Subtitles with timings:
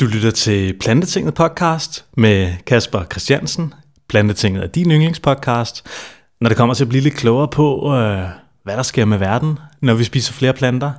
[0.00, 3.74] Du lytter til Plantetinget podcast med Kasper Christiansen.
[4.08, 5.86] Plantetinget er din yndlingspodcast.
[6.40, 8.28] Når det kommer til at blive lidt klogere på, øh,
[8.64, 10.92] hvad der sker med verden, når vi spiser flere planter.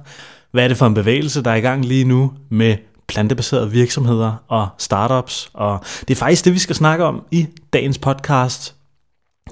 [0.52, 4.44] Hvad er det for en bevægelse, der er i gang lige nu med plantebaserede virksomheder
[4.48, 5.50] og startups?
[5.54, 8.76] Og det er faktisk det, vi skal snakke om i dagens podcast.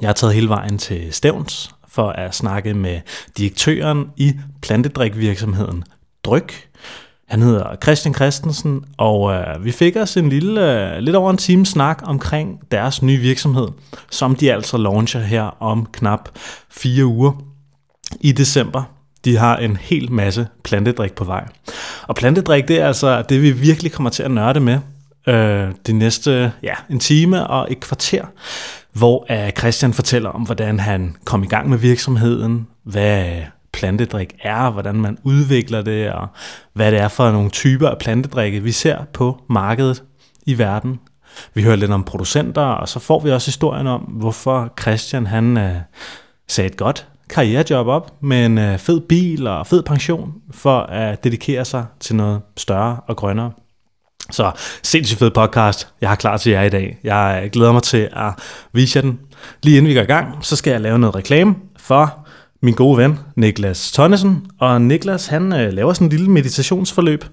[0.01, 3.01] Jeg har taget hele vejen til Stævns for at snakke med
[3.37, 5.83] direktøren i plantedrikvirksomheden
[6.23, 6.67] Dryk.
[7.27, 11.37] Han hedder Christian Christensen, og øh, vi fik os en lille, øh, lidt over en
[11.37, 13.67] time snak omkring deres nye virksomhed,
[14.11, 16.29] som de altså launcher her om knap
[16.69, 17.31] fire uger
[18.21, 18.83] i december.
[19.25, 21.47] De har en hel masse plantedrik på vej.
[22.07, 24.79] Og plantedrik, det er altså det, vi virkelig kommer til at nørde med
[25.27, 28.25] øh, de næste ja, en time og et kvarter,
[28.93, 33.41] hvor øh, Christian fortæller om, hvordan han kom i gang med virksomheden, hvad
[33.75, 36.27] plantedrik er, hvordan man udvikler det, og
[36.73, 40.03] hvad det er for nogle typer af plantedrikke, vi ser på markedet
[40.45, 40.99] i verden.
[41.53, 45.57] Vi hører lidt om producenter, og så får vi også historien om, hvorfor Christian han
[45.57, 45.75] øh,
[46.47, 51.23] sagde et godt karrierejob op med en øh, fed bil og fed pension for at
[51.23, 53.51] dedikere sig til noget større og grønnere.
[54.31, 54.51] Så
[54.83, 56.97] sindssygt fed podcast, jeg har klar til jer i dag.
[57.03, 58.33] Jeg øh, glæder mig til at
[58.73, 59.19] vise jer den.
[59.63, 62.24] Lige inden vi går i gang, så skal jeg lave noget reklame for
[62.65, 64.45] min gode ven, Niklas Tonnesen.
[64.59, 67.25] Og Niklas, han øh, laver sådan en lille meditationsforløb.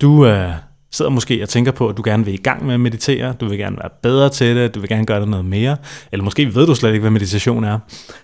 [0.00, 0.50] Du øh,
[0.92, 3.48] sidder måske og tænker på, at du gerne vil i gang med at meditere, du
[3.48, 5.76] vil gerne være bedre til det, du vil gerne gøre det noget mere,
[6.12, 7.78] eller måske ved du slet ikke, hvad meditation er,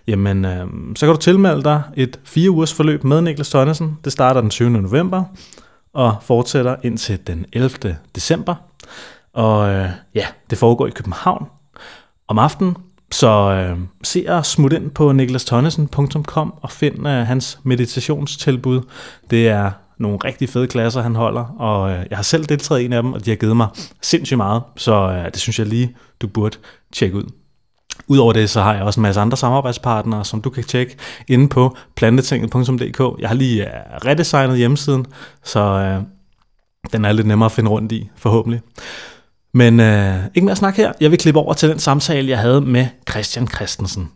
[0.07, 3.99] jamen øh, så kan du tilmelde dig et fire ugers forløb med Niklas Tonnesen.
[4.05, 4.69] Det starter den 7.
[4.69, 5.25] november
[5.95, 7.97] og fortsætter indtil den 11.
[8.15, 8.55] december.
[9.33, 11.47] Og øh, ja, det foregår i København.
[12.29, 12.77] Om aftenen
[13.17, 18.81] så øh, se og smut ind på niklastonnesen.com og find øh, hans meditationstilbud.
[19.31, 22.85] Det er nogle rigtig fede klasser, han holder, og øh, jeg har selv deltaget i
[22.85, 23.69] en af dem, og de har givet mig
[24.03, 26.57] sindssygt meget, så øh, det synes jeg lige, du burde
[26.93, 27.25] tjekke ud.
[28.09, 30.97] Udover det, så har jeg også en masse andre samarbejdspartnere, som du kan tjekke
[31.29, 33.21] inde på plantetinget.dk.
[33.21, 33.71] Jeg har lige øh,
[34.05, 35.07] redesignet hjemmesiden,
[35.45, 36.03] så øh,
[36.93, 38.61] den er lidt nemmere at finde rundt i, forhåbentlig.
[39.57, 40.93] Men øh, ikke mere snak her.
[41.01, 44.09] Jeg vil klippe over til den samtale, jeg havde med Christian Christensen.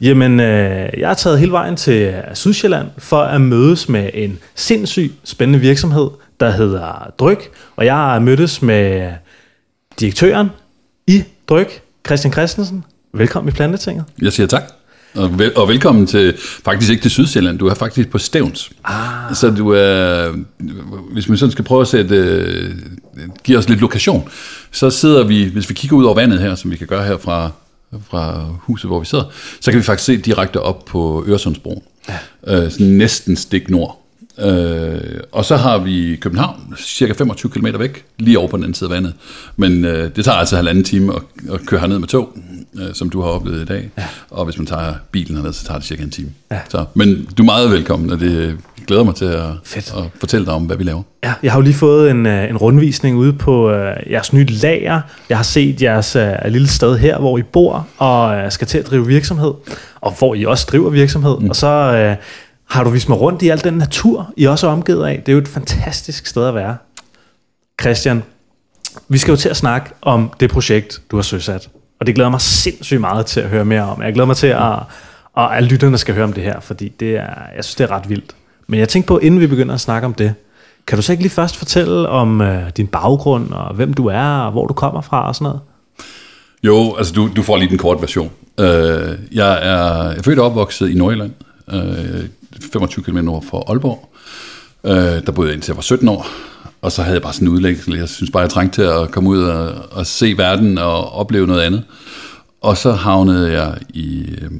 [0.00, 5.14] Jamen, øh, jeg har taget hele vejen til Sydsjælland for at mødes med en sindssygt
[5.24, 7.50] spændende virksomhed, der hedder Dryk.
[7.76, 9.12] Og jeg har mødtes med
[10.00, 10.50] direktøren
[11.06, 12.84] i Dryk, Christian Christensen.
[13.12, 14.04] Velkommen i Plantetinget.
[14.22, 14.77] Jeg siger tak.
[15.14, 18.70] Og, vel, og velkommen til, faktisk ikke til Sydsjælland, du er faktisk på Stævns.
[18.84, 19.36] Ah.
[19.36, 20.28] Så du er,
[21.12, 22.74] hvis man sådan skal prøve at sætte,
[23.16, 24.28] uh, give os lidt lokation,
[24.70, 27.18] så sidder vi, hvis vi kigger ud over vandet her, som vi kan gøre her
[27.18, 27.50] fra,
[28.10, 29.24] fra huset, hvor vi sidder,
[29.60, 31.82] så kan vi faktisk se direkte op på Øresundsbroen.
[32.08, 32.70] Ja.
[32.70, 34.07] Sådan næsten stik nord.
[34.40, 38.74] Øh, og så har vi København, cirka 25 km væk, lige over på den anden
[38.74, 39.14] side af vandet.
[39.56, 41.22] Men øh, det tager altså halvanden time at,
[41.54, 42.32] at køre herned med tog,
[42.80, 43.90] øh, som du har oplevet i dag.
[43.98, 44.04] Ja.
[44.30, 46.28] Og hvis man tager bilen herned, så tager det cirka en time.
[46.50, 46.58] Ja.
[46.68, 50.54] Så, men du er meget velkommen, og det glæder mig til at, at fortælle dig
[50.54, 51.02] om, hvad vi laver.
[51.24, 54.46] Ja, jeg har jo lige fået en, øh, en rundvisning ude på øh, jeres nye
[54.46, 55.00] lager.
[55.28, 58.78] Jeg har set jeres øh, lille sted her, hvor I bor og øh, skal til
[58.78, 59.52] at drive virksomhed,
[60.00, 61.36] og hvor I også driver virksomhed.
[61.40, 61.50] Mm.
[61.50, 61.66] Og så...
[61.66, 62.16] Øh,
[62.68, 65.22] har du vist mig rundt i al den natur, I også er omgivet af?
[65.26, 66.76] Det er jo et fantastisk sted at være.
[67.80, 68.22] Christian,
[69.08, 71.68] vi skal jo til at snakke om det projekt, du har søsat.
[72.00, 74.02] Og det glæder mig sindssygt meget til at høre mere om.
[74.02, 74.72] Jeg glæder mig til, at,
[75.38, 77.90] at alle lytterne skal høre om det her, fordi det er, jeg synes, det er
[77.90, 78.34] ret vildt.
[78.66, 80.34] Men jeg tænkte på, inden vi begynder at snakke om det,
[80.86, 84.38] kan du så ikke lige først fortælle om øh, din baggrund, og hvem du er,
[84.38, 85.60] og hvor du kommer fra og sådan noget?
[86.62, 88.30] Jo, altså du, du får lige den korte version.
[88.60, 88.66] Øh,
[89.32, 91.32] jeg, er, jeg er født og opvokset i Nordjylland.
[91.72, 92.24] Øh,
[92.72, 94.08] 25 km nord for Aalborg.
[94.84, 96.26] Øh, der boede jeg indtil jeg var 17 år,
[96.82, 97.92] og så havde jeg bare sådan en udlæggelse.
[97.92, 101.46] Jeg synes bare, jeg trængte til at komme ud og, og se verden og opleve
[101.46, 101.84] noget andet.
[102.60, 104.50] Og så havnede jeg i, øh,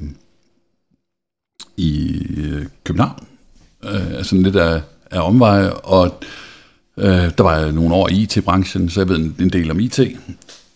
[1.77, 3.27] i øh, København,
[3.85, 6.23] øh, altså lidt af, af omveje, og
[6.97, 9.81] øh, der var jeg nogle år i IT-branchen, så jeg ved en, en del om
[9.81, 10.01] IT.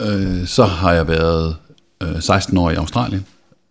[0.02, 1.56] Øh, så har jeg været
[2.02, 3.26] øh, 16 år i Australien,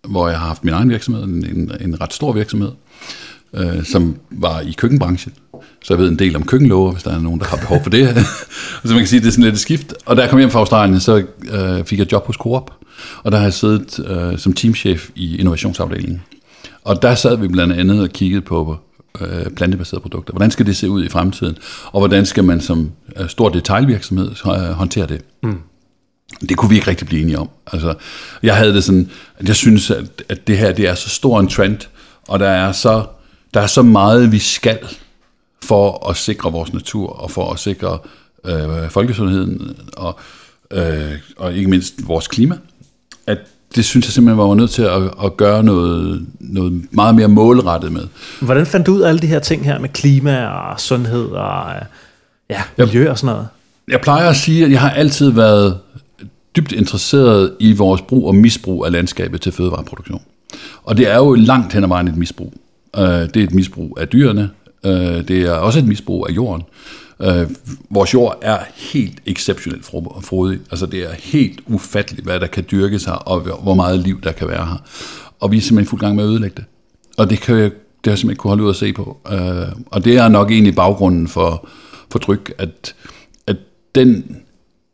[0.07, 2.75] hvor jeg har haft min egen virksomhed, en, en, en ret stor virksomhed øh,
[3.83, 5.33] som var i køkkenbranchen.
[5.83, 7.89] Så jeg ved en del om køkkenlover, hvis der er nogen, der har behov for
[7.89, 8.17] det.
[8.85, 9.93] så man kan sige, det er sådan lidt et skift.
[10.05, 12.71] Og da jeg kom hjem fra Australien, så øh, fik jeg job hos Coop.
[13.23, 16.21] Og der har jeg siddet øh, som teamchef i innovationsafdelingen.
[16.83, 18.77] Og der sad vi blandt andet og kiggede på
[19.21, 20.33] øh, plantebaserede produkter.
[20.33, 21.57] Hvordan skal det se ud i fremtiden?
[21.85, 25.21] Og hvordan skal man som øh, stor detaljvirksomhed øh, håndtere det?
[25.43, 25.59] Mm.
[26.49, 27.49] Det kunne vi ikke rigtig blive enige om.
[27.73, 27.93] Altså,
[28.43, 31.39] jeg havde det sådan, at jeg synes, at, at det her det er så stor
[31.39, 31.77] en trend,
[32.27, 33.03] og der er så
[33.53, 34.79] der er så meget, vi skal
[35.63, 37.99] for at sikre vores natur og for at sikre
[38.45, 40.19] øh, folkesundheden og,
[40.71, 42.57] øh, og ikke mindst vores klima,
[43.27, 43.37] at
[43.75, 47.91] det synes jeg simpelthen var nødt til at, at gøre noget, noget meget mere målrettet
[47.91, 48.07] med.
[48.41, 51.73] Hvordan fandt du ud af alle de her ting her med klima og sundhed og
[52.49, 53.47] ja, miljø og sådan noget?
[53.87, 55.77] Jeg plejer at sige, at jeg har altid været
[56.55, 60.21] dybt interesseret i vores brug og misbrug af landskabet til fødevareproduktion.
[60.83, 62.53] Og det er jo langt hen ad vejen et misbrug.
[62.97, 64.49] Øh, det er et misbrug af dyrene,
[64.85, 66.63] øh, det er også et misbrug af jorden.
[67.21, 67.49] Øh,
[67.89, 69.85] vores jord er helt exceptionelt
[70.23, 70.59] frodig.
[70.71, 74.31] Altså det er helt ufatteligt, hvad der kan dyrkes her, og hvor meget liv der
[74.31, 74.83] kan være her.
[75.39, 76.65] Og vi er simpelthen fuld gang med at ødelægge det.
[77.17, 77.71] Og det kan jeg, det
[78.05, 79.17] har jeg simpelthen ikke kunne holde ud at se på.
[79.85, 81.67] og det er nok egentlig baggrunden for,
[82.11, 82.95] for tryk, at,
[83.47, 83.57] at
[83.95, 84.37] den,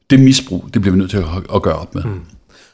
[0.10, 2.04] det misbrug, det bliver vi nødt til at, at gøre op med.
[2.04, 2.22] Mm.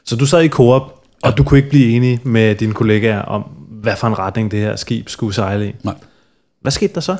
[0.04, 0.82] Så du sad i Coop,
[1.22, 1.30] og ja.
[1.30, 3.44] du kunne ikke blive enig med dine kollegaer om,
[3.84, 5.72] hvad for en retning det her skib skulle sejle i?
[5.82, 5.94] Nej.
[6.60, 7.16] Hvad skete der så?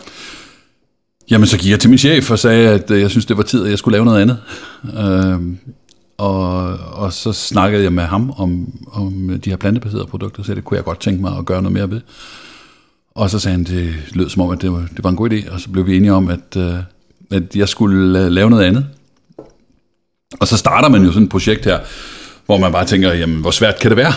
[1.31, 3.43] Jamen, så gik jeg til min chef og sagde, at øh, jeg synes, det var
[3.43, 4.39] tid, at jeg skulle lave noget andet.
[4.99, 5.59] Øhm,
[6.19, 10.65] og, og så snakkede jeg med ham om, om de her plantebaserede produkter, så det
[10.65, 12.01] kunne jeg godt tænke mig at gøre noget mere ved.
[13.15, 15.31] Og så sagde han, det lød som om, at det var, det var en god
[15.31, 16.75] idé, og så blev vi enige om, at, øh,
[17.31, 18.87] at jeg skulle lave noget andet.
[20.41, 21.79] Og så starter man jo sådan et projekt her,
[22.47, 24.13] hvor man bare tænker, jamen, hvor svært kan det være?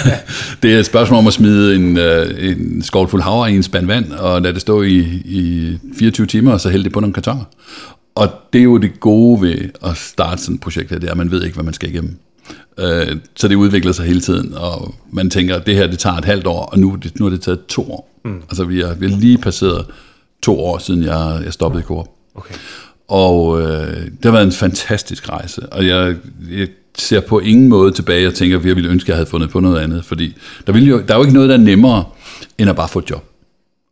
[0.62, 3.86] det er et spørgsmål om at smide en, øh, en skålfuld havre i en spand
[3.86, 7.14] vand, og lade det stå i, i 24 timer, og så hælde det på nogle
[7.14, 7.44] kartoner.
[8.14, 11.10] Og det er jo det gode ved at starte sådan et projekt her, det er,
[11.10, 12.16] at man ved ikke, hvad man skal igennem.
[12.78, 16.16] Øh, så det udvikler sig hele tiden, og man tænker, at det her det tager
[16.16, 18.20] et halvt år, og nu, nu er det taget to år.
[18.24, 18.42] Mm.
[18.42, 19.86] Altså vi har, vi har lige passeret
[20.42, 22.06] to år, siden jeg, jeg stoppede i Coop.
[22.34, 22.54] Okay.
[23.08, 26.16] Og øh, det har været en fantastisk rejse, og jeg,
[26.50, 29.30] jeg ser på ingen måde tilbage og tænker, at jeg ville ønske, at jeg havde
[29.30, 30.04] fundet på noget andet.
[30.04, 32.04] Fordi der, ville jo, der er jo ikke noget, der er nemmere,
[32.58, 33.24] end at bare få et job.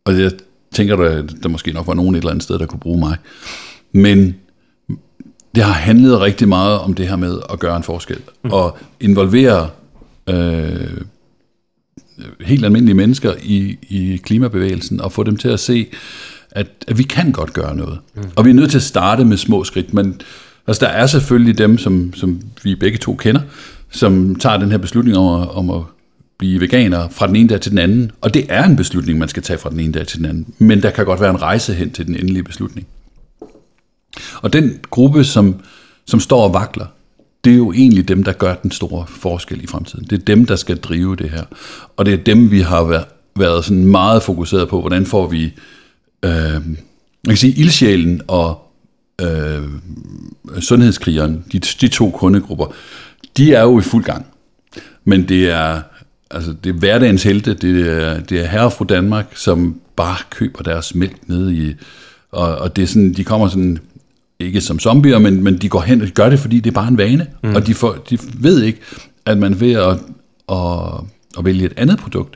[0.05, 0.31] Og jeg
[0.71, 3.17] tænker, der, der måske nok var nogen et eller andet sted, der kunne bruge mig.
[3.91, 4.35] Men
[5.55, 8.19] det har handlet rigtig meget om det her med at gøre en forskel.
[8.43, 8.51] Mm.
[8.51, 9.69] Og involvere
[10.29, 11.01] øh,
[12.41, 15.87] helt almindelige mennesker i, i klimabevægelsen, og få dem til at se,
[16.51, 17.99] at, at vi kan godt gøre noget.
[18.15, 18.23] Mm.
[18.35, 20.21] Og vi er nødt til at starte med små skridt, men
[20.67, 23.41] Altså, der er selvfølgelig dem, som, som vi begge to kender,
[23.91, 25.81] som tager den her beslutning om at, om at
[26.37, 28.11] blive veganer fra den ene dag til den anden.
[28.21, 30.53] Og det er en beslutning, man skal tage fra den ene dag til den anden.
[30.57, 32.87] Men der kan godt være en rejse hen til den endelige beslutning.
[34.41, 35.55] Og den gruppe, som,
[36.05, 36.85] som står og vakler,
[37.43, 40.05] det er jo egentlig dem, der gør den store forskel i fremtiden.
[40.09, 41.43] Det er dem, der skal drive det her.
[41.97, 45.53] Og det er dem, vi har været, været sådan meget fokuseret på, hvordan får vi
[46.25, 46.61] øh,
[47.25, 48.64] man kan sige, ildsjælen og
[49.21, 49.63] øh,
[50.59, 52.65] sundhedskrigeren, de, de to kundegrupper,
[53.37, 54.25] de er jo i fuld gang.
[55.05, 55.81] Men det er,
[56.31, 60.63] altså, det er hverdagens helte, det er, det er herre fra Danmark, som bare køber
[60.63, 61.75] deres mælk nede i,
[62.31, 63.79] og, og det er sådan, de kommer sådan,
[64.39, 66.87] ikke som zombier, men, men de går hen og gør det, fordi det er bare
[66.87, 67.55] en vane, mm.
[67.55, 68.79] og de, får, de ved ikke,
[69.25, 69.97] at man ved at,
[70.51, 71.03] at,
[71.37, 72.35] at vælge et andet produkt,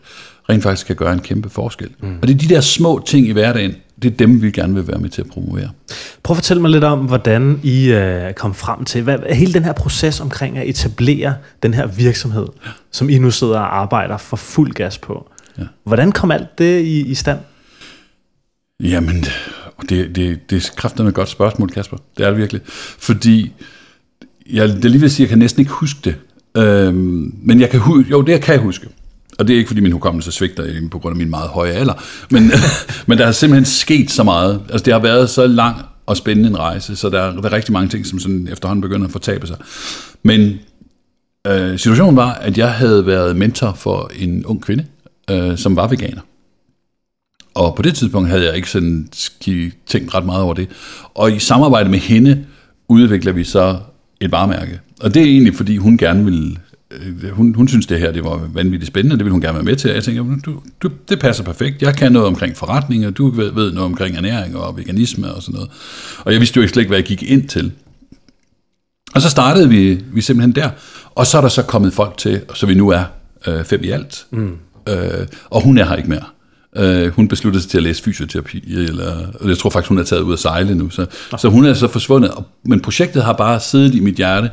[0.49, 1.89] rent faktisk kan gøre en kæmpe forskel.
[2.01, 2.17] Mm.
[2.21, 4.87] Og det er de der små ting i hverdagen, det er dem, vi gerne vil
[4.87, 5.69] være med til at promovere.
[6.23, 9.63] Prøv at fortælle mig lidt om, hvordan I øh, kom frem til, hvad, hele den
[9.63, 12.69] her proces omkring at etablere den her virksomhed, ja.
[12.91, 15.31] som I nu sidder og arbejder for fuld gas på.
[15.57, 15.63] Ja.
[15.83, 17.39] Hvordan kom alt det i, i stand?
[18.79, 19.25] Jamen,
[19.89, 21.97] det, det, det er kraftigt et godt spørgsmål, Kasper.
[22.17, 22.61] Det er det virkelig.
[22.99, 23.53] Fordi,
[24.51, 26.15] jeg, det lige vil sige, jeg kan næsten ikke huske det.
[26.57, 27.81] Øhm, men jeg kan,
[28.11, 28.87] jo, det kan jeg huske.
[29.39, 31.93] Og det er ikke, fordi min hukommelse svigter på grund af min meget høje alder,
[32.29, 32.51] men,
[33.07, 34.61] men der har simpelthen sket så meget.
[34.69, 37.73] Altså, det har været så lang og spændende en rejse, så der, der er rigtig
[37.73, 39.57] mange ting, som sådan efterhånden begynder at fortabe sig.
[40.23, 40.59] Men
[41.47, 44.85] øh, situationen var, at jeg havde været mentor for en ung kvinde,
[45.29, 46.21] øh, som var veganer.
[47.53, 49.09] Og på det tidspunkt havde jeg ikke sådan
[49.87, 50.69] tænkt ret meget over det.
[51.13, 52.45] Og i samarbejde med hende
[52.87, 53.77] udvikler vi så
[54.21, 54.79] et varemærke.
[55.01, 56.55] Og det er egentlig, fordi hun gerne ville
[57.31, 59.75] hun, hun synes det her det var vanvittigt spændende, det vil hun gerne være med
[59.75, 59.91] til.
[59.91, 61.81] Jeg tænker, du, du, det passer perfekt.
[61.81, 65.43] Jeg kan noget omkring forretning, og du ved, ved noget omkring ernæring og veganisme og
[65.43, 65.71] sådan noget.
[66.19, 67.71] Og jeg vidste jo slet ikke, hvad jeg gik ind til.
[69.15, 70.69] Og så startede vi, vi simpelthen der.
[71.15, 73.03] Og så er der så kommet folk til, så vi nu er
[73.47, 74.25] øh, fem i alt.
[74.31, 74.57] Mm.
[74.89, 76.25] Øh, og hun er her ikke mere.
[76.75, 80.03] Øh, hun besluttede sig til at læse fysioterapi, eller, og jeg tror faktisk, hun er
[80.03, 80.89] taget ud at sejle nu.
[80.89, 81.05] Så,
[81.37, 82.31] så hun er så forsvundet.
[82.65, 84.49] Men projektet har bare siddet i mit hjerte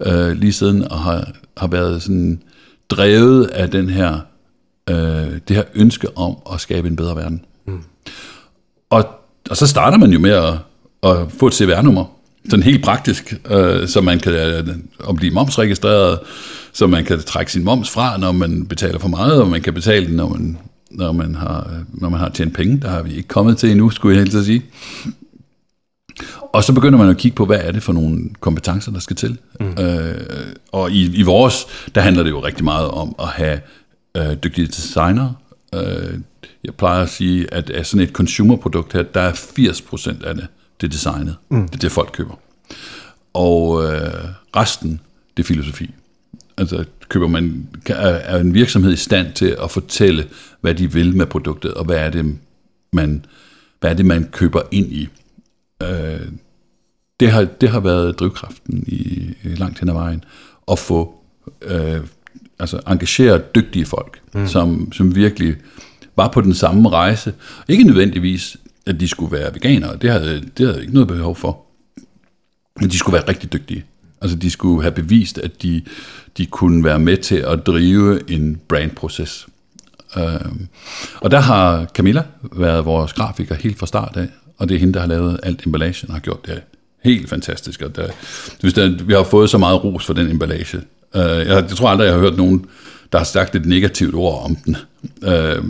[0.00, 2.42] øh, lige siden, og har, har været sådan
[2.90, 4.18] drevet af den her,
[4.90, 4.96] øh,
[5.48, 7.44] det her ønske om at skabe en bedre verden.
[7.66, 7.82] Mm.
[8.90, 9.08] Og,
[9.50, 10.54] og så starter man jo med at,
[11.02, 12.04] at få et CVR-nummer,
[12.48, 16.18] sådan helt praktisk, øh, så man kan øh, blive momsregistreret,
[16.72, 19.74] så man kan trække sin moms fra, når man betaler for meget, og man kan
[19.74, 20.58] betale den, når man
[20.90, 22.80] når man har, når man har tjent penge.
[22.80, 24.62] Der har vi ikke kommet til endnu, skulle jeg helst sige.
[26.54, 29.16] Og så begynder man at kigge på, hvad er det for nogle kompetencer, der skal
[29.16, 29.38] til.
[29.60, 29.84] Mm.
[29.84, 33.60] Øh, og i, i vores, der handler det jo rigtig meget om at have
[34.16, 35.32] øh, dygtige designer.
[35.74, 36.18] Øh,
[36.64, 40.46] jeg plejer at sige, at af sådan et consumerprodukt her, der er 80% af det,
[40.80, 41.36] det er designet.
[41.48, 41.68] Mm.
[41.68, 42.34] Det er det, folk køber.
[43.32, 44.24] Og øh,
[44.56, 45.00] resten,
[45.36, 45.94] det er filosofi.
[46.56, 50.26] Altså køber man, er en virksomhed i stand til at fortælle,
[50.60, 52.38] hvad de vil med produktet, og hvad er det,
[52.92, 53.24] man,
[53.80, 55.08] hvad er det, man køber ind i.
[55.82, 56.20] Øh,
[57.20, 60.24] det, har, det har været drivkraften i, langt hen ad vejen,
[60.70, 61.14] at få
[61.62, 62.00] øh,
[62.58, 64.46] altså engagere dygtige folk, mm.
[64.46, 65.56] som, som virkelig
[66.16, 67.34] var på den samme rejse.
[67.68, 68.56] Ikke nødvendigvis,
[68.86, 71.60] at de skulle være veganere, det havde, det havde ikke noget behov for.
[72.80, 73.84] Men de skulle være rigtig dygtige.
[74.20, 75.82] Altså de skulle have bevist, at de,
[76.38, 79.46] de kunne være med til at drive en brandproces.
[80.16, 80.68] Øhm,
[81.20, 84.28] og der har Camilla været vores grafiker helt fra start af,
[84.58, 86.62] og det er hende, der har lavet alt emballagen, og har gjort det
[87.04, 87.82] helt fantastisk.
[87.82, 88.08] Og der,
[88.60, 90.78] hvis der, vi har fået så meget ros for den emballage.
[91.14, 92.66] Uh, jeg, jeg tror aldrig, jeg har hørt nogen,
[93.12, 94.76] der har sagt et negativt ord om den.
[95.22, 95.64] Uh,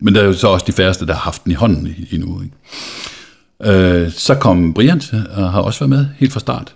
[0.00, 2.42] men der er jo så også de færreste, der har haft den i hånden endnu.
[2.42, 4.04] Ikke?
[4.06, 5.02] Uh, så kom Brian
[5.36, 6.74] og har også været med helt fra start.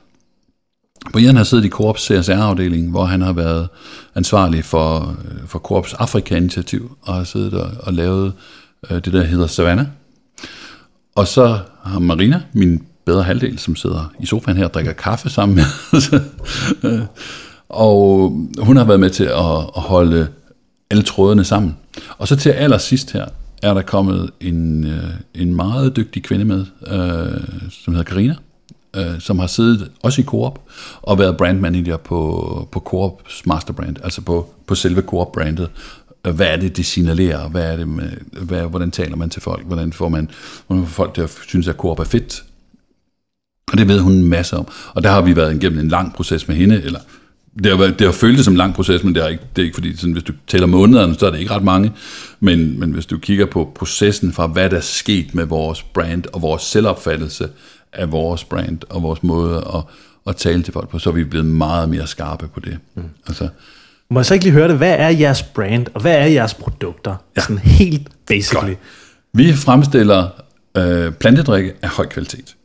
[1.12, 3.68] Brian har siddet i Korps CSR-afdelingen, hvor han har været
[4.14, 8.32] ansvarlig for, for Korps Afrika-initiativ, og har siddet og, og lavet
[8.90, 9.86] øh, det, der hedder Savannah.
[11.14, 15.30] Og så har Marina, min bedre halvdel, som sidder i sofaen her og drikker kaffe
[15.30, 15.64] sammen med
[17.68, 20.28] Og hun har været med til at, at holde
[20.90, 21.76] alle trådene sammen.
[22.18, 23.26] Og så til allersidst her,
[23.62, 28.34] er der kommet en, øh, en meget dygtig kvinde med, øh, som hedder Karina,
[28.96, 30.60] øh, som har siddet også i Coop
[31.02, 35.68] og været brandmanager på, på Coops masterbrand, altså på, på selve Coop-brandet.
[36.26, 37.48] Øh, hvad er det, det signalerer?
[37.48, 39.66] Hvad er det med, hvad, hvordan taler man til folk?
[39.66, 40.30] Hvordan får man
[40.66, 42.44] hvordan får folk til at synes, at Coop er fedt?
[43.72, 44.68] Og det ved hun en masse om.
[44.94, 47.00] Og der har vi været igennem en lang proces med hende, eller
[47.62, 49.66] det har, det har føltes som en lang proces, men det er ikke, det er
[49.66, 51.92] ikke fordi, sådan, hvis du tæller månederne, så er det ikke ret mange.
[52.40, 56.24] Men, men hvis du kigger på processen fra, hvad der er sket med vores brand
[56.32, 57.48] og vores selvopfattelse
[57.92, 59.82] af vores brand og vores måde at,
[60.26, 62.78] at tale til folk på, så er vi blevet meget mere skarpe på det.
[62.94, 63.02] Mm.
[63.26, 63.48] Altså,
[64.10, 64.76] Må jeg så ikke lige høre det?
[64.76, 67.14] Hvad er jeres brand, og hvad er jeres produkter?
[67.36, 67.40] Ja.
[67.42, 68.68] Sådan helt basically.
[68.68, 68.78] Godt.
[69.32, 70.28] Vi fremstiller
[70.76, 72.56] øh, plantedrikke af høj kvalitet.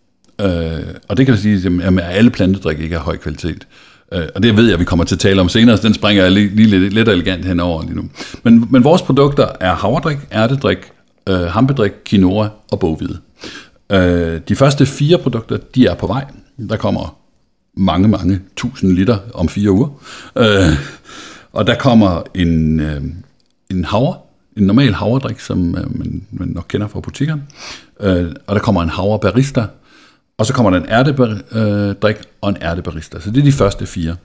[0.42, 3.68] Øh, og det kan jeg sige, at alle plantedrikke ikke er høj kvalitet.
[4.14, 5.94] Øh, og det ved jeg, at vi kommer til at tale om senere, så den
[5.94, 8.10] springer jeg lige, lige lidt, lidt elegant henover lige nu.
[8.44, 10.78] Men, men vores produkter er havredrik, ærtedrik,
[11.30, 13.18] øh, hampedrik, quinoa og boghvide.
[13.92, 16.26] Øh, de første fire produkter, de er på vej.
[16.70, 17.18] Der kommer
[17.78, 19.88] mange, mange tusind liter om fire uger.
[20.38, 20.78] Øh,
[21.54, 23.02] og der kommer en, øh,
[23.70, 24.16] en havre,
[24.58, 27.44] en normal havredrik, som øh, man, man nok kender fra butikkerne.
[28.00, 29.66] Øh, og der kommer en havre barista,
[30.42, 33.20] og så kommer der en ærtedrik og en ærtebarista.
[33.20, 34.16] Så det er de første fire.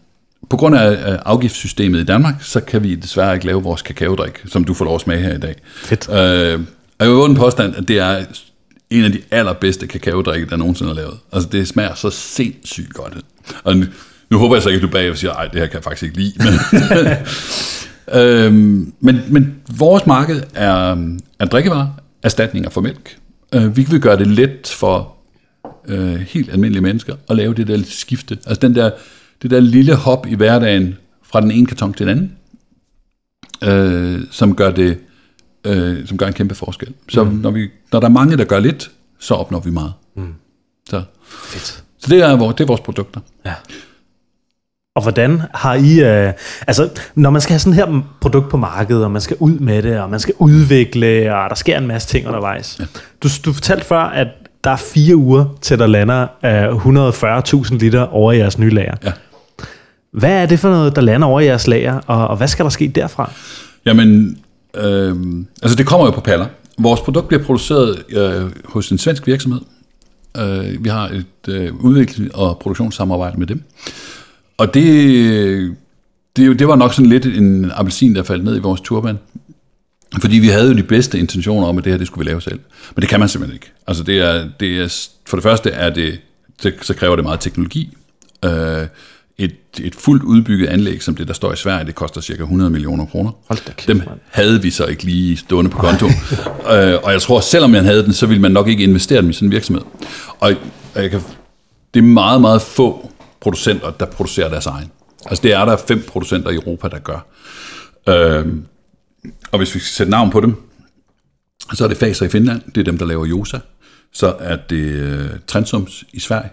[0.50, 4.64] På grund af afgiftssystemet i Danmark, så kan vi desværre ikke lave vores kakaodrik, som
[4.64, 5.54] du får lov at smage her i dag.
[5.76, 6.08] Fedt.
[6.08, 6.60] Øh,
[6.98, 8.24] og jeg vil en påstand, at det er
[8.90, 11.14] en af de allerbedste kakaodrikke, der nogensinde er lavet.
[11.32, 13.14] Altså, det smager så sindssygt godt.
[13.64, 13.76] Og
[14.30, 16.02] nu, håber jeg så ikke, at du bagefter siger, ej, det her kan jeg faktisk
[16.02, 16.32] ikke lide.
[16.38, 17.08] Men,
[18.22, 20.96] øhm, men, men vores marked er,
[21.38, 21.88] er drikkevarer,
[22.22, 23.18] erstatninger for mælk.
[23.54, 25.15] Øh, vi vil gøre det let for
[25.88, 28.38] øh, helt almindelige mennesker at lave det der skifte.
[28.46, 28.90] Altså den der,
[29.42, 32.32] det der lille hop i hverdagen fra den ene karton til den anden,
[33.64, 34.98] øh, som gør det,
[35.64, 36.94] øh, som gør en kæmpe forskel.
[37.08, 37.34] Så mm.
[37.34, 39.92] når, vi, når der er mange, der gør lidt, så opnår vi meget.
[40.16, 40.34] Mm.
[40.88, 41.02] Så.
[41.28, 41.84] Fedt.
[41.98, 43.20] Så det er, det er vores produkter.
[43.46, 43.54] Ja.
[44.94, 46.00] Og hvordan har I...
[46.00, 46.32] Øh,
[46.66, 49.82] altså, når man skal have sådan her produkt på markedet, og man skal ud med
[49.82, 52.76] det, og man skal udvikle, og der sker en masse ting undervejs.
[52.80, 52.84] Ja.
[53.22, 54.28] Du, du fortalte før, at
[54.66, 58.94] der er fire uger til der lander øh, 140.000 liter over i jeres nye lager.
[59.04, 59.12] Ja.
[60.12, 62.64] Hvad er det for noget, der lander over i jeres lager, og, og hvad skal
[62.64, 63.30] der ske derfra?
[63.84, 64.38] Jamen,
[64.74, 65.16] øh,
[65.62, 66.46] altså det kommer jo på paller.
[66.78, 69.60] Vores produkt bliver produceret øh, hos en svensk virksomhed.
[70.38, 73.62] Øh, vi har et øh, udvikling- og produktionssamarbejde med dem.
[74.58, 75.76] Og det,
[76.36, 79.18] det, det var nok sådan lidt en appelsin, der faldt ned i vores turban.
[80.20, 82.40] Fordi vi havde jo de bedste intentioner om, at det her det skulle vi lave
[82.40, 82.60] selv.
[82.94, 83.72] Men det kan man simpelthen ikke.
[83.86, 86.20] Altså det er, det er, for det første er det,
[86.82, 87.96] så kræver det meget teknologi.
[88.44, 88.86] Øh,
[89.38, 92.70] et, et fuldt udbygget anlæg, som det, der står i Sverige, det koster cirka 100
[92.70, 93.30] millioner kroner.
[93.48, 96.06] Hold da kæft, Dem havde vi så ikke lige stående på konto.
[96.72, 99.30] øh, og jeg tror, selvom man havde den, så ville man nok ikke investere dem
[99.30, 99.82] i sådan en virksomhed.
[100.40, 100.54] Og
[100.94, 101.20] jeg kan,
[101.94, 103.10] det er meget, meget få
[103.40, 104.90] producenter, der producerer deres egen.
[105.26, 107.26] Altså det er der fem producenter i Europa, der gør.
[108.08, 108.46] Øh,
[109.52, 110.54] og hvis vi skal sætte navn på dem,
[111.74, 113.58] Så er det Faser i Finland, det er dem, der laver Josa.
[114.12, 116.50] Så er det øh, Transums i Sverige,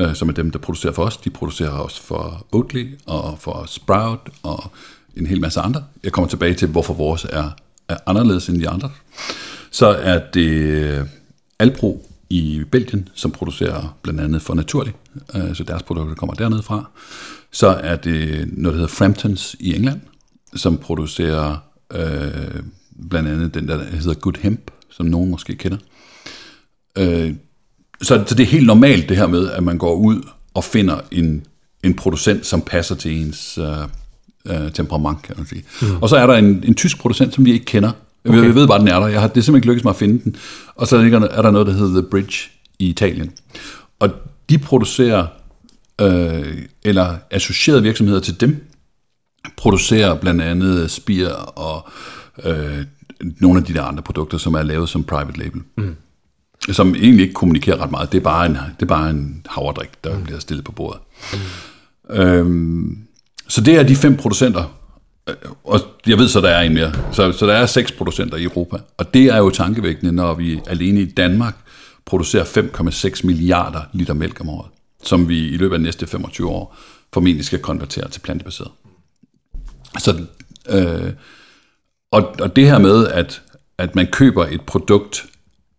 [0.00, 1.16] øh, som er dem, der producerer for os.
[1.16, 4.70] De producerer også for Oatly og for Sprout og
[5.16, 5.84] en hel masse andre.
[6.04, 7.50] Jeg kommer tilbage til, hvorfor vores er,
[7.88, 8.90] er anderledes end de andre.
[9.70, 11.06] Så er det øh,
[11.58, 14.94] Alpro i Belgien, som producerer blandt andet for Naturlig,
[15.34, 16.90] øh, så deres produkter kommer dernede fra.
[17.52, 20.00] Så er det noget, der hedder Framptons i England,
[20.54, 22.62] som producerer øh,
[23.10, 25.78] blandt andet den, der hedder Good Hemp, som nogen måske kender.
[26.98, 27.32] Øh,
[28.02, 30.22] så, så det er helt normalt det her med, at man går ud
[30.54, 31.46] og finder en,
[31.82, 33.66] en producent, som passer til ens øh,
[34.46, 35.64] øh, temperament, kan man sige.
[35.82, 35.96] Mm.
[36.02, 37.90] Og så er der en, en tysk producent, som vi ikke kender.
[38.28, 38.40] Okay.
[38.40, 39.06] Vi ved bare, den er der.
[39.06, 40.36] Jeg har, det er simpelthen ikke lykkedes mig at finde den.
[40.74, 43.30] Og så er der noget, der hedder The Bridge i Italien.
[43.98, 44.10] Og
[44.50, 45.26] de producerer,
[46.00, 48.71] øh, eller associerede virksomheder til dem,
[49.56, 51.88] producerer blandt andet spir og
[52.44, 52.84] øh,
[53.20, 55.60] nogle af de der andre produkter, som er lavet som private label.
[55.76, 55.96] Mm.
[56.70, 58.12] Som egentlig ikke kommunikerer ret meget.
[58.12, 60.24] Det er bare en, det er bare en havredrik, der mm.
[60.24, 61.00] bliver stillet på bordet.
[61.32, 62.16] Mm.
[62.16, 62.98] Øhm,
[63.48, 64.78] så det er de fem producenter,
[65.64, 66.92] og jeg ved så, der er en mere.
[67.12, 68.76] Så, så der er seks producenter i Europa.
[68.96, 71.56] Og det er jo tankevækkende, når vi alene i Danmark
[72.04, 74.70] producerer 5,6 milliarder liter mælk om året,
[75.02, 76.76] som vi i løbet af de næste 25 år
[77.12, 78.70] formentlig skal konvertere til plantebaseret.
[79.98, 80.24] Så,
[80.68, 81.12] øh,
[82.10, 83.42] og, og det her med, at,
[83.78, 85.26] at man køber et produkt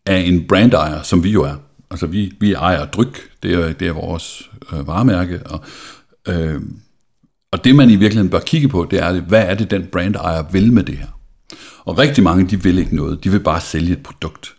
[0.05, 1.55] af en brandejer, som vi jo er.
[1.91, 5.63] Altså vi, vi ejer dryk, det er, det er vores øh, varemærke, og,
[6.27, 6.61] øh,
[7.51, 10.43] og det man i virkeligheden bør kigge på, det er, hvad er det den brandejer
[10.51, 11.07] vil med det her?
[11.85, 14.55] Og rigtig mange, de vil ikke noget, de vil bare sælge et produkt.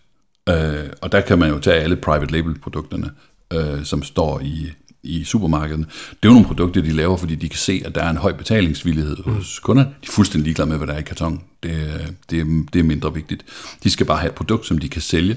[0.48, 3.10] Øh, og der kan man jo tage alle private label produkterne,
[3.52, 4.72] øh, som står i,
[5.04, 5.84] i supermarkederne.
[5.84, 8.16] Det er jo nogle produkter, de laver, fordi de kan se, at der er en
[8.16, 9.32] høj betalingsvillighed mm.
[9.32, 9.88] hos kunderne.
[9.88, 11.42] De er fuldstændig ligeglade med, hvad der er i karton.
[11.62, 13.44] Det, det, det er mindre vigtigt.
[13.82, 15.36] De skal bare have et produkt, som de kan sælge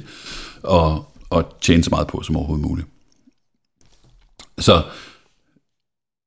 [0.63, 2.88] og, og tjene så meget på som overhovedet muligt.
[4.59, 4.83] Så,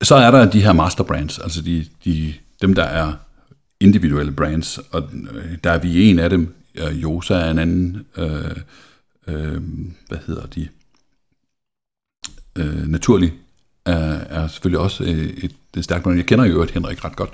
[0.02, 3.12] så er der de her master brands, altså de, de, dem, der er
[3.80, 6.54] individuelle brands, og øh, der er vi en af dem.
[6.92, 8.06] Josa er en anden.
[8.16, 8.56] Øh,
[9.26, 9.62] øh,
[10.08, 10.68] hvad hedder de?
[12.60, 13.32] Øh, naturlig
[13.86, 16.16] er, er selvfølgelig også øh, et, et stærkt brand.
[16.16, 17.30] Jeg kender jo øvrigt Henrik ret godt,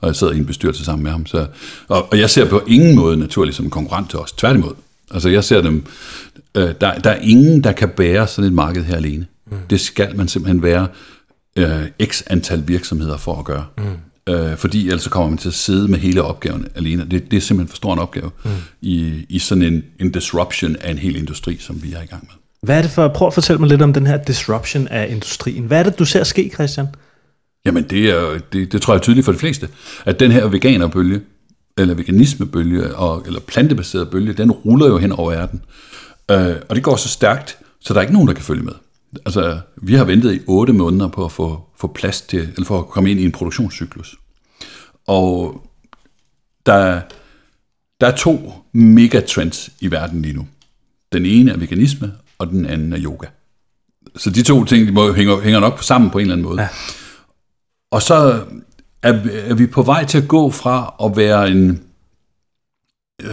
[0.00, 1.26] og jeg sidder i en bestyrelse sammen med ham.
[1.26, 1.46] Så,
[1.88, 4.32] og, og jeg ser på ingen måde naturligt som en konkurrent til os.
[4.32, 4.74] Tværtimod.
[5.10, 5.86] Altså jeg ser dem,
[6.54, 9.26] øh, der, der er ingen, der kan bære sådan et marked her alene.
[9.50, 9.56] Mm.
[9.70, 10.88] Det skal man simpelthen være
[11.56, 13.66] øh, x antal virksomheder for at gøre.
[13.78, 14.32] Mm.
[14.34, 17.06] Øh, fordi ellers så kommer man til at sidde med hele opgaven alene.
[17.10, 18.50] Det, det er simpelthen for stor en opgave mm.
[18.80, 22.22] i, i sådan en, en disruption af en hel industri, som vi er i gang
[22.22, 22.45] med.
[22.66, 25.64] Hvad er det for, prøv at fortælle mig lidt om den her disruption af industrien.
[25.64, 26.86] Hvad er det, du ser ske, Christian?
[27.64, 29.68] Jamen, det, er, det, det tror jeg er tydeligt for de fleste,
[30.04, 31.20] at den her veganerbølge,
[31.78, 35.62] eller veganismebølge, og, eller plantebaseret bølge, den ruller jo hen over verden.
[36.30, 38.72] Øh, og det går så stærkt, så der er ikke nogen, der kan følge med.
[39.26, 42.78] Altså, vi har ventet i otte måneder på at få, få plads til, eller for
[42.78, 44.16] at komme ind i en produktionscyklus.
[45.06, 45.62] Og
[46.66, 47.00] der,
[48.00, 50.46] der er to megatrends i verden lige nu.
[51.12, 53.26] Den ene er veganisme, og den anden er yoga.
[54.16, 56.62] Så de to ting, de må, hænger, hænger nok sammen på en eller anden måde.
[56.62, 56.68] Ja.
[57.90, 58.14] Og så
[59.02, 61.82] er, er vi på vej til at gå fra at være en,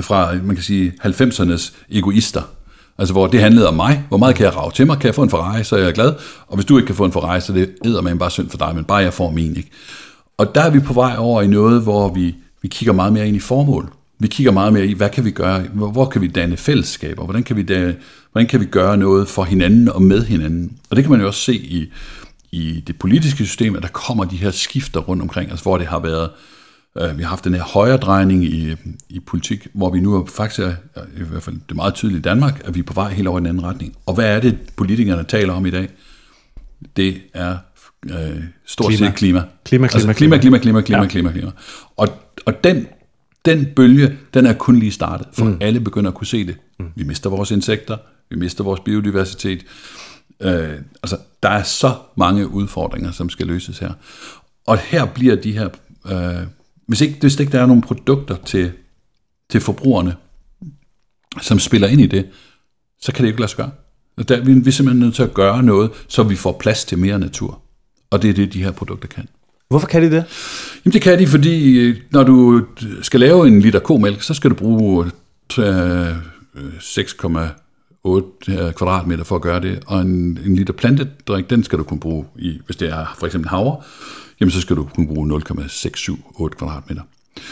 [0.01, 2.41] fra, man kan sige, 90'ernes egoister,
[2.97, 4.05] Altså, hvor det handlede om mig.
[4.07, 4.97] Hvor meget kan jeg rave til mig?
[4.97, 6.13] Kan jeg få en Ferrari, så er jeg glad.
[6.47, 8.57] Og hvis du ikke kan få en Ferrari, så det æder man bare synd for
[8.57, 9.69] dig, men bare jeg får min, ikke?
[10.37, 13.27] Og der er vi på vej over i noget, hvor vi, vi kigger meget mere
[13.27, 13.93] ind i formål.
[14.19, 15.61] Vi kigger meget mere i, hvad kan vi gøre?
[15.61, 17.23] Hvor, hvor kan vi danne fællesskaber?
[17.23, 17.95] Hvordan kan vi danne,
[18.31, 20.77] Hvordan kan vi gøre noget for hinanden og med hinanden?
[20.89, 21.91] Og det kan man jo også se i,
[22.51, 25.87] i det politiske system, at der kommer de her skifter rundt omkring, altså hvor det
[25.87, 26.29] har været,
[26.97, 28.75] øh, vi har haft den her højre drejning i,
[29.09, 30.73] i politik, hvor vi nu er faktisk er,
[31.17, 33.27] i hvert fald det er meget tydeligt i Danmark, at vi er på vej helt
[33.27, 33.95] over i en anden retning.
[34.05, 35.87] Og hvad er det, politikerne taler om i dag?
[36.95, 37.57] Det er
[38.05, 39.07] øh, stort klima.
[39.07, 39.43] set klima.
[39.65, 41.07] Klima, klima, altså, klima, klima, klima, klima, ja.
[41.07, 41.51] klima, klima.
[41.97, 42.07] Og,
[42.45, 42.87] og den,
[43.45, 45.57] den bølge, den er kun lige startet, for mm.
[45.61, 46.57] alle begynder at kunne se det.
[46.79, 46.91] Mm.
[46.95, 47.97] Vi mister vores insekter,
[48.29, 49.65] vi mister vores biodiversitet.
[50.39, 50.71] Øh,
[51.03, 53.93] altså, der er så mange udfordringer, som skal løses her.
[54.67, 55.69] Og her bliver de her,
[56.11, 56.47] øh,
[56.87, 58.71] hvis, ikke, hvis ikke der er nogle produkter til,
[59.49, 60.15] til forbrugerne,
[61.41, 62.29] som spiller ind i det,
[63.01, 63.71] så kan det ikke lade sig gøre.
[64.27, 66.97] Der, vi, vi er simpelthen nødt til at gøre noget, så vi får plads til
[66.97, 67.61] mere natur.
[68.09, 69.27] Og det er det, de her produkter kan.
[69.73, 70.23] Hvorfor kan de det?
[70.85, 72.65] Jamen det kan de, fordi øh, når du
[73.01, 75.11] skal lave en liter komælk, så skal du bruge
[76.79, 77.15] 6,
[78.03, 81.83] 8 øh, kvadratmeter for at gøre det, og en, en liter plantedrik, den skal du
[81.83, 83.81] kunne bruge i, hvis det er for eksempel havre,
[84.39, 87.01] jamen så skal du kunne bruge 0,678 kvadratmeter.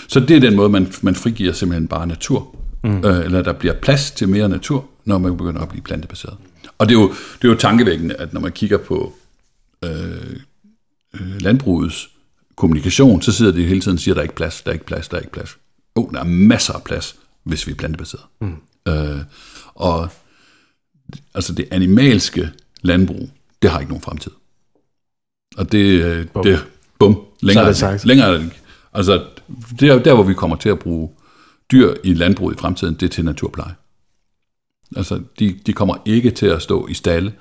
[0.07, 3.05] Så det er den måde, man, man frigiver simpelthen bare natur mm.
[3.05, 6.37] øh, eller der bliver plads til mere natur, når man begynder at blive plantebaseret.
[6.77, 7.07] Og det er jo,
[7.41, 9.13] det er jo tankevækkende, at når man kigger på
[9.85, 9.91] øh,
[11.13, 12.10] øh, landbrugets
[12.61, 14.85] kommunikation, så sidder de hele tiden og siger, der er ikke plads, der er ikke
[14.85, 15.57] plads, der er ikke plads.
[15.97, 18.23] Jo, oh, der er masser af plads, hvis vi er plantebaseret.
[18.41, 18.55] Mm.
[18.87, 19.19] Øh,
[19.75, 20.09] og
[21.33, 22.49] altså det animalske
[22.81, 23.29] landbrug,
[23.61, 24.31] det har ikke nogen fremtid.
[25.57, 26.43] Og det, bum.
[26.43, 26.65] det
[26.99, 28.59] bum, længere, er det længere er det ikke.
[28.93, 29.25] Altså,
[29.79, 31.09] det er der, hvor vi kommer til at bruge
[31.71, 33.75] dyr i landbruget i fremtiden, det er til naturpleje.
[34.95, 37.33] Altså, de, de kommer ikke til at stå i stalle.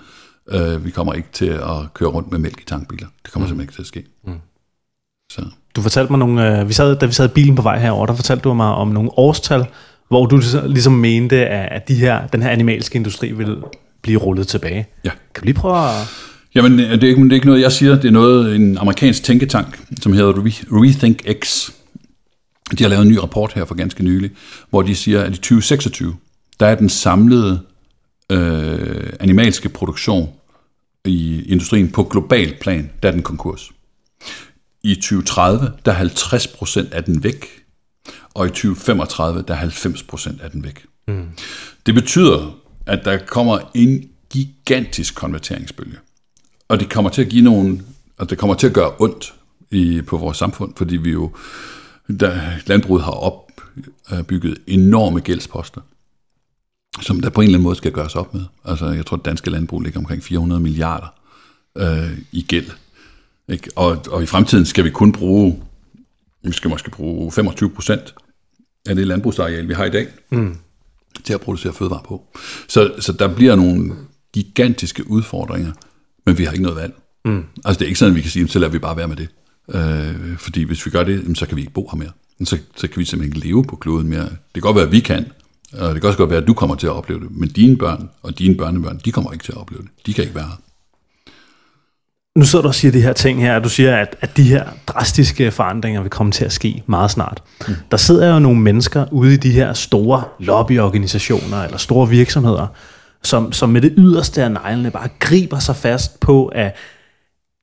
[0.54, 3.06] Uh, vi kommer ikke til at køre rundt med mælk i tankbiler.
[3.24, 3.50] Det kommer mm.
[3.50, 4.04] simpelthen ikke til at ske.
[4.24, 4.40] Mm.
[5.30, 5.42] Så.
[5.76, 8.06] Du fortalte mig nogle, uh, vi sad, da vi sad i bilen på vej herover,
[8.06, 9.64] der fortalte du mig om nogle årstal,
[10.08, 13.56] hvor du ligesom mente, at de her, den her animalske industri vil
[14.02, 14.86] blive rullet tilbage.
[15.04, 15.10] Ja.
[15.34, 15.94] Kan du lige prøve at...
[16.54, 17.94] Jamen, det er, ikke, det er ikke noget, jeg siger.
[17.94, 20.32] Det er noget, en amerikansk tænketank, som hedder
[20.72, 21.70] Rethink X.
[22.78, 24.30] De har lavet en ny rapport her for ganske nylig,
[24.70, 26.14] hvor de siger, at i 2026,
[26.60, 27.60] der er den samlede
[28.32, 30.28] øh, animalske produktion
[31.04, 33.70] i industrien på global plan, der er den konkurs.
[34.82, 37.46] I 2030, der er 50 procent af den væk,
[38.34, 40.86] og i 2035, der er 90 procent af den væk.
[41.08, 41.28] Mm.
[41.86, 45.98] Det betyder, at der kommer en gigantisk konverteringsbølge.
[46.68, 47.82] Og det kommer til at give nogle,
[48.18, 49.34] og det kommer til at gøre ondt
[49.70, 51.32] i, på vores samfund, fordi vi jo,
[52.20, 55.80] der, landbruget har opbygget enorme gældsposter,
[57.02, 58.44] som der på en eller anden måde skal gøres op med.
[58.64, 61.06] Altså, jeg tror, at danske landbrug ligger omkring 400 milliarder
[61.76, 62.70] øh, i gæld.
[63.50, 63.70] Ikke?
[63.76, 65.62] Og, og i fremtiden skal vi kun bruge,
[66.44, 68.14] vi skal måske bruge 25 procent
[68.88, 70.56] af det landbrugsareal, vi har i dag, mm.
[71.24, 72.26] til at producere fødevarer på.
[72.68, 73.92] Så, så der bliver nogle
[74.32, 75.72] gigantiske udfordringer,
[76.26, 76.94] men vi har ikke noget valg.
[77.24, 77.44] Mm.
[77.64, 79.16] Altså det er ikke sådan, at vi kan sige, så lader vi bare være med
[79.16, 79.28] det.
[79.74, 82.10] Øh, fordi hvis vi gør det, så kan vi ikke bo her mere.
[82.44, 84.24] Så, så kan vi simpelthen ikke leve på kloden mere.
[84.24, 85.26] Det kan godt være, at vi kan,
[85.72, 87.76] og det kan også godt være, at du kommer til at opleve det, men dine
[87.76, 89.90] børn og dine børnebørn, de kommer ikke til at opleve det.
[90.06, 90.60] De kan ikke være her.
[92.38, 94.42] Nu sidder du og siger de her ting her, og du siger, at, at de
[94.42, 97.42] her drastiske forandringer vil komme til at ske meget snart.
[97.68, 97.74] Mm.
[97.90, 102.66] Der sidder jo nogle mennesker ude i de her store lobbyorganisationer eller store virksomheder,
[103.22, 106.76] som, som med det yderste af neglene bare griber sig fast på, at,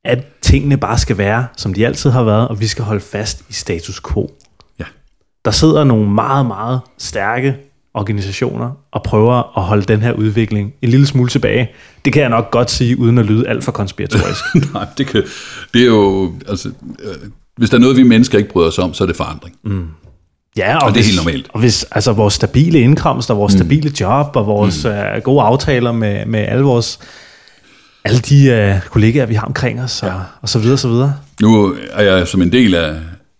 [0.06, 3.44] at tingene bare skal være, som de altid har været, og vi skal holde fast
[3.50, 4.32] i status quo.
[4.80, 4.86] Ja.
[5.46, 7.58] Der sidder nogle meget, meget stærke
[7.98, 11.70] organisationer og prøver at holde den her udvikling en lille smule tilbage.
[12.06, 14.44] Det kan jeg nok godt sige, uden at lyde alt for konspiratorisk.
[14.74, 15.24] Nej, det, kan,
[15.74, 16.34] det er jo...
[16.48, 19.16] Altså, øh, hvis der er noget, vi mennesker ikke bryder os om, så er det
[19.16, 19.56] forandring.
[19.64, 19.88] Mm.
[20.58, 21.48] Ja, og, og det er helt normalt.
[21.54, 23.60] Og hvis altså, vores stabile indkomst og vores mm.
[23.60, 24.92] stabile job og vores mm.
[24.92, 27.00] uh, gode aftaler med, med alle vores
[28.06, 30.16] alle de uh, kollegaer, vi har omkring os, og, ja.
[30.42, 31.16] og så videre, så videre.
[31.42, 32.96] Nu er jeg som en del af,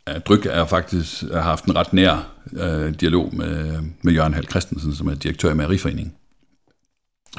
[0.08, 4.48] af Dryk, er faktisk har haft en ret nær uh, dialog med, med Jørgen Hal
[4.50, 6.14] Christensen, som er direktør i Mæreriforeningen.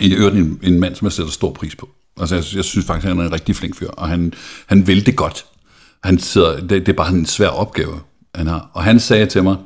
[0.01, 1.89] I øvrigt en, en mand, som jeg sætter stor pris på.
[2.21, 4.33] Altså, jeg, jeg synes faktisk, han er en rigtig flink fyr, og han,
[4.67, 5.45] han vil det godt.
[6.05, 8.01] Han sidder, det, det er bare en svær opgave,
[8.35, 8.71] han har.
[8.75, 9.57] Og han sagde til mig,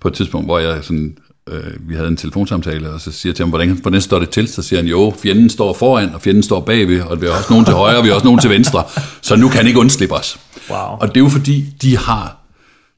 [0.00, 1.16] på et tidspunkt, hvor jeg sådan,
[1.48, 4.30] øh, vi havde en telefonsamtale, og så siger jeg til ham, hvordan, hvordan står det
[4.30, 4.48] til?
[4.48, 7.50] Så siger han, jo, fjenden står foran, og fjenden står bagved, og vi har også
[7.50, 8.84] nogen til højre, og vi har også nogen til venstre,
[9.20, 10.38] så nu kan han ikke undslippe os.
[10.70, 10.78] Wow.
[10.78, 12.41] Og det er jo fordi, de har,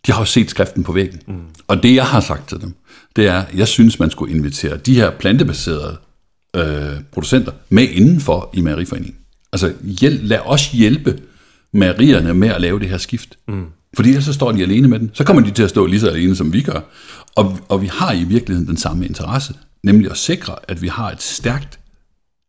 [0.06, 1.20] de har jo set skriften på væggen.
[1.26, 1.40] Mm.
[1.68, 2.74] Og det, jeg har sagt til dem,
[3.16, 5.96] det er, jeg synes, man skulle invitere de her plantebaserede
[6.56, 9.16] øh, producenter med indenfor i mejeriforeningen.
[9.52, 11.18] Altså, hjæl, lad os hjælpe
[11.72, 13.38] mejerierne med at lave det her skift.
[13.48, 13.66] Mm.
[13.96, 15.10] Fordi ellers så står de alene med den.
[15.14, 16.80] Så kommer de til at stå lige så alene, som vi gør.
[17.34, 21.10] Og, og vi har i virkeligheden den samme interesse, nemlig at sikre, at vi har
[21.10, 21.78] et stærkt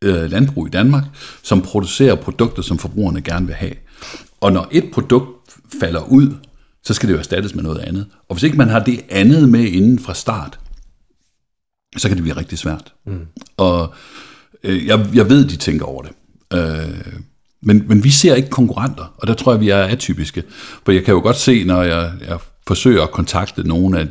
[0.04, 1.04] øh, landbrug i Danmark,
[1.44, 3.74] som producerer produkter, som forbrugerne gerne vil have.
[4.42, 5.30] Og når et produkt
[5.80, 6.34] falder ud,
[6.86, 8.06] så skal det jo erstattes med noget andet.
[8.30, 10.60] Og hvis ikke man har det andet med inden fra start,
[11.98, 12.94] så kan det blive rigtig svært.
[13.06, 13.26] Mm.
[13.58, 13.94] Og
[14.64, 16.12] øh, jeg, jeg ved, de tænker over det.
[16.54, 17.14] Øh,
[17.62, 20.44] men, men vi ser ikke konkurrenter, og der tror jeg, vi er atypiske.
[20.86, 24.08] For jeg kan jo godt se, når jeg, jeg forsøger at kontakte nogle af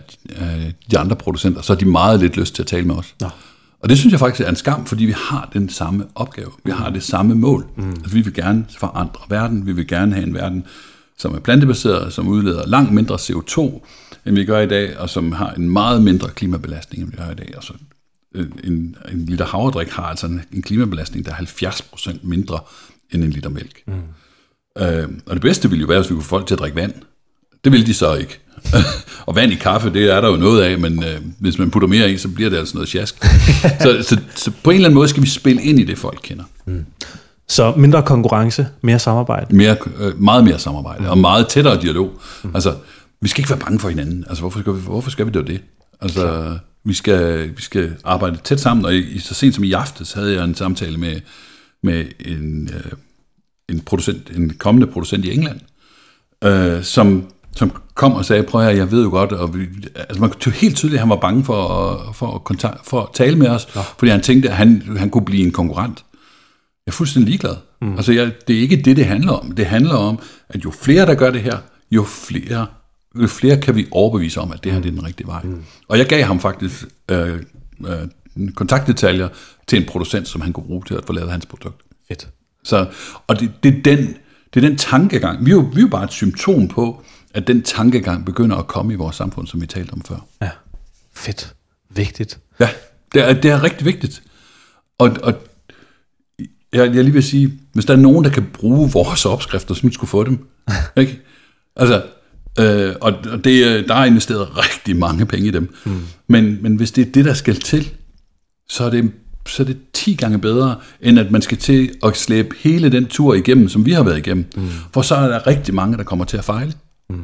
[0.91, 3.15] de andre producenter, så har de meget lidt lyst til at tale med os.
[3.21, 3.29] Ja.
[3.81, 6.51] Og det synes jeg faktisk er en skam, fordi vi har den samme opgave.
[6.65, 7.67] Vi har det samme mål.
[7.77, 7.91] Mm.
[7.91, 9.67] Altså, vi vil gerne forandre verden.
[9.67, 10.65] Vi vil gerne have en verden,
[11.19, 13.87] som er plantebaseret, som udleder langt mindre CO2,
[14.27, 17.33] end vi gør i dag, og som har en meget mindre klimabelastning, end vi har
[17.33, 17.51] i dag.
[17.55, 17.73] Altså,
[18.65, 22.61] en, en liter havredrik har altså en, en klimabelastning, der er 70% mindre
[23.13, 23.83] end en liter mælk.
[23.87, 23.93] Mm.
[24.83, 26.77] Øh, og det bedste ville jo være, hvis vi kunne få folk til at drikke
[26.77, 26.93] vand.
[27.65, 28.41] Det vil de så ikke.
[29.27, 31.89] og vand i kaffe, det er der jo noget af, men øh, hvis man putter
[31.89, 33.25] mere i, så bliver det altså noget sjask.
[33.83, 36.21] så, så, så på en eller anden måde skal vi spille ind i det, folk
[36.23, 36.45] kender.
[36.67, 36.87] Mm.
[37.49, 39.57] Så mindre konkurrence, mere samarbejde?
[39.57, 41.09] Mere, øh, meget mere samarbejde, mm.
[41.09, 42.11] og meget tættere dialog.
[42.45, 42.51] Mm.
[42.55, 42.75] Altså,
[43.21, 44.25] vi skal ikke være bange for hinanden.
[44.29, 45.61] Altså, hvorfor skal vi, hvorfor skal vi det?
[46.01, 50.13] Altså, Vi skal, vi skal arbejde tæt sammen, og i, så sent som i aftes
[50.13, 51.21] havde jeg en samtale med,
[51.83, 52.93] med en, øh,
[53.69, 55.61] en, producent, en kommende producent i England,
[56.45, 57.27] øh, som,
[57.57, 60.53] som kom og sagde, prøv at jeg ved jo godt, og vi, altså man kunne
[60.53, 63.49] helt tydeligt, at han var bange for at, for at, kontakt, for at tale med
[63.49, 63.81] os, ja.
[63.99, 66.04] fordi han tænkte, at han, han kunne blive en konkurrent.
[66.87, 67.57] Jeg er fuldstændig ligeglad.
[67.81, 67.97] Mm.
[67.97, 69.51] Altså, jeg, det er ikke det, det handler om.
[69.51, 70.19] Det handler om,
[70.49, 71.59] at jo flere, der gør det her,
[71.91, 72.67] jo flere,
[73.23, 75.43] jo flere kan vi overbevise om, at det her det er den rigtige vej.
[75.43, 75.65] Mm.
[75.89, 77.43] Og jeg gav ham faktisk øh,
[77.87, 78.09] øh,
[78.55, 79.29] kontaktdetaljer
[79.67, 81.83] til en producent, som han kunne bruge til at få lavet hans produkt.
[82.09, 82.29] Fedt.
[82.65, 82.87] Så,
[83.27, 84.17] og det, det, er den,
[84.55, 85.47] det er den tankegang.
[85.47, 87.03] Vi er, jo, vi er jo bare et symptom på,
[87.35, 90.27] at den tankegang begynder at komme i vores samfund, som vi talte om før.
[90.43, 90.51] Ja,
[91.15, 91.55] fedt.
[91.91, 92.39] Vigtigt.
[92.61, 92.69] Ja,
[93.15, 94.23] det er, det er rigtig vigtigt.
[94.99, 95.35] Og, og
[96.75, 99.87] jeg, jeg lige vil sige, hvis der er nogen, der kan bruge vores opskrifter, så
[99.87, 100.47] vi skulle få dem.
[100.97, 101.21] ikke?
[101.77, 102.03] Altså,
[102.61, 105.75] øh, og, og det, der er investeret rigtig mange penge i dem.
[105.85, 106.01] Mm.
[106.29, 107.91] Men, men hvis det er det, der skal til,
[108.69, 109.13] så er det
[109.49, 113.07] så er det 10 gange bedre, end at man skal til at slæbe hele den
[113.07, 114.45] tur igennem, som vi har været igennem.
[114.57, 114.69] Mm.
[114.93, 116.73] For så er der rigtig mange, der kommer til at fejle.
[117.11, 117.23] Mm.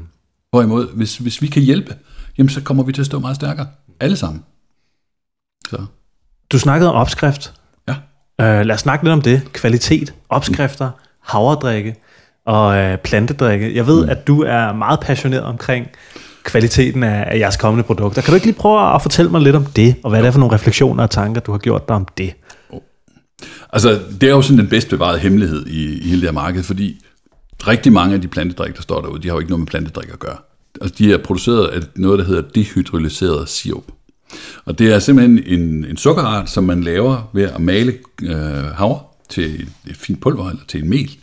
[0.50, 1.96] Hvorimod, hvis, hvis vi kan hjælpe,
[2.38, 3.66] jamen så kommer vi til at stå meget stærkere.
[4.00, 4.44] Alle sammen.
[5.68, 5.84] Så.
[6.52, 7.52] Du snakkede om opskrift.
[8.40, 9.52] Uh, lad os snakke lidt om det.
[9.52, 10.90] Kvalitet, opskrifter,
[11.22, 11.96] havredrikke
[12.46, 13.76] og uh, plantedrikke.
[13.76, 14.10] Jeg ved, mm.
[14.10, 15.86] at du er meget passioneret omkring
[16.44, 18.22] kvaliteten af, af jeres kommende produkter.
[18.22, 20.30] Kan du ikke lige prøve at fortælle mig lidt om det, og hvad det er
[20.30, 22.34] for nogle refleksioner og tanker, du har gjort dig om det?
[23.72, 26.62] Altså, det er jo sådan den bedst bevarede hemmelighed i, i hele det her marked,
[26.62, 27.04] fordi
[27.66, 30.08] rigtig mange af de plantedrik, der står derude, de har jo ikke noget med plantedrik
[30.12, 30.36] at gøre.
[30.80, 33.84] Altså, de er produceret af noget, der hedder dehydrolyseret sirup.
[34.64, 39.00] Og det er simpelthen en, en sukkerart, som man laver ved at male øh, havre
[39.28, 41.18] til et fint pulver eller til en mel.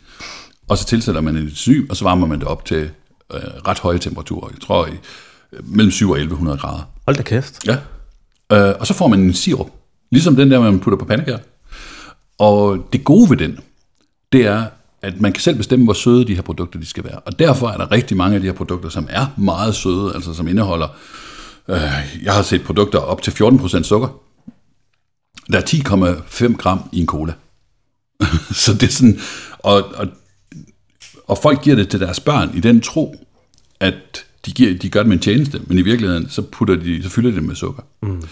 [0.68, 2.90] Og så tilsætter man en enzym, og så varmer man det op til
[3.34, 4.48] øh, ret høje temperaturer.
[4.50, 4.90] Jeg tror, i,
[5.62, 6.90] mellem 7 og 1100 grader.
[7.06, 7.66] Hold da kæft.
[7.66, 7.76] Ja.
[8.52, 9.70] Øh, og så får man en sirup.
[10.10, 11.38] Ligesom den der, man putter på pandekager.
[12.38, 13.58] Og det gode ved den,
[14.32, 14.64] det er,
[15.02, 17.18] at man kan selv bestemme, hvor søde de her produkter de skal være.
[17.18, 20.34] Og derfor er der rigtig mange af de her produkter, som er meget søde, altså
[20.34, 21.27] som indeholder, øh,
[22.22, 24.08] jeg har set produkter op til 14% sukker.
[25.52, 27.32] Der er 10,5 gram i en cola.
[28.62, 29.20] så det er sådan,
[29.58, 30.06] og, og,
[31.28, 33.16] og folk giver det til deres børn i den tro,
[33.80, 37.02] at de, giver, de gør det med en tjeneste, men i virkeligheden, så, putter de,
[37.02, 37.82] så fylder de det med sukker.
[38.02, 38.22] Mm.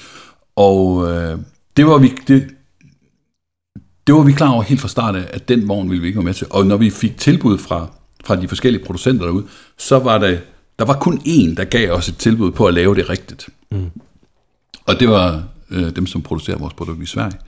[0.56, 1.38] Og øh,
[1.76, 2.48] det var vi, det,
[4.06, 6.18] det var vi klar over helt fra start af, at den vogn ville vi ikke
[6.18, 6.46] være med til.
[6.50, 7.88] Og når vi fik tilbud fra,
[8.24, 9.46] fra de forskellige producenter derude,
[9.78, 10.38] så var der,
[10.78, 13.48] der var kun én, der gav os et tilbud på at lave det rigtigt.
[13.70, 13.90] Mm.
[14.86, 17.38] Og det var øh, dem, som producerer vores produkt i Sverige.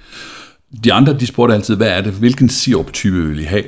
[0.85, 3.65] De andre, de spurgte altid, hvad er det, hvilken sirup-type vil I have?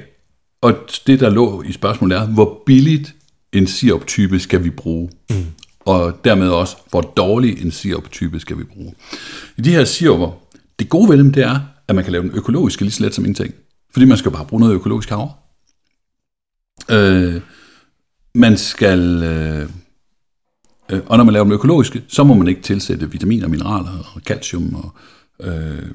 [0.62, 3.14] Og det, der lå i spørgsmålet er, hvor billigt
[3.52, 5.10] en sirup-type skal vi bruge?
[5.30, 5.46] Mm.
[5.80, 8.94] Og dermed også, hvor dårlig en sirup-type skal vi bruge?
[9.56, 10.30] I de her siruper,
[10.78, 13.14] det gode ved dem, det er, at man kan lave den økologisk lige så let
[13.14, 13.54] som ingenting.
[13.92, 15.32] Fordi man skal bare bruge noget økologisk havre.
[16.90, 17.40] Øh,
[18.34, 19.22] man skal...
[19.22, 19.68] Øh,
[20.90, 24.20] øh, og når man laver dem økologiske, så må man ikke tilsætte vitaminer, mineraler og
[24.20, 24.94] calcium og,
[25.46, 25.90] øh,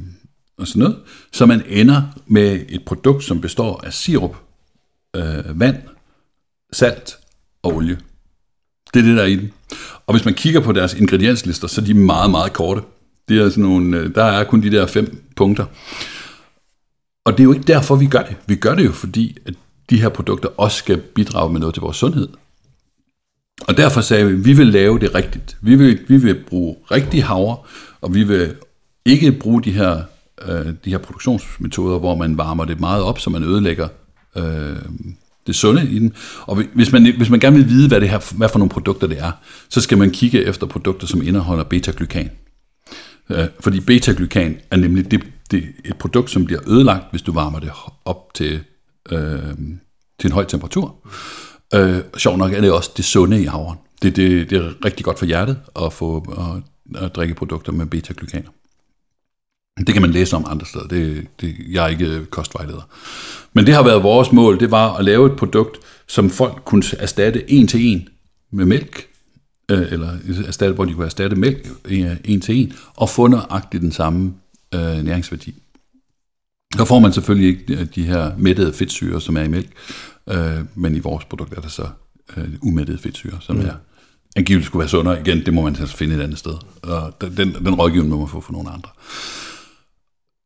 [0.58, 0.98] og sådan noget.
[1.32, 4.36] Så man ender med et produkt, som består af sirup,
[5.15, 5.78] øh, vand,
[6.71, 7.17] salt
[7.63, 8.00] og olie.
[8.93, 9.52] Det er det, der er i den.
[10.08, 12.82] Og hvis man kigger på deres ingredienslister, så er de meget, meget korte.
[13.30, 15.65] Det er sådan nogle, øh, der er kun de der fem punkter.
[17.26, 18.36] Og det er jo ikke derfor, vi gør det.
[18.48, 19.54] Vi gør det jo, fordi at
[19.89, 22.28] de her produkter også skal bidrage med noget til vores sundhed.
[23.62, 25.58] Og derfor sagde vi, at vi vil lave det rigtigt.
[25.62, 27.58] Vi vil, vi vil bruge rigtig havre,
[28.02, 28.56] og vi vil
[29.06, 30.02] ikke bruge de her,
[30.48, 33.88] øh, de her produktionsmetoder, hvor man varmer det meget op, så man ødelægger
[34.38, 34.76] øh,
[35.48, 36.13] det sunde i den.
[36.41, 39.08] Og hvis man, hvis man gerne vil vide, hvad, det her, hvad for nogle produkter
[39.08, 39.32] det er,
[39.69, 42.30] så skal man kigge efter produkter, som indeholder beta-glykan.
[43.30, 47.60] Øh, fordi beta-glykan er nemlig det, det, et produkt, som bliver ødelagt, hvis du varmer
[47.60, 47.71] det
[48.06, 48.60] op til,
[49.11, 49.53] øh,
[50.19, 50.95] til en høj temperatur.
[51.73, 53.77] Øh, sjov nok er det også det sunde i havren.
[54.01, 57.85] Det, det, det er rigtig godt for hjertet at få at, at drikke produkter med
[57.85, 58.49] beta-glykaner.
[59.77, 60.87] Det kan man læse om andre steder.
[60.87, 62.89] Det, det, jeg er ikke kostvejleder.
[63.53, 66.83] Men det har været vores mål, det var at lave et produkt, som folk kunne
[66.99, 68.09] erstatte en til en
[68.51, 69.07] med mælk,
[69.71, 73.81] øh, eller erstatte, hvor de kunne erstatte mælk øh, en til en, og få nøjagtigt
[73.81, 74.33] den samme
[74.73, 75.55] øh, næringsværdi.
[76.78, 79.69] Der får man selvfølgelig ikke øh, de her mættede fedtsyre, som er i mælk,
[80.30, 81.88] øh, men i vores produkt er der så
[82.38, 83.65] øh, umættede fedtsyre, som mm.
[83.65, 83.73] er
[84.36, 85.19] angiveligt skulle være sundere.
[85.19, 86.54] Igen, det må man altså finde et andet sted.
[86.84, 88.89] Og den, den rådgivning må man få for nogle andre.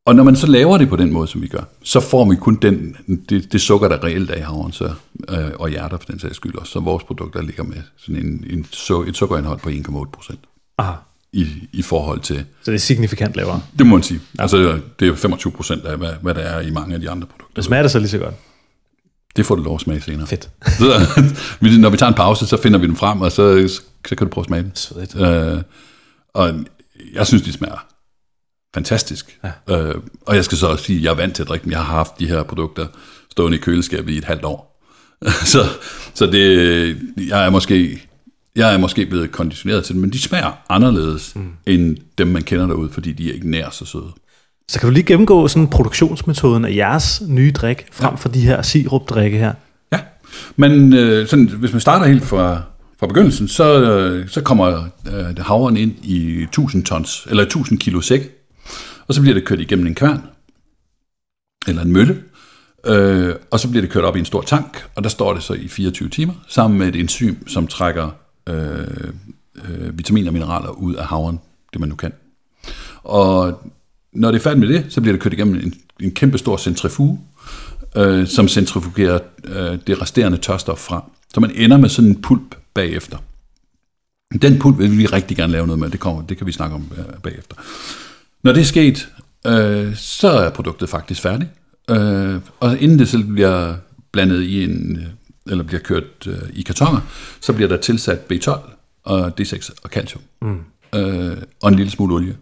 [0.06, 2.36] Og når man så laver det på den måde, som vi gør, så får vi
[2.36, 2.96] kun den,
[3.30, 4.94] det, det sukker, der reelt er i havren, så,
[5.30, 6.72] øh, og hjerter for den sags skyld også.
[6.72, 8.60] Så vores produkter ligger med sådan en, en,
[9.08, 10.40] et sukkerindhold på 1,8 procent.
[10.78, 10.94] Aha.
[11.34, 13.62] I, i forhold til, Så det er signifikant lavere.
[13.78, 14.20] det må man sige.
[14.40, 17.28] Altså, det er 25 procent af, hvad, hvad der er i mange af de andre
[17.28, 17.56] produkter.
[17.56, 18.36] Det smager det så lige så godt.
[19.36, 20.28] Det får du lov at smage senere.
[20.28, 20.50] Fedt.
[20.80, 21.22] Så,
[21.62, 23.68] når vi tager en pause, så finder vi dem frem, og så,
[24.06, 24.72] så kan du prøve at smage dem.
[24.76, 25.16] Svedigt.
[25.16, 25.62] Øh,
[26.34, 26.54] og
[27.14, 27.86] jeg synes, de smager
[28.74, 29.40] fantastisk.
[29.44, 29.78] Ja.
[29.78, 31.72] Øh, og jeg skal så også sige, at jeg er vant til at drikke dem.
[31.72, 32.88] Jeg har haft de her produkter
[33.32, 34.84] stående i køleskabet i et halvt år.
[35.54, 35.66] så
[36.14, 38.08] så det, jeg, er måske,
[38.56, 41.52] jeg er måske blevet konditioneret til dem, men de smager anderledes mm.
[41.66, 44.12] end dem, man kender derude, fordi de er ikke nær så søde.
[44.70, 48.62] Så kan du lige gennemgå sådan produktionsmetoden af jeres nye drik, frem for de her
[48.62, 49.54] sirupdrikke her.
[49.92, 50.00] Ja,
[50.56, 52.62] men øh, sådan, hvis man starter helt fra,
[53.00, 58.02] fra begyndelsen, så, øh, så kommer øh, havren ind i 1000 tons, eller 1000 kilo
[58.02, 58.32] sæk,
[59.08, 60.22] og så bliver det kørt igennem en kværn,
[61.68, 62.24] eller en mølle,
[62.86, 65.44] øh, og så bliver det kørt op i en stor tank, og der står det
[65.44, 68.10] så i 24 timer, sammen med et enzym, som trækker
[68.50, 69.14] øh,
[69.70, 71.40] øh, vitaminer og mineraler ud af havren,
[71.74, 72.14] det man nu kan.
[73.04, 73.62] Og
[74.14, 76.58] når det er færdigt med det, så bliver det kørt igennem en, en kæmpe stor
[76.58, 77.20] centrifuge,
[77.96, 81.04] øh, som centrifugerer øh, det resterende tørstof fra.
[81.34, 83.18] Så man ender med sådan en pulp bagefter.
[84.42, 86.76] Den pulp vil vi rigtig gerne lave noget med, det, kommer, det kan vi snakke
[86.76, 87.56] om øh, bagefter.
[88.44, 89.10] Når det er sket,
[89.48, 91.50] øh, så er produktet faktisk færdigt.
[91.90, 93.76] Øh, og inden det selv bliver
[94.12, 95.00] blandet i en,
[95.50, 97.02] eller bliver kørt øh, i kartoner,
[97.42, 98.60] så bliver der tilsat B12
[99.04, 100.22] og D6 og calcium.
[100.42, 100.60] Mm.
[100.96, 102.36] Øh, og en lille smule olie.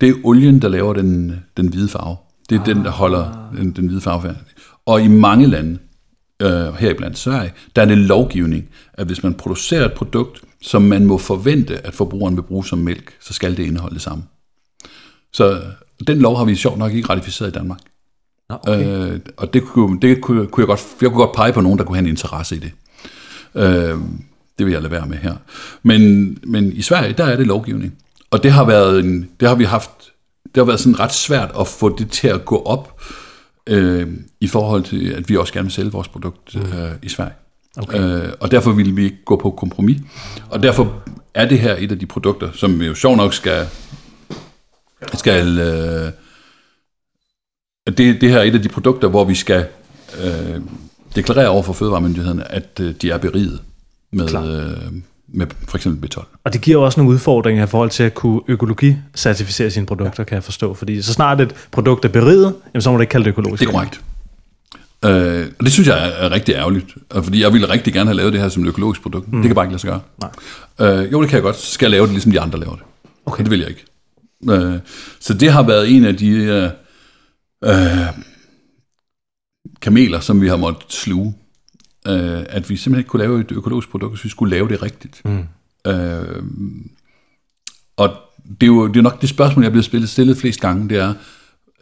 [0.00, 2.16] Det er olien, der laver den, den hvide farve.
[2.48, 2.66] Det er ah.
[2.66, 4.40] den, der holder den, den hvide farve færdig.
[4.86, 5.78] Og i mange lande,
[6.42, 11.06] øh, heriblandt Sverige, der er det lovgivning, at hvis man producerer et produkt, som man
[11.06, 14.24] må forvente, at forbrugeren vil bruge som mælk, så skal det indeholde det samme.
[15.32, 15.62] Så
[16.06, 17.78] den lov har vi sjovt nok ikke ratificeret i Danmark.
[18.50, 19.12] Nå, okay.
[19.12, 21.78] Øh, og det, kunne, det kunne, kunne jeg, godt, jeg kunne godt pege på nogen,
[21.78, 22.72] der kunne have en interesse i det.
[23.54, 23.98] Øh,
[24.58, 25.34] det vil jeg lade være med her.
[25.82, 27.94] Men, men i Sverige, der er det lovgivning.
[28.30, 29.90] Og det har været en, det har vi haft,
[30.44, 33.00] det har været sådan ret svært at få det til at gå op
[33.66, 34.06] øh,
[34.40, 37.34] i forhold til, at vi også gerne vil sælge vores produkt øh, i Sverige.
[37.76, 38.00] Okay.
[38.00, 39.98] Øh, og derfor ville vi ikke gå på kompromis.
[40.50, 41.02] Og derfor
[41.34, 43.66] er det her et af de produkter, som jo sjov nok skal,
[45.14, 46.12] skal øh,
[47.90, 49.66] det, det her er et af de produkter, hvor vi skal
[50.24, 50.60] øh,
[51.16, 53.60] deklarere over for fødevaremyndighederne, at øh, de er beriget
[54.12, 54.92] med, øh,
[55.28, 56.24] med for eksempel B12.
[56.44, 60.34] Og det giver også nogle udfordringer i forhold til at kunne økologicertificere sine produkter, kan
[60.34, 60.74] jeg forstå.
[60.74, 63.60] Fordi så snart et produkt er beriget, jamen, så må du ikke kalde det økologisk.
[63.60, 64.00] Det er korrekt.
[65.04, 66.86] Øh, og det synes jeg er, rigtig ærgerligt,
[67.22, 69.32] fordi jeg ville rigtig gerne have lavet det her som et økologisk produkt.
[69.32, 69.38] Mm.
[69.38, 70.00] Det kan bare ikke lade sig gøre.
[70.78, 71.00] Nej.
[71.02, 71.56] Øh, jo, det kan jeg godt.
[71.56, 72.84] Så skal jeg lave det, ligesom de andre laver det.
[73.26, 73.42] Okay.
[73.42, 73.84] Det vil jeg ikke.
[74.50, 74.78] Øh,
[75.20, 76.68] så det har været en af de øh,
[77.64, 78.24] øh,
[79.80, 81.34] kameler, som vi har måttet sluge.
[82.08, 84.82] Øh, at vi simpelthen ikke kunne lave et økologisk produkt, hvis vi skulle lave det
[84.82, 85.22] rigtigt.
[85.24, 85.44] Mm.
[85.90, 86.42] Øh,
[87.96, 88.16] og
[88.60, 90.88] det er jo det er nok det spørgsmål, jeg er blevet stillet, stillet flest gange,
[90.88, 91.14] det er,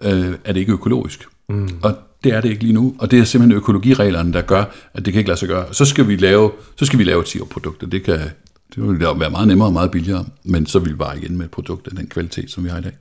[0.03, 1.25] øh, er det ikke økologisk?
[1.49, 1.69] Mm.
[1.83, 5.05] Og det er det ikke lige nu, og det er simpelthen økologireglerne, der gør, at
[5.05, 5.75] det kan ikke lade sig gøre.
[5.75, 8.21] Så skal vi lave, så skal vi lave et SIO-produkt, og det kan
[8.75, 11.45] det vil være meget nemmere og meget billigere, men så vil vi bare igen med
[11.45, 12.93] et produkt af den kvalitet, som vi har i dag.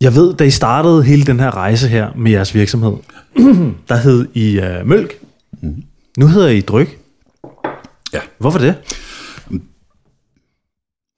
[0.00, 2.96] Jeg ved, da I startede hele den her rejse her med jeres virksomhed,
[3.88, 5.14] der hed I uh, Mølk.
[5.62, 5.82] Mm.
[6.18, 6.98] Nu hedder I Dryk.
[8.12, 8.20] Ja.
[8.38, 8.74] Hvorfor det?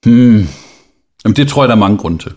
[0.05, 0.47] Hmm.
[1.25, 2.31] Jamen, det tror jeg, der er mange grunde til.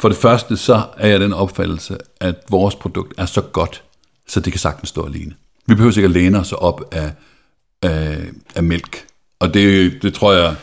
[0.00, 3.82] For det første, så er jeg den opfattelse, at vores produkt er så godt,
[4.28, 5.34] så det kan sagtens stå alene.
[5.66, 7.12] Vi behøver ikke at læne os op af,
[7.82, 8.18] af,
[8.54, 9.04] af mælk.
[9.40, 10.56] Og det, det tror jeg,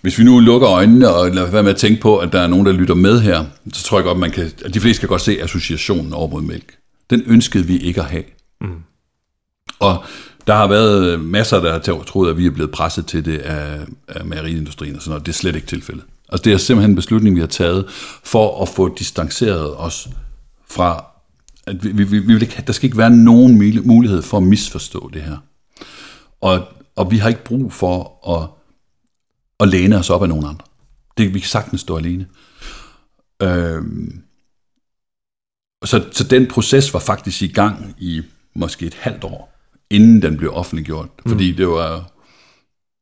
[0.00, 2.46] hvis vi nu lukker øjnene og lader være med at tænke på, at der er
[2.46, 5.08] nogen, der lytter med her, så tror jeg godt, man kan, at de fleste kan
[5.08, 6.76] godt se associationen over mod mælk.
[7.10, 8.24] Den ønskede vi ikke at have.
[8.60, 8.68] Mm.
[9.78, 10.04] Og
[10.46, 13.80] der har været masser, der har troet, at vi er blevet presset til det af,
[14.08, 15.26] af mejeriindustrien og sådan noget.
[15.26, 16.04] Det er slet ikke tilfældet.
[16.28, 17.84] Altså det er simpelthen en beslutning, vi har taget
[18.24, 20.08] for at få distanceret os
[20.70, 21.04] fra,
[21.66, 25.10] at vi, vi, vi vil ikke, der skal ikke være nogen mulighed for at misforstå
[25.12, 25.36] det her.
[26.40, 26.64] Og,
[26.96, 28.59] og vi har ikke brug for at,
[29.60, 30.64] at læne os op af nogen andre.
[31.18, 32.26] Det, vi kan sagtens stå alene.
[33.42, 34.22] Øhm,
[35.84, 38.22] så, så den proces var faktisk i gang i
[38.54, 39.56] måske et halvt år,
[39.90, 41.08] inden den blev offentliggjort.
[41.24, 41.30] Mm.
[41.30, 42.12] Fordi det var,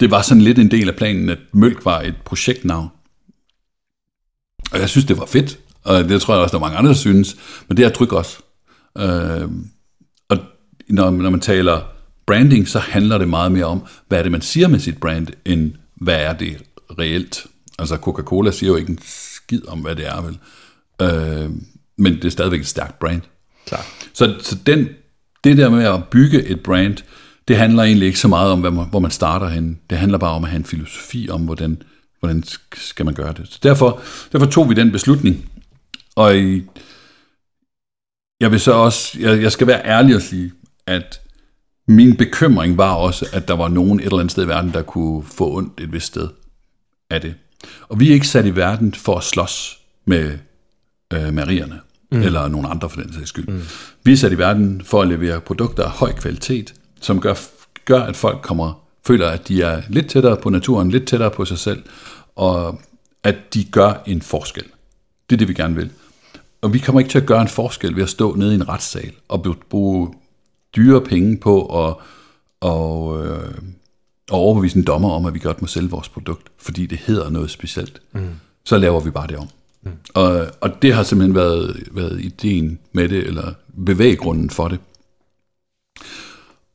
[0.00, 2.88] det var sådan lidt en del af planen, at Mølk var et projektnavn.
[4.72, 6.88] Og jeg synes, det var fedt, og det tror jeg også, der er mange andre,
[6.88, 7.36] der synes,
[7.68, 8.38] men det er tryk også.
[8.98, 9.48] Øh,
[10.28, 10.38] og
[10.88, 11.80] når, når man taler
[12.26, 15.28] branding, så handler det meget mere om, hvad er det, man siger med sit brand,
[15.44, 16.56] end hvad er det
[16.98, 17.46] reelt.
[17.78, 20.38] Altså Coca-Cola siger jo ikke en skid om, hvad det er, vel?
[21.02, 21.50] Øh,
[21.98, 23.22] men det er stadigvæk et stærkt brand.
[23.66, 23.86] Klar.
[24.12, 24.88] Så, så den,
[25.44, 26.96] det der med at bygge et brand,
[27.48, 29.80] det handler egentlig ikke så meget om, hvad man, hvor man starter hen.
[29.90, 31.82] Det handler bare om at have en filosofi om, hvordan
[32.20, 32.44] hvordan
[32.74, 33.48] skal man gøre det.
[33.48, 34.00] Så derfor,
[34.32, 35.50] derfor tog vi den beslutning,
[36.16, 36.64] og i,
[38.40, 40.52] jeg vil så også, jeg, jeg skal være ærlig og sige,
[40.86, 41.20] at
[41.88, 44.82] min bekymring var også, at der var nogen et eller andet sted i verden, der
[44.82, 46.28] kunne få ondt et vist sted
[47.10, 47.34] af det.
[47.88, 50.38] Og vi er ikke sat i verden for at slås med
[51.12, 51.80] øh, marierne,
[52.12, 52.22] mm.
[52.22, 53.48] eller nogen andre for den sags skyld.
[53.48, 53.62] Mm.
[54.04, 57.34] Vi er sat i verden for at levere produkter af høj kvalitet, som gør,
[57.84, 61.44] gør, at folk kommer, føler, at de er lidt tættere på naturen, lidt tættere på
[61.44, 61.82] sig selv,
[62.36, 62.80] og
[63.24, 64.64] at de gør en forskel.
[65.30, 65.90] Det er det, vi gerne vil.
[66.62, 68.68] Og vi kommer ikke til at gøre en forskel ved at stå nede i en
[68.68, 70.14] retssal og bruge
[70.76, 71.94] dyre penge på at,
[72.60, 73.54] og, øh,
[74.28, 77.30] at overbevise en dommer om, at vi godt må sælge vores produkt, fordi det hedder
[77.30, 78.02] noget specielt.
[78.12, 78.20] Mm.
[78.64, 79.48] Så laver vi bare det om.
[79.82, 79.90] Mm.
[80.14, 83.52] Og, og det har simpelthen været, været ideen med det, eller
[83.86, 84.78] bevæggrunden for det.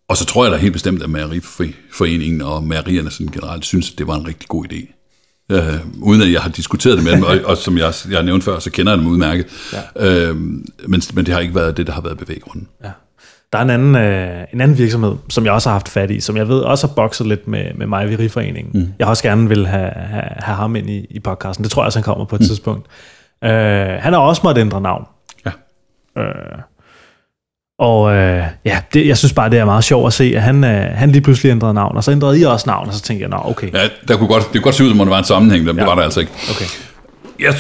[0.08, 3.98] Og så tror jeg da helt bestemt, at Mejeriforeningen og mejerierne sådan generelt synes, at
[3.98, 4.94] det var en rigtig god idé.
[5.54, 8.24] Uh, uden at jeg har diskuteret det med dem, og, og som jeg, jeg har
[8.24, 9.46] nævnt før, så kender jeg dem udmærket.
[9.96, 10.30] Ja.
[10.30, 12.68] Uh, men, men det har ikke været det, der har været bevæggrunden.
[12.84, 12.92] Ja.
[13.54, 16.20] Der er en anden, øh, en anden virksomhed, som jeg også har haft fat i,
[16.20, 18.82] som jeg ved også har bokset lidt med, med mig i Riforeningen.
[18.82, 18.94] Mm.
[19.00, 21.64] Jeg har også gerne vil have, have, have ham ind i, i podcasten.
[21.64, 22.48] Det tror jeg også, han kommer på et mm.
[22.48, 22.88] tidspunkt.
[23.42, 25.06] Uh, han har også måttet ændre navn.
[25.46, 25.52] Ja.
[26.22, 26.60] Uh,
[27.80, 30.64] og øh, ja, det, jeg synes bare, det er meget sjovt at se, at han,
[30.64, 33.22] øh, han lige pludselig ændrede navn, og så ændrede I også navn, og så tænkte
[33.22, 33.74] jeg, nå, okay.
[33.74, 35.64] Ja, der kunne godt, det kunne godt se ud, som om der var en sammenhæng,
[35.64, 35.82] men ja.
[35.82, 36.32] det var der altså ikke.
[36.52, 36.66] Okay.
[37.40, 37.54] Jeg,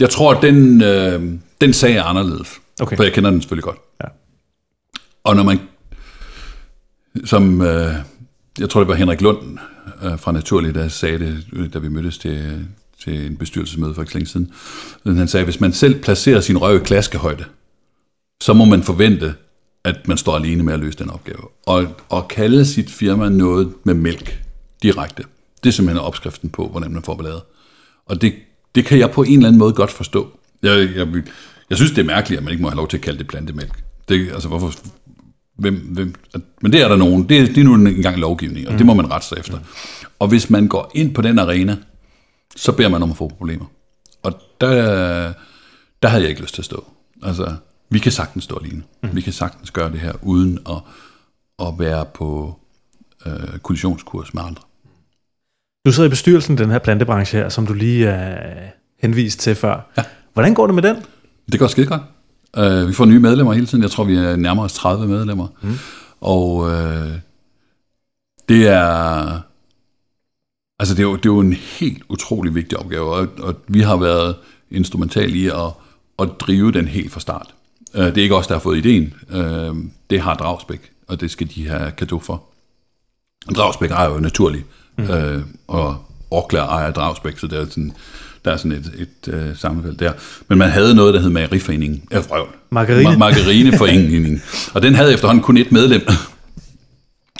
[0.00, 1.22] jeg tror, at den, øh,
[1.60, 2.48] den sag er anderledes,
[2.80, 2.96] okay.
[2.96, 3.78] for jeg kender den selvfølgelig godt.
[4.02, 4.08] Ja.
[5.24, 5.60] Og når man,
[7.24, 7.94] som øh,
[8.58, 9.58] jeg tror, det var Henrik Lund
[10.02, 12.66] øh, fra Naturligt, der sagde det, øh, da vi mødtes til,
[13.04, 14.52] til en bestyrelsesmøde for ikke længe siden,
[15.06, 17.44] han sagde, hvis man selv placerer sin røv i klaskehøjde,
[18.42, 19.34] så må man forvente,
[19.84, 21.48] at man står alene med at løse den opgave.
[21.66, 24.42] Og, og kalde sit firma noget med mælk
[24.82, 25.24] direkte,
[25.62, 27.44] det er simpelthen opskriften på, hvordan man får ballade.
[28.06, 28.34] Og det,
[28.74, 30.38] det kan jeg på en eller anden måde godt forstå.
[30.62, 31.08] Jeg, jeg,
[31.70, 33.26] jeg synes, det er mærkeligt, at man ikke må have lov til at kalde det
[33.26, 33.82] plantemælk.
[34.08, 34.72] Det, altså, hvorfor,
[35.56, 36.14] hvem, hvem,
[36.62, 37.28] men det er der nogen.
[37.28, 38.78] Det, det er nu engang lovgivning, og mm.
[38.78, 39.58] det må man rette sig efter.
[39.58, 39.64] Mm.
[40.18, 41.76] Og hvis man går ind på den arena,
[42.56, 43.64] så beder man om at få problemer.
[44.22, 45.32] Og der,
[46.02, 46.84] der havde jeg ikke lyst til at stå.
[47.22, 47.54] Altså,
[47.90, 48.82] vi kan sagtens stå alene.
[49.02, 49.16] Mm.
[49.16, 50.78] Vi kan sagtens gøre det her, uden at,
[51.66, 52.58] at være på
[53.26, 54.62] øh, kollisionskurs med andre.
[55.86, 59.54] Du sidder i bestyrelsen den her plantebranche her, som du lige er uh, henvist til
[59.54, 59.90] før.
[59.96, 60.04] Ja.
[60.32, 60.96] Hvordan går det med den?
[61.52, 62.02] Det går skide godt.
[62.58, 63.82] Uh, vi får nye medlemmer hele tiden.
[63.82, 65.46] Jeg tror, vi er nærmere os 30 medlemmer.
[65.62, 65.78] Mm.
[66.20, 67.12] Og uh,
[68.48, 69.40] det er...
[70.78, 73.80] Altså, det er, jo, det er jo en helt utrolig vigtig opgave, og, og vi
[73.80, 74.36] har været
[74.70, 75.70] instrumental i at,
[76.18, 77.54] at drive den helt fra start.
[77.94, 79.14] Øh, det er ikke os, der har fået ideen.
[79.30, 79.74] Øh,
[80.10, 82.42] det har Dragsbæk, og det skal de have kado for.
[83.56, 84.64] Dragsbæk ejer jo naturligt,
[84.98, 85.04] mm.
[85.04, 87.92] øh, og Orkla ejer Dragsbæk, så det er sådan,
[88.44, 90.12] der er sådan et, et uh, sammenfald der.
[90.48, 92.02] Men man havde noget, der hed Mejeriforeningen.
[92.12, 92.22] Øh,
[92.70, 93.10] Margarine.
[93.10, 94.42] Ma- Margarineforeningen.
[94.74, 96.02] og den havde efterhånden kun et medlem.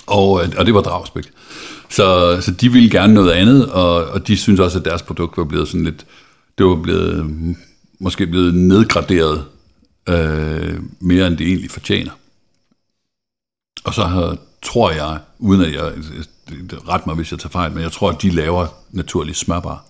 [0.07, 1.25] og, og det var Dragsbæk.
[1.91, 5.39] Så, så de ville gerne noget andet, og, og de synes også, at deres produkt
[5.39, 6.07] var blevet sådan lidt,
[6.59, 7.27] det var blevet,
[8.01, 9.45] måske blevet nedgraderet
[10.09, 12.11] øh, mere end det egentlig fortjener.
[13.85, 15.93] Og så har, tror jeg, uden at jeg
[16.89, 19.85] ret mig, hvis jeg tager fejl, men jeg tror, at de laver naturligt smørbar.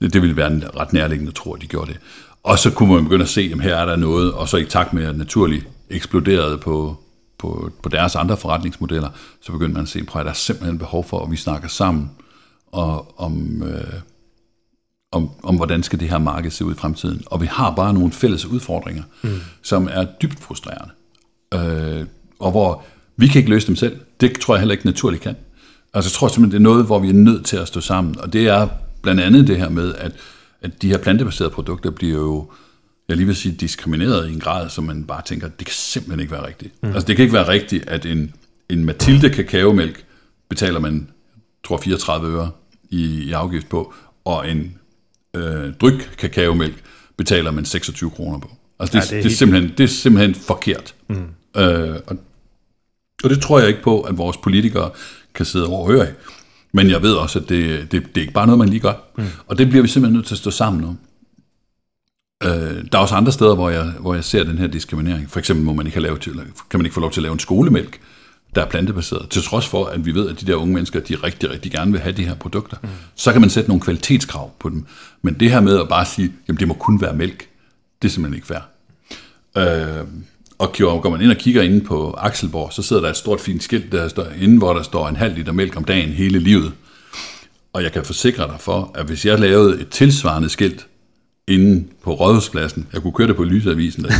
[0.00, 2.00] Det, ville være ret nærliggende at tro, at de gjorde det.
[2.42, 4.64] Og så kunne man begynde at se, at her er der noget, og så i
[4.64, 6.96] takt med, at naturligt eksploderede på,
[7.38, 9.08] på, på deres andre forretningsmodeller,
[9.40, 12.10] så begyndte man at se, at der er simpelthen behov for, at vi snakker sammen
[12.72, 14.00] og, om, øh,
[15.12, 17.22] om, om hvordan skal det her marked se ud i fremtiden.
[17.26, 19.30] Og vi har bare nogle fælles udfordringer, mm.
[19.62, 20.90] som er dybt frustrerende.
[21.54, 22.06] Øh,
[22.38, 22.84] og hvor
[23.16, 24.00] vi kan ikke løse dem selv.
[24.20, 25.36] Det tror jeg heller ikke naturligt kan.
[25.94, 28.20] Altså jeg tror simpelthen, det er noget, hvor vi er nødt til at stå sammen.
[28.20, 28.68] Og det er
[29.06, 30.12] blandt andet det her med, at,
[30.62, 32.50] at de her plantebaserede produkter bliver jo,
[33.08, 36.20] jeg lige vil sige, diskrimineret i en grad, som man bare tænker, det kan simpelthen
[36.20, 36.82] ikke være rigtigt.
[36.82, 36.88] Mm.
[36.88, 38.34] Altså det kan ikke være rigtigt, at en,
[38.68, 40.04] en Mathilde kakaomælk
[40.48, 41.08] betaler man,
[41.64, 42.50] tror 34 øre
[42.90, 43.94] i, i afgift på,
[44.24, 44.78] og en
[45.36, 46.82] øh, dryk kakaomælk
[47.16, 48.50] betaler man 26 kroner på.
[48.78, 50.94] Altså det, ja, det, er, det, er simpelthen, det er simpelthen forkert.
[51.08, 51.16] Mm.
[51.56, 52.16] Øh, og,
[53.24, 54.90] og det tror jeg ikke på, at vores politikere
[55.34, 56.12] kan sidde overhøre i.
[56.76, 58.92] Men jeg ved også, at det, det, det er ikke bare noget, man lige gør.
[59.18, 59.24] Mm.
[59.46, 60.98] Og det bliver vi simpelthen nødt til at stå sammen om.
[62.42, 65.30] Øh, der er også andre steder, hvor jeg, hvor jeg ser den her diskriminering.
[65.30, 66.32] For eksempel må man ikke have lave til,
[66.70, 68.00] kan man ikke få lov til at lave en skolemælk,
[68.54, 71.14] der er plantebaseret, til trods for, at vi ved, at de der unge mennesker, de
[71.14, 72.76] rigtig, rigtig gerne vil have de her produkter.
[72.82, 72.88] Mm.
[73.14, 74.86] Så kan man sætte nogle kvalitetskrav på dem.
[75.22, 77.48] Men det her med at bare sige, jamen det må kun være mælk,
[78.02, 78.62] det er simpelthen ikke fair.
[79.58, 80.06] Øh,
[80.58, 83.62] og går man ind og kigger inde på Akselborg, så sidder der et stort fint
[83.62, 86.72] skilt der står inde, hvor der står en halv liter mælk om dagen hele livet.
[87.72, 90.86] Og jeg kan forsikre dig for, at hvis jeg lavede et tilsvarende skilt
[91.48, 94.12] inde på Rådhuspladsen, jeg kunne køre det på Lysavisen, der,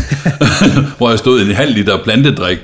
[0.99, 2.59] hvor jeg stod en halv liter plantedrik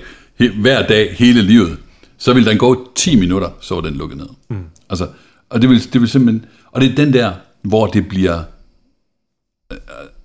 [0.60, 1.78] hver dag hele livet,
[2.18, 4.26] så ville den gå 10 minutter, så var den lukket ned.
[4.50, 4.64] Mm.
[4.90, 5.08] Altså,
[5.50, 8.42] og det vil, det vil simpelthen, og det er den der, hvor det bliver,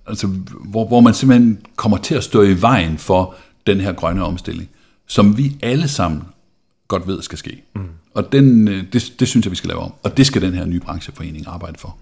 [0.08, 0.26] altså,
[0.64, 3.34] hvor, hvor man simpelthen kommer til at stå i vejen for
[3.66, 4.68] den her grønne omstilling,
[5.06, 6.22] som vi alle sammen
[6.88, 7.62] godt ved skal ske.
[7.74, 7.82] Mm.
[8.14, 9.92] Og den, øh, det, det synes jeg, vi skal lave om.
[10.02, 11.96] Og det skal den her nye brancheforening arbejde for.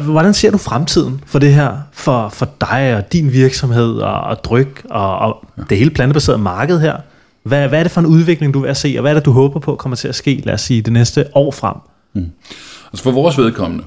[0.00, 4.44] Hvordan ser du fremtiden for det her, for, for dig og din virksomhed og, og
[4.44, 5.62] dryk og, og ja.
[5.70, 6.96] det hele plantebaserede marked her?
[7.42, 9.32] Hvad, hvad er det for en udvikling, du vil se, og hvad er det, du
[9.32, 11.76] håber på kommer til at ske, lad os sige, det næste år frem?
[12.12, 12.30] Mm.
[12.92, 13.84] Altså for vores vedkommende,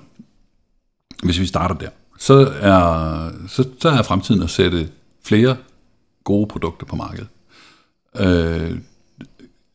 [1.24, 1.89] hvis vi starter der,
[2.22, 4.89] så er, så, så er fremtiden at sætte
[5.24, 5.57] flere
[6.24, 7.28] gode produkter på markedet.
[8.19, 8.78] Øh,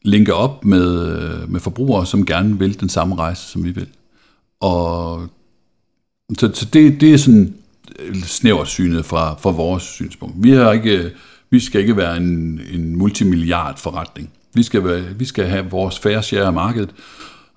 [0.03, 3.89] linke op med, med forbrugere, som gerne vil den samme rejse, som vi vil.
[4.61, 5.29] Og
[6.39, 7.55] så, så det, det er sådan
[8.25, 10.35] snævert synet fra, fra vores synspunkt.
[10.39, 11.11] Vi, har ikke,
[11.51, 14.31] vi skal ikke være en, en multimilliard forretning.
[14.55, 16.91] Vi skal, være, vi skal have vores færre share af markedet,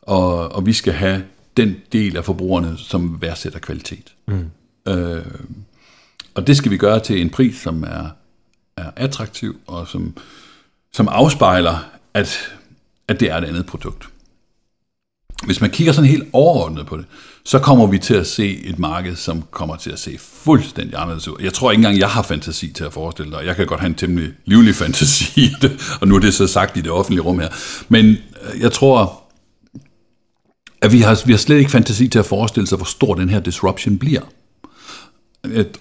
[0.01, 1.23] og, og vi skal have
[1.57, 4.13] den del af forbrugerne, som værdsætter kvalitet.
[4.27, 4.45] Mm.
[4.87, 5.25] Øh,
[6.35, 8.09] og det skal vi gøre til en pris, som er,
[8.77, 10.17] er attraktiv, og som,
[10.93, 11.77] som afspejler,
[12.13, 12.37] at,
[13.07, 14.09] at det er et andet produkt.
[15.45, 17.05] Hvis man kigger sådan helt overordnet på det,
[17.43, 21.27] så kommer vi til at se et marked, som kommer til at se fuldstændig anderledes
[21.27, 21.35] ud.
[21.41, 23.45] Jeg tror ikke engang, jeg har fantasi til at forestille dig.
[23.45, 26.47] Jeg kan godt have en temmelig livlig fantasi i det, og nu er det så
[26.47, 27.49] sagt i det offentlige rum her.
[27.89, 29.23] Men øh, jeg tror,
[30.81, 33.29] at vi har, vi har slet ikke fantasi til at forestille sig, hvor stor den
[33.29, 34.21] her disruption bliver.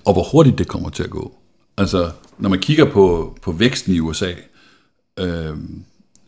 [0.04, 1.34] Og hvor hurtigt det kommer til at gå.
[1.76, 4.32] Altså, når man kigger på, på væksten i USA,
[5.18, 5.56] øh,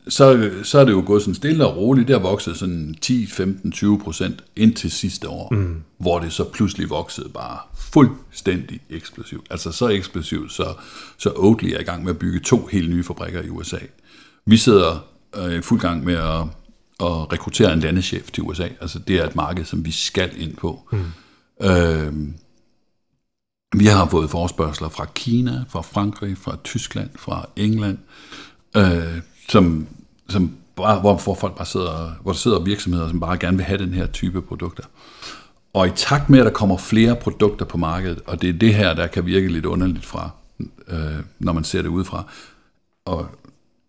[0.09, 2.09] så, så er det jo gået sådan stille og roligt.
[2.09, 5.83] Det har vokset sådan 10, 15, 20 procent indtil sidste år, mm.
[5.99, 9.47] hvor det så pludselig voksede bare fuldstændig eksplosivt.
[9.51, 10.75] Altså så eksplosivt, så,
[11.19, 13.79] så Oatly er i gang med at bygge to helt nye fabrikker i USA.
[14.47, 15.07] Vi sidder
[15.37, 16.41] øh, fuld gang med at,
[17.01, 18.69] at rekruttere en landeschef til USA.
[18.81, 20.89] Altså det er et marked, som vi skal ind på.
[20.93, 21.67] Mm.
[21.67, 22.13] Øh,
[23.77, 27.99] vi har fået forspørgseler fra Kina, fra Frankrig, fra Tyskland, fra England,
[28.77, 29.87] øh, som
[30.31, 33.67] som bare, hvor, hvor folk bare sidder, hvor der sidder virksomheder, som bare gerne vil
[33.67, 34.85] have den her type produkter.
[35.73, 38.75] Og i takt med, at der kommer flere produkter på markedet, og det er det
[38.75, 40.31] her, der kan virke lidt underligt fra,
[40.89, 42.25] øh, når man ser det udefra,
[43.05, 43.27] og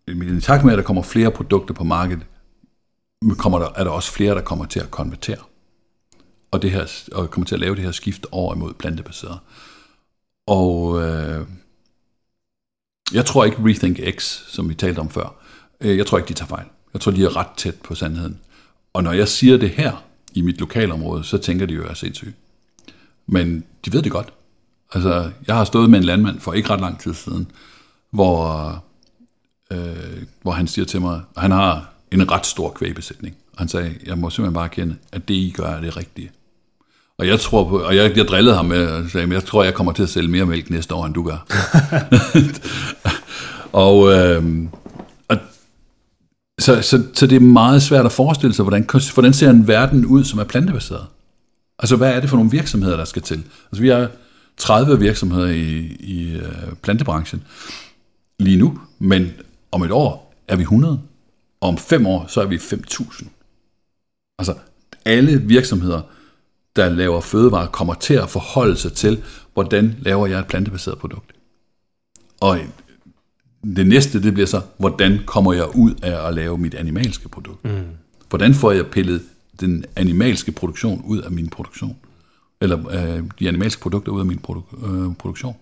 [0.08, 2.26] i takt med, at der kommer flere produkter på markedet,
[3.38, 5.36] kommer der, er der også flere, der kommer til at konvertere.
[6.50, 9.38] Og, det her, og kommer til at lave det her skift over imod plantebaseret.
[10.46, 11.46] Og øh,
[13.12, 15.42] jeg tror ikke Rethink X, som vi talte om før,
[15.82, 16.66] Øh, jeg tror ikke, de tager fejl.
[16.92, 18.38] Jeg tror, de er ret tæt på sandheden.
[18.92, 21.90] Og når jeg siger det her i mit lokalområde, så tænker de jo, at jeg
[21.90, 22.34] er sindssyg.
[23.26, 24.32] Men de ved det godt.
[24.94, 27.50] Altså, jeg har stået med en landmand for ikke ret lang tid siden,
[28.10, 28.84] hvor,
[29.72, 33.36] øh, hvor han siger til mig, at han har en ret stor kvægbesætning.
[33.58, 36.30] Han sagde, jeg må simpelthen bare kende, at det, I gør, er det rigtige.
[37.18, 39.74] Og jeg tror på, og jeg, jeg drillede ham med, og sagde, jeg tror, jeg
[39.74, 41.46] kommer til at sælge mere mælk næste år, end du gør.
[43.86, 44.66] og, øh,
[46.60, 50.06] så, så, så det er meget svært at forestille sig, hvordan, hvordan ser en verden
[50.06, 51.06] ud, som er plantebaseret?
[51.78, 53.42] Altså, hvad er det for nogle virksomheder, der skal til?
[53.72, 54.08] Altså, vi har
[54.56, 57.42] 30 virksomheder i, i uh, plantebranchen
[58.38, 59.32] lige nu, men
[59.72, 61.00] om et år er vi 100,
[61.60, 63.26] og om fem år, så er vi 5.000.
[64.38, 64.54] Altså,
[65.04, 66.00] alle virksomheder,
[66.76, 69.22] der laver fødevarer, kommer til at forholde sig til,
[69.54, 71.32] hvordan laver jeg et plantebaseret produkt.
[72.40, 72.58] Og
[73.76, 77.64] det næste, det bliver så, hvordan kommer jeg ud af at lave mit animalske produkt?
[77.64, 77.84] Mm.
[78.28, 79.22] Hvordan får jeg pillet
[79.60, 81.96] den animalske produktion ud af min produktion?
[82.60, 85.56] Eller øh, de animalske produkter ud af min produ- øh, produktion?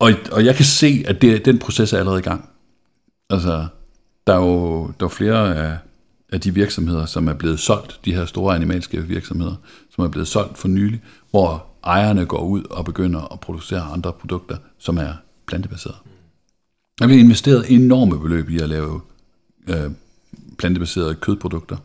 [0.00, 2.48] Og, og jeg kan se, at det, den proces er allerede i gang.
[3.30, 3.66] Altså,
[4.26, 5.78] der er jo der er flere af,
[6.32, 9.54] af de virksomheder, som er blevet solgt, de her store animalske virksomheder,
[9.94, 14.12] som er blevet solgt for nylig, hvor ejerne går ud og begynder at producere andre
[14.12, 15.12] produkter, som er
[15.46, 15.98] plantebaserede.
[16.98, 19.00] Der bliver investeret enorme beløb i at lave
[19.68, 19.90] øh,
[20.58, 21.76] plantebaserede kødprodukter.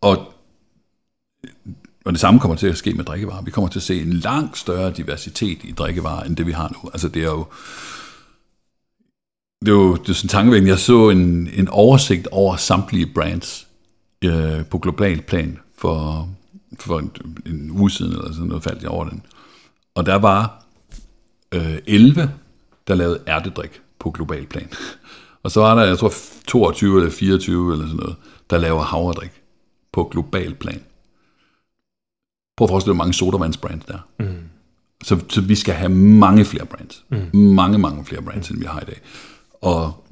[0.00, 0.32] Og,
[2.04, 3.42] og det samme kommer til at ske med drikkevarer.
[3.42, 6.68] Vi kommer til at se en langt større diversitet i drikkevarer, end det vi har
[6.68, 6.90] nu.
[6.92, 7.46] Altså det er jo
[9.64, 10.70] det er jo det er sådan tankevækkende.
[10.70, 13.66] Jeg så en, en oversigt over samtlige brands
[14.24, 16.28] øh, på global plan for,
[16.80, 17.12] for en,
[17.46, 19.22] en uge siden, eller sådan noget faldt jeg over den.
[19.94, 20.64] Og der var
[21.54, 22.30] øh, 11,
[22.88, 24.68] der lavede ærtedrik på global plan.
[25.42, 26.12] Og så var der, jeg tror,
[26.46, 28.16] 22 eller 24 eller sådan noget,
[28.50, 29.42] der laver havredrik
[29.92, 30.82] på global plan.
[32.56, 34.24] Prøv at forestille dig, hvor mange sodavandsbrands der er.
[34.24, 34.38] Mm.
[35.04, 37.04] Så, så vi skal have mange flere brands.
[37.08, 37.38] Mm.
[37.38, 39.00] Mange, mange flere brands, end vi har i dag.
[39.64, 40.04] Og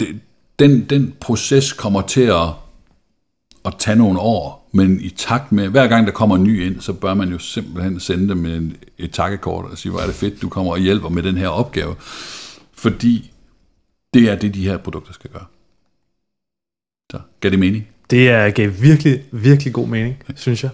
[0.00, 0.20] det,
[0.58, 2.48] den, den proces kommer til at,
[3.64, 6.80] at tage nogle år, men i takt med, hver gang der kommer en ny ind,
[6.80, 10.14] så bør man jo simpelthen sende dem en, et takkekort og sige, hvor er det
[10.14, 11.96] fedt, du kommer og hjælper med den her opgave.
[12.72, 13.32] Fordi
[14.14, 15.46] det er det, de her produkter skal gøre.
[17.10, 17.88] Så, gav det mening?
[18.10, 20.70] Det er, gav virkelig, virkelig god mening, synes jeg.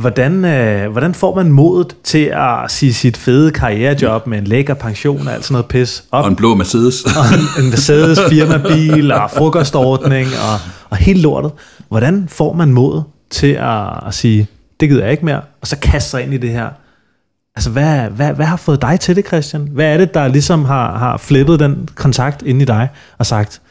[0.00, 4.74] Hvordan, øh, hvordan får man modet til at sige sit fede karrierejob med en lækker
[4.74, 6.24] pension og alt sådan noget pis op?
[6.24, 7.04] Og en blå Mercedes.
[7.04, 7.24] og
[7.58, 10.58] en, Mercedes firmabil og frokostordning og,
[10.90, 11.52] og helt lortet.
[11.88, 14.48] Hvordan får man modet til at, at sige,
[14.80, 16.68] det gider jeg ikke mere, og så kaste sig ind i det her?
[17.54, 19.68] Altså, hvad, hvad, hvad har fået dig til det, Christian?
[19.72, 22.88] Hvad er det, der ligesom har, har flippet den kontakt ind i dig
[23.18, 23.62] og sagt,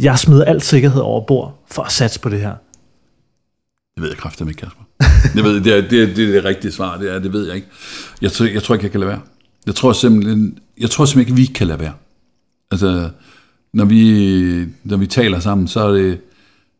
[0.00, 2.54] jeg smider alt sikkerhed over bord for at satse på det her?
[3.94, 4.83] Det ved jeg kraftigt ikke, Kasper
[5.36, 7.46] jeg ved, det, er, det, er, det er det rigtige svar, det er, det ved
[7.46, 7.68] jeg ikke.
[8.22, 9.20] Jeg, tror, jeg tror ikke, jeg kan lade være.
[9.66, 11.92] Jeg tror simpelthen, jeg tror simpelthen ikke, vi kan lade være.
[12.70, 13.10] Altså,
[13.72, 16.20] når vi, når vi taler sammen, så er, det,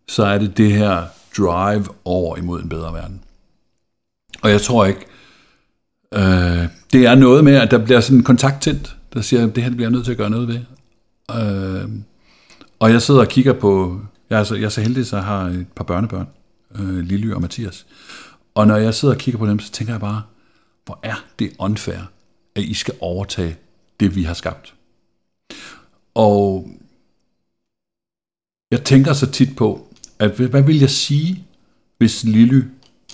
[0.09, 1.03] så er det det her
[1.39, 3.21] drive over imod en bedre verden.
[4.43, 5.01] Og jeg tror ikke,
[6.15, 9.55] øh, det er noget med, at der bliver sådan en kontakt tændt, der siger, at
[9.55, 10.61] det her bliver jeg nødt til at gøre noget ved.
[11.31, 11.89] Øh,
[12.79, 14.01] og jeg sidder og kigger på,
[14.31, 16.27] jeg er så, jeg er så heldig, så jeg har et par børnebørn,
[16.79, 17.87] øh, Lilly og Mathias.
[18.55, 20.23] Og når jeg sidder og kigger på dem, så tænker jeg bare,
[20.85, 21.99] hvor er det unfair,
[22.55, 23.57] at I skal overtage
[24.01, 24.75] det, vi har skabt.
[26.15, 26.71] Og
[28.71, 31.45] jeg tænker så tit på, at hvad vil jeg sige,
[31.99, 32.63] hvis Lilly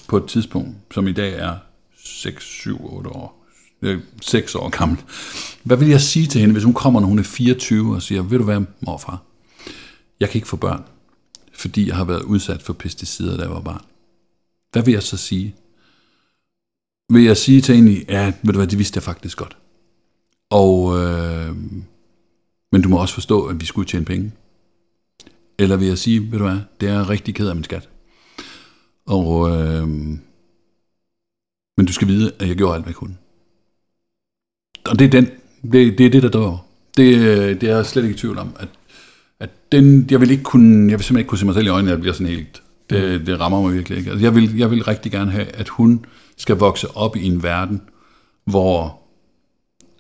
[0.09, 1.57] på et tidspunkt, som i dag er
[2.05, 3.47] 6, 7, 8 år,
[3.83, 4.99] øh, 6 år gammel,
[5.63, 8.23] hvad vil jeg sige til hende, hvis hun kommer, når hun er 24 og siger,
[8.23, 9.23] vil du være morfar?
[10.21, 10.85] Jeg kan ikke få børn,
[11.61, 13.85] fordi jeg har været udsat for pesticider, da jeg var barn.
[14.73, 15.55] Hvad vil jeg så sige?
[17.13, 19.57] Vil jeg sige til en, ja, ved du hvad, det vidste jeg faktisk godt.
[20.51, 21.57] Og, øh,
[22.73, 24.33] men du må også forstå, at vi skulle tjene penge.
[25.59, 27.89] Eller vil jeg sige, ved du hvad, det er rigtig ked af min skat.
[29.07, 29.89] Og, øh,
[31.77, 33.17] men du skal vide, at jeg gjorde alt, hvad jeg kunne.
[34.85, 35.27] Og det er den,
[35.73, 36.67] det, det er det, der dør.
[36.97, 38.69] Det, øh, det er jeg slet ikke i tvivl om, at,
[39.41, 41.71] at den, jeg vil ikke kunne, jeg vil simpelthen ikke kunne se mig selv i
[41.71, 44.11] øjnene, jeg bliver sådan helt, det, det rammer mig virkelig ikke.
[44.11, 46.05] Altså, jeg, vil, jeg vil rigtig gerne have, at hun
[46.37, 47.83] skal vokse op i en verden,
[48.45, 49.01] hvor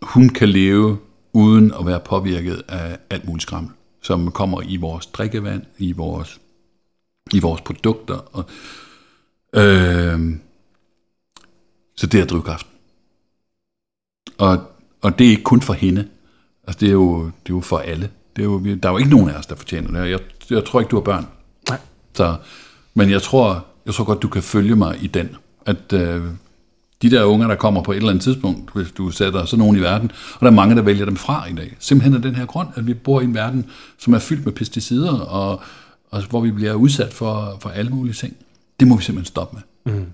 [0.03, 0.99] hun kan leve
[1.33, 3.73] uden at være påvirket af alt muligt skrammel,
[4.03, 6.41] som kommer i vores drikkevand, i vores,
[7.33, 8.15] i vores produkter.
[8.15, 8.45] Og,
[9.55, 10.37] øh,
[11.97, 12.73] så det er drivkraften.
[14.39, 14.63] Og,
[15.01, 16.09] og det er ikke kun for hende.
[16.65, 18.11] Altså det er jo, det er jo for alle.
[18.37, 20.11] Det er jo, der er jo ikke nogen af os, der fortjener det.
[20.11, 20.21] Jeg,
[20.51, 21.27] jeg tror ikke, du har børn.
[21.69, 21.79] Nej.
[22.15, 22.37] Så,
[22.95, 25.29] men jeg tror, jeg tror godt, du kan følge mig i den.
[25.67, 26.23] At øh,
[27.03, 29.77] de der unger, der kommer på et eller andet tidspunkt, hvis du sætter sådan nogen
[29.77, 31.77] i verden, og der er mange, der vælger dem fra i dag.
[31.79, 33.67] Simpelthen af den her grund, at vi bor i en verden,
[33.99, 35.61] som er fyldt med pesticider, og,
[36.11, 38.37] og hvor vi bliver udsat for, for alle mulige ting.
[38.81, 39.95] Det må vi simpelthen stoppe med.
[39.95, 40.07] Mm.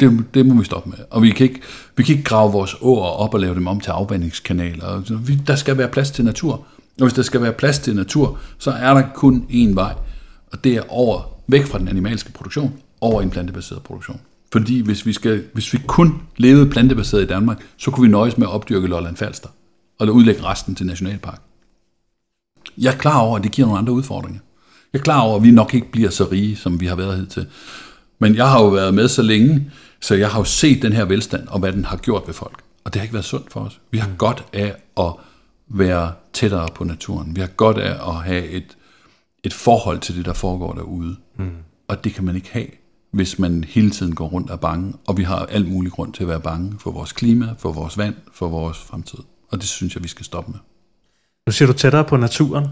[0.00, 0.98] Det, det må vi stoppe med.
[1.10, 1.60] Og vi kan, ikke,
[1.96, 5.18] vi kan ikke grave vores åer op og lave dem om til afvandingskanaler.
[5.18, 6.66] Vi, der skal være plads til natur.
[7.00, 9.94] Og hvis der skal være plads til natur, så er der kun én vej.
[10.52, 14.20] Og det er over, væk fra den animalske produktion, over en plantebaseret produktion.
[14.52, 18.38] Fordi hvis vi, skal, hvis vi kun levede plantebaseret i Danmark, så kunne vi nøjes
[18.38, 19.48] med at opdyrke Lolland Falster,
[19.98, 21.40] og udlægge resten til nationalpark.
[22.78, 24.40] Jeg er klar over, at det giver nogle andre udfordringer.
[24.92, 27.16] Jeg er klar over, at vi nok ikke bliver så rige, som vi har været
[27.16, 27.46] hidtil.
[28.18, 29.70] Men jeg har jo været med så længe,
[30.00, 32.62] så jeg har jo set den her velstand, og hvad den har gjort ved folk.
[32.84, 33.80] Og det har ikke været sundt for os.
[33.90, 35.12] Vi har godt af at
[35.70, 37.36] være tættere på naturen.
[37.36, 38.76] Vi har godt af at have et,
[39.44, 41.16] et forhold til det, der foregår derude.
[41.36, 41.50] Mm.
[41.88, 42.66] Og det kan man ikke have,
[43.10, 44.94] hvis man hele tiden går rundt og er bange.
[45.06, 47.98] Og vi har alt muligt grund til at være bange for vores klima, for vores
[47.98, 49.18] vand, for vores fremtid.
[49.50, 50.60] Og det synes jeg, vi skal stoppe med.
[51.46, 52.66] Nu siger du tættere på naturen.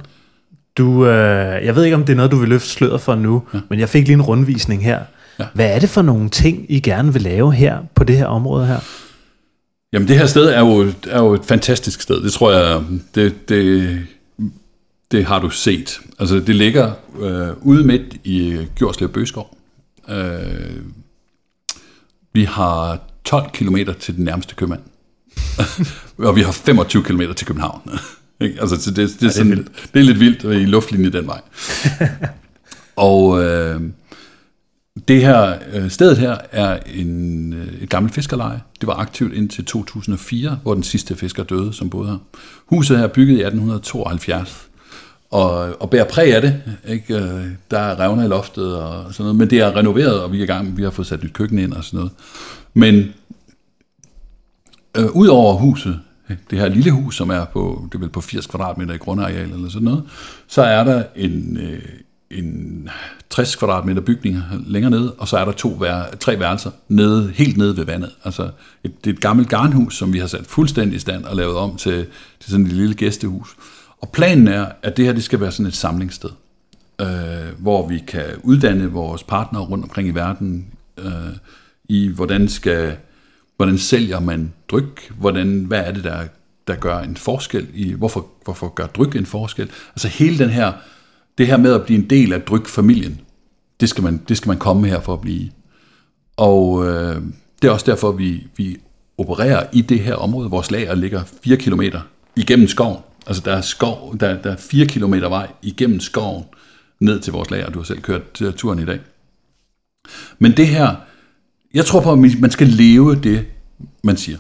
[0.79, 3.43] Du, øh, jeg ved ikke, om det er noget, du vil løfte sløret for nu,
[3.55, 3.61] ja.
[3.71, 5.03] men jeg fik lige en rundvisning her.
[5.39, 5.45] Ja.
[5.55, 8.67] Hvad er det for nogle ting, I gerne vil lave her på det her område
[8.67, 8.81] her?
[9.93, 12.23] Jamen det her sted er jo, er jo et fantastisk sted.
[12.23, 12.83] Det tror jeg,
[13.15, 14.07] det, det,
[15.11, 16.01] det har du set.
[16.19, 19.59] Altså det ligger øh, ude midt i Gjørslev Bøgeskov.
[20.09, 20.83] Øh,
[22.33, 24.81] vi har 12 km til den nærmeste købmand.
[26.19, 27.91] og vi har 25 km til København.
[28.41, 31.11] altså det, det, det, er sådan, ja, det, er det er lidt vildt i luftlinje
[31.11, 31.41] den vej.
[32.97, 33.81] og øh,
[35.09, 38.61] det her øh, stedet her er en, øh, et gammelt fiskerleje.
[38.81, 42.19] Det var aktivt indtil 2004, hvor den sidste fisker døde, som boede her.
[42.67, 44.69] Huset her er bygget i 1872,
[45.31, 46.63] og, og bærer præg af det.
[46.89, 47.15] Ikke?
[47.15, 50.39] Øh, der er revner i loftet og sådan noget, men det er renoveret, og vi
[50.39, 52.13] er i gang, vi har fået sat nyt køkken ind og sådan noget.
[52.75, 53.13] Men
[54.97, 56.01] øh, ud over huset,
[56.51, 59.51] det her lille hus, som er på, det er vel på 80 kvadratmeter i grundareal
[59.53, 60.05] eller sådan noget,
[60.49, 61.83] så er der en, øh,
[62.31, 62.89] en
[63.31, 67.57] 60 kvadratmeter bygning længere nede, og så er der to vær, tre værelser nede, helt
[67.57, 68.11] nede ved vandet.
[68.25, 68.51] Altså,
[68.85, 71.57] et, det er et gammelt garnhus, som vi har sat fuldstændig i stand og lavet
[71.57, 72.07] om til,
[72.41, 73.57] til sådan et lille gæstehus.
[74.01, 76.31] Og planen er, at det her det skal være sådan et samlingssted,
[77.01, 77.07] øh,
[77.59, 80.67] hvor vi kan uddanne vores partnere rundt omkring i verden
[80.99, 81.37] øh,
[81.89, 82.97] i, hvordan skal
[83.59, 86.25] hvordan sælger man dryk, hvordan, hvad er det, der,
[86.67, 89.71] der gør en forskel i, hvorfor, hvorfor gør dryk en forskel?
[89.91, 90.73] Altså hele den her,
[91.39, 93.21] det her med at blive en del af drykfamilien,
[93.81, 95.51] det skal man, det skal man komme her for at blive.
[96.37, 97.23] Og øh,
[97.63, 98.77] det er også derfor, vi, vi
[99.19, 100.51] opererer i det her område.
[100.51, 101.83] Vores lager ligger 4 km
[102.37, 102.99] igennem skoven.
[103.27, 106.45] Altså der er, skov, der, der er 4 km vej igennem skoven
[107.01, 107.71] ned til vores lager.
[107.71, 108.23] Du har selv kørt
[108.57, 109.01] turen i dag.
[110.39, 110.97] Men det her,
[111.75, 113.47] jeg tror på, at man skal leve det,
[114.05, 114.39] man siger.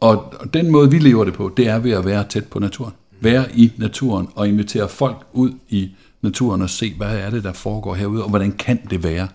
[0.00, 2.92] Og den måde, vi lever det på, det er ved at være tæt på naturen.
[3.20, 5.90] Være i naturen og invitere folk ud i
[6.22, 9.28] naturen og se, hvad er det, der foregår herude, og hvordan kan det være.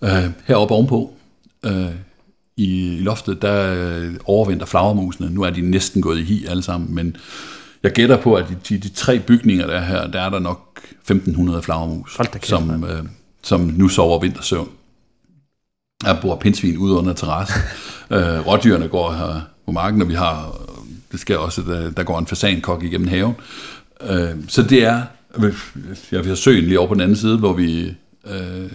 [0.00, 1.12] Uh, heroppe ovenpå,
[1.66, 1.90] uh,
[2.56, 5.30] i, i loftet, der øh, overvinder flagermusene.
[5.30, 7.16] Nu er de næsten gået i hi alle sammen, men
[7.82, 10.38] jeg gætter på, at de, de, de tre bygninger, der er her, der er der
[10.38, 13.04] nok 1500 flagermus, kæft, som, øh,
[13.42, 14.68] som nu sover vintersøvn.
[16.04, 17.60] Der bor pindsvin ude under terrassen.
[18.10, 20.60] øh, rådyrene går her på marken, og vi har,
[21.12, 23.34] det sker også, der, der går en fasankok igennem haven.
[24.10, 25.02] Øh, så det er,
[26.12, 27.94] ja, vi har søen lige over på den anden side, hvor vi,
[28.26, 28.70] øh,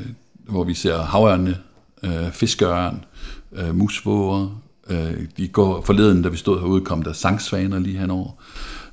[0.45, 1.57] hvor vi ser havørne,
[2.03, 3.05] øh, fiskeørn,
[3.53, 4.61] øh, musvåger.
[4.89, 8.31] Øh, de går forleden, da vi stod herude, kom der sangsvaner lige henover.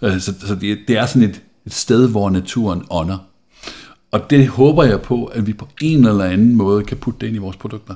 [0.03, 3.19] Øh, så så det, det er sådan et, et sted, hvor naturen ånder.
[4.11, 7.27] Og det håber jeg på, at vi på en eller anden måde kan putte det
[7.27, 7.95] ind i vores produkter.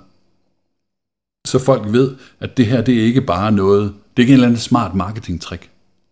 [1.47, 4.35] Så folk ved, at det her, det er ikke bare noget, det er ikke en
[4.35, 5.69] eller anden smart marketing-trick,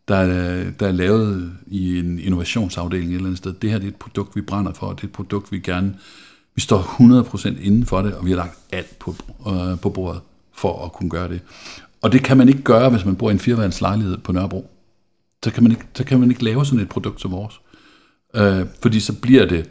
[0.09, 3.53] der er, der er lavet i en innovationsafdeling et eller andet sted.
[3.53, 5.59] Det her, det er et produkt, vi brænder for, og det er et produkt, vi
[5.59, 5.95] gerne,
[6.55, 9.15] vi står 100% inden for det, og vi har lagt alt på,
[9.49, 10.21] øh, på bordet
[10.53, 11.41] for at kunne gøre det.
[12.03, 14.71] Og det kan man ikke gøre, hvis man bor i en fireværelses lejlighed på Nørrebro.
[15.45, 17.61] Så kan man ikke, så kan man ikke lave sådan et produkt som vores.
[18.35, 19.71] Øh, fordi så bliver det,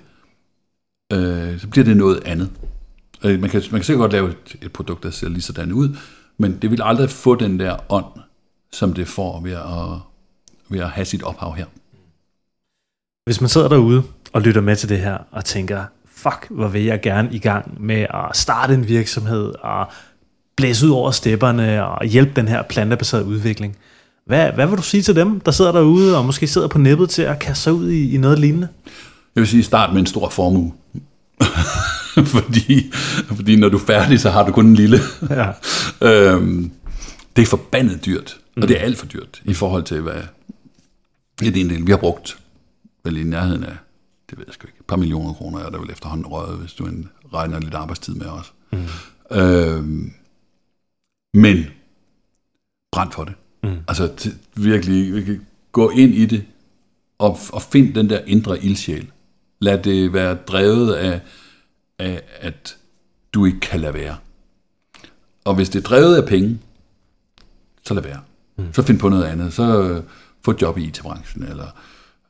[1.14, 2.50] øh, så bliver det noget andet.
[3.24, 5.72] Øh, Man kan, man kan sikkert godt lave et, et produkt, der ser lige sådan
[5.72, 5.96] ud,
[6.40, 8.06] men det vil aldrig få den der ånd,
[8.72, 10.00] som det får ved at,
[10.70, 11.66] ved at have sit ophav her.
[13.26, 15.84] Hvis man sidder derude og lytter med til det her og tænker,
[16.16, 19.88] fuck, hvor vil jeg gerne i gang med at starte en virksomhed og
[20.56, 23.78] blæse ud over stepperne og hjælpe den her plantebaserede udvikling.
[24.26, 27.10] Hvad, hvad vil du sige til dem, der sidder derude og måske sidder på nippet
[27.10, 28.68] til at kaste sig ud i, i noget lignende?
[29.36, 30.74] Jeg vil sige, start med en stor formue.
[32.36, 32.92] fordi,
[33.28, 35.00] fordi når du er færdig, så har du kun en lille.
[35.30, 35.52] Ja.
[36.34, 36.72] øhm,
[37.36, 41.46] det er forbandet dyrt, og det er alt for dyrt i forhold til, hvad er
[41.46, 42.38] en del, vi har brugt
[43.04, 43.78] vel i nærheden af,
[44.30, 46.74] det ved jeg sgu ikke, et par millioner kroner er der vel efterhånden røget, hvis
[46.74, 48.54] du en, regner lidt arbejdstid med os.
[48.72, 49.38] Mm.
[49.38, 50.14] Øhm,
[51.34, 51.66] men
[52.92, 53.34] brænd for det.
[53.64, 53.78] Mm.
[53.88, 55.40] Altså t- virkelig, virkelig
[55.72, 56.46] gå ind i det,
[57.18, 59.08] og, og find den der indre ildsjæl.
[59.60, 61.22] Lad det være drevet af,
[62.00, 62.78] af, at
[63.34, 64.16] du ikke kan lade være.
[65.46, 66.60] Og hvis det er drevet af penge,
[67.86, 68.20] så lad være.
[68.58, 68.74] Mm.
[68.74, 69.54] Så find på noget andet.
[69.54, 70.04] Så øh,
[70.46, 71.68] få et job i IT-branchen, eller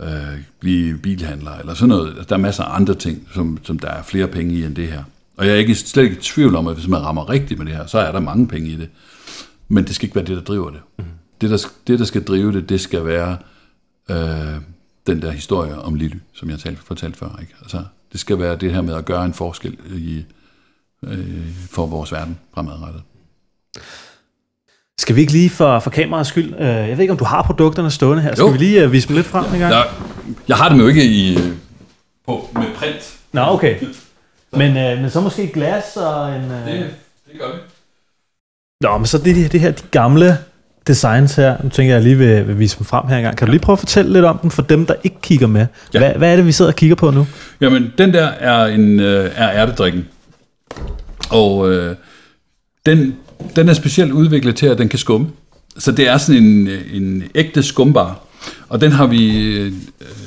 [0.01, 2.07] øh, blive bilhandler, eller sådan noget.
[2.07, 4.76] Altså, Der er masser af andre ting, som, som der er flere penge i end
[4.76, 5.03] det her.
[5.38, 7.67] Og jeg er ikke, slet ikke i tvivl om, at hvis man rammer rigtigt med
[7.67, 8.89] det her, så er der mange penge i det.
[9.67, 10.80] Men det skal ikke være det, der driver det.
[10.97, 11.05] Mm.
[11.41, 13.38] Det, der, det, der skal drive det, det skal være
[14.09, 14.61] øh,
[15.07, 17.38] den der historie om Lily, som jeg talte, fortalte før.
[17.41, 17.53] Ikke?
[17.61, 20.26] Altså, det skal være det her med at gøre en forskel i,
[21.03, 23.01] øh, for vores verden fremadrettet.
[24.99, 27.41] Skal vi ikke lige for, for kameraets skyld, øh, jeg ved ikke, om du har
[27.41, 28.51] produkterne stående her, skal Jo.
[28.51, 29.74] vi lige øh, vise dem lidt frem en gang?
[29.74, 29.88] Jeg,
[30.47, 31.38] jeg har dem jo ikke i,
[32.28, 33.18] på, med print.
[33.32, 33.76] Nå, okay.
[34.51, 36.51] Men, øh, men så måske glas og en...
[36.51, 36.68] Øh...
[36.68, 37.60] det gør vi.
[38.82, 40.38] Nå, men så det, det, det her, de gamle
[40.90, 43.38] designs her, nu tænker jeg lige vil, vil vise dem frem her engang.
[43.38, 45.66] Kan du lige prøve at fortælle lidt om dem for dem, der ikke kigger med?
[45.94, 46.00] Ja.
[46.00, 47.28] Hvad, hvad er det, vi sidder og kigger på nu?
[47.62, 50.08] Jamen, den der er en øh, er ærtedrikken.
[51.30, 51.96] Og øh,
[52.86, 53.16] den,
[53.56, 55.28] den er specielt udviklet til, at den kan skumme.
[55.78, 58.20] Så det er sådan en, en ægte skumbar.
[58.70, 59.74] Og den har vi øh,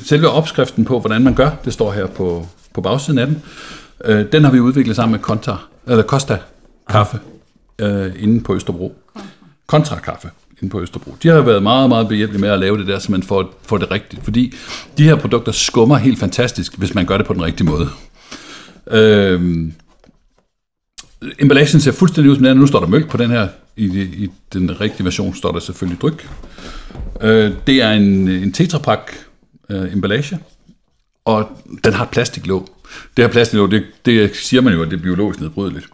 [0.05, 1.51] selve opskriften på, hvordan man gør.
[1.65, 3.43] Det står her på, på bagsiden af den.
[4.05, 5.53] Øh, den har vi udviklet sammen med Conta,
[5.87, 6.39] eller Costa
[6.91, 7.19] Kaffe
[7.79, 8.97] øh, inde på Østerbro.
[9.67, 10.31] Kontra Kaffe
[10.63, 11.17] inde på Østerbro.
[11.23, 13.79] De har været meget, meget behjælpelige med at lave det der, så man får, får
[13.79, 14.25] det rigtigt.
[14.25, 14.55] Fordi
[14.99, 17.89] de her produkter skummer helt fantastisk, hvis man gør det på den rigtige måde.
[18.91, 19.73] Øhm,
[21.39, 22.61] emballagen ser fuldstændig ud som den er.
[22.61, 23.49] Nu står der mælk på den her.
[23.77, 26.29] I, I den rigtige version står der selvfølgelig dryk.
[27.21, 29.13] Øh, det er en, en tetrapak
[29.71, 30.39] øh, emballage,
[31.25, 31.49] og
[31.85, 32.69] den har et plastiklåg.
[33.17, 35.87] Det her plastiklåg, det, det siger man jo, at det er biologisk nedbrydeligt.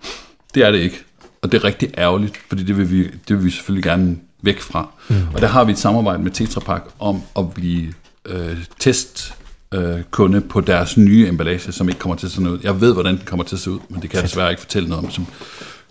[0.54, 1.04] Det er det ikke.
[1.42, 4.60] Og det er rigtig ærgerligt, fordi det vil vi, det vil vi selvfølgelig gerne væk
[4.60, 4.88] fra.
[5.08, 5.16] Mm.
[5.34, 7.92] Og der har vi et samarbejde med Tetra Pak om at blive
[8.26, 9.34] øh, test
[9.74, 12.58] øh, kunde på deres nye emballage, som ikke kommer til at se ud.
[12.62, 14.62] Jeg ved, hvordan den kommer til at se ud, men det kan jeg desværre ikke
[14.62, 15.26] fortælle noget om, som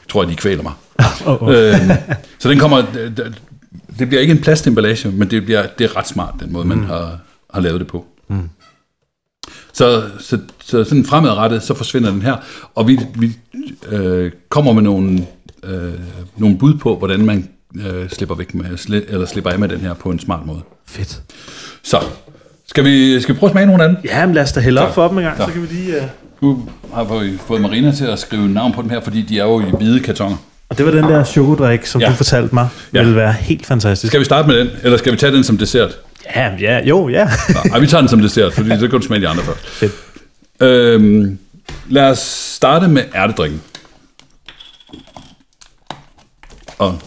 [0.09, 0.73] tror jeg, de kvæler mig.
[1.25, 1.53] oh, oh.
[1.53, 1.73] Øh,
[2.39, 2.83] så den kommer,
[3.99, 6.77] det bliver ikke en plastemballage, men det, bliver, det er ret smart, den måde, man
[6.77, 6.85] mm.
[6.85, 7.19] har,
[7.53, 8.05] har lavet det på.
[8.27, 8.49] Mm.
[9.73, 12.35] Så, så, så sådan fremadrettet, så forsvinder den her,
[12.75, 13.37] og vi, vi
[13.89, 15.27] øh, kommer med nogle,
[15.63, 15.93] øh,
[16.37, 17.49] nogle bud på, hvordan man
[17.85, 20.61] øh, slipper, væk med, sli, eller slipper af med den her på en smart måde.
[20.87, 21.21] Fedt.
[21.83, 21.99] Så,
[22.67, 23.97] skal vi, skal vi prøve at smage nogle af dem?
[24.05, 25.67] Ja, men lad os da hælde op for dem en gang, så, så kan vi
[25.67, 25.97] lige...
[25.97, 26.03] Uh...
[26.41, 29.43] Nu har vi fået Marina til at skrive navn på dem her, fordi de er
[29.43, 30.37] jo i hvide kartoner.
[30.69, 32.09] Og det var den der chokodrik, som ja.
[32.09, 32.99] du fortalte mig, ja.
[32.99, 34.11] ville være helt fantastisk.
[34.11, 35.97] Skal vi starte med den, eller skal vi tage den som dessert?
[36.35, 37.29] Ja, ja, jo, ja.
[37.69, 39.67] Nej, vi tager den som dessert, fordi så kan du smage de andre først.
[39.67, 39.93] Fedt.
[40.59, 41.39] Øhm,
[41.89, 42.19] lad os
[42.55, 43.61] starte med ærtedrikken.
[46.77, 46.99] Og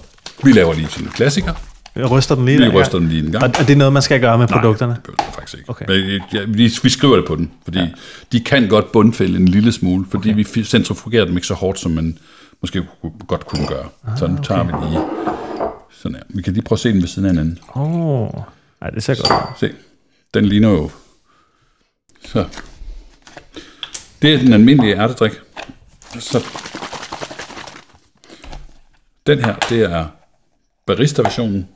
[0.45, 1.55] vi laver lige sådan en klassiker.
[1.97, 3.45] Jeg ryster den lige Vi ryster den lige en gang.
[3.45, 4.93] Og det er noget, man skal gøre med Nej, produkterne?
[4.93, 5.71] Nej, det faktisk ikke.
[5.71, 5.85] Okay.
[5.89, 7.89] Men, ja, vi, vi skriver det på den, fordi ja.
[8.33, 10.45] de kan godt bundfælde en lille smule, fordi okay.
[10.55, 12.19] vi centrifugerer dem ikke så hårdt, som man
[12.61, 12.83] måske
[13.29, 13.89] godt kunne gøre.
[14.09, 14.73] Ah, så nu tager okay.
[14.73, 15.05] vi lige
[15.91, 16.23] sådan her.
[16.29, 17.59] Vi kan lige prøve at se den ved siden af hinanden.
[17.77, 18.43] Åh, oh.
[18.81, 19.69] nej, det ser godt ud.
[19.69, 19.75] Se,
[20.35, 20.91] den ligner jo...
[22.25, 22.45] Så.
[24.23, 25.33] Det er den almindelige ærtedrik.
[26.19, 26.45] Så.
[29.27, 30.07] Den her, det er
[30.97, 31.69] barista-versionen.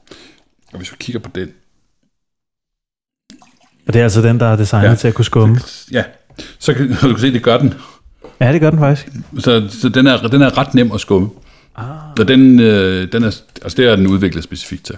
[0.72, 1.52] Og hvis vi kigger på den.
[3.86, 4.94] Og det er altså den, der er designet ja.
[4.94, 5.60] til at kunne skumme?
[5.92, 6.04] Ja,
[6.58, 7.74] så kan du kan se, det gør den.
[8.40, 9.08] Ja, det gør den faktisk.
[9.38, 11.30] Så, så den, er, den er ret nem at skumme.
[11.76, 11.86] Ah.
[12.18, 14.96] Og den, øh, den er, altså det er den udviklet specifikt til.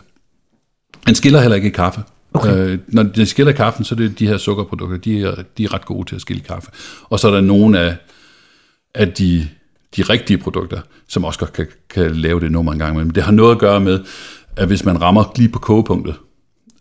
[1.06, 2.02] Den skiller heller ikke kaffe.
[2.34, 2.56] Okay.
[2.56, 5.74] Øh, når de skiller kaffen, så er det de her sukkerprodukter, de er, de er
[5.74, 6.70] ret gode til at skille kaffe.
[7.02, 7.96] Og så er der nogle af,
[8.94, 9.48] af de,
[9.96, 13.10] de rigtige produkter, som også godt kan, kan lave det nummer en gang imellem.
[13.10, 14.04] Det har noget at gøre med,
[14.56, 16.14] at hvis man rammer lige på kogepunktet,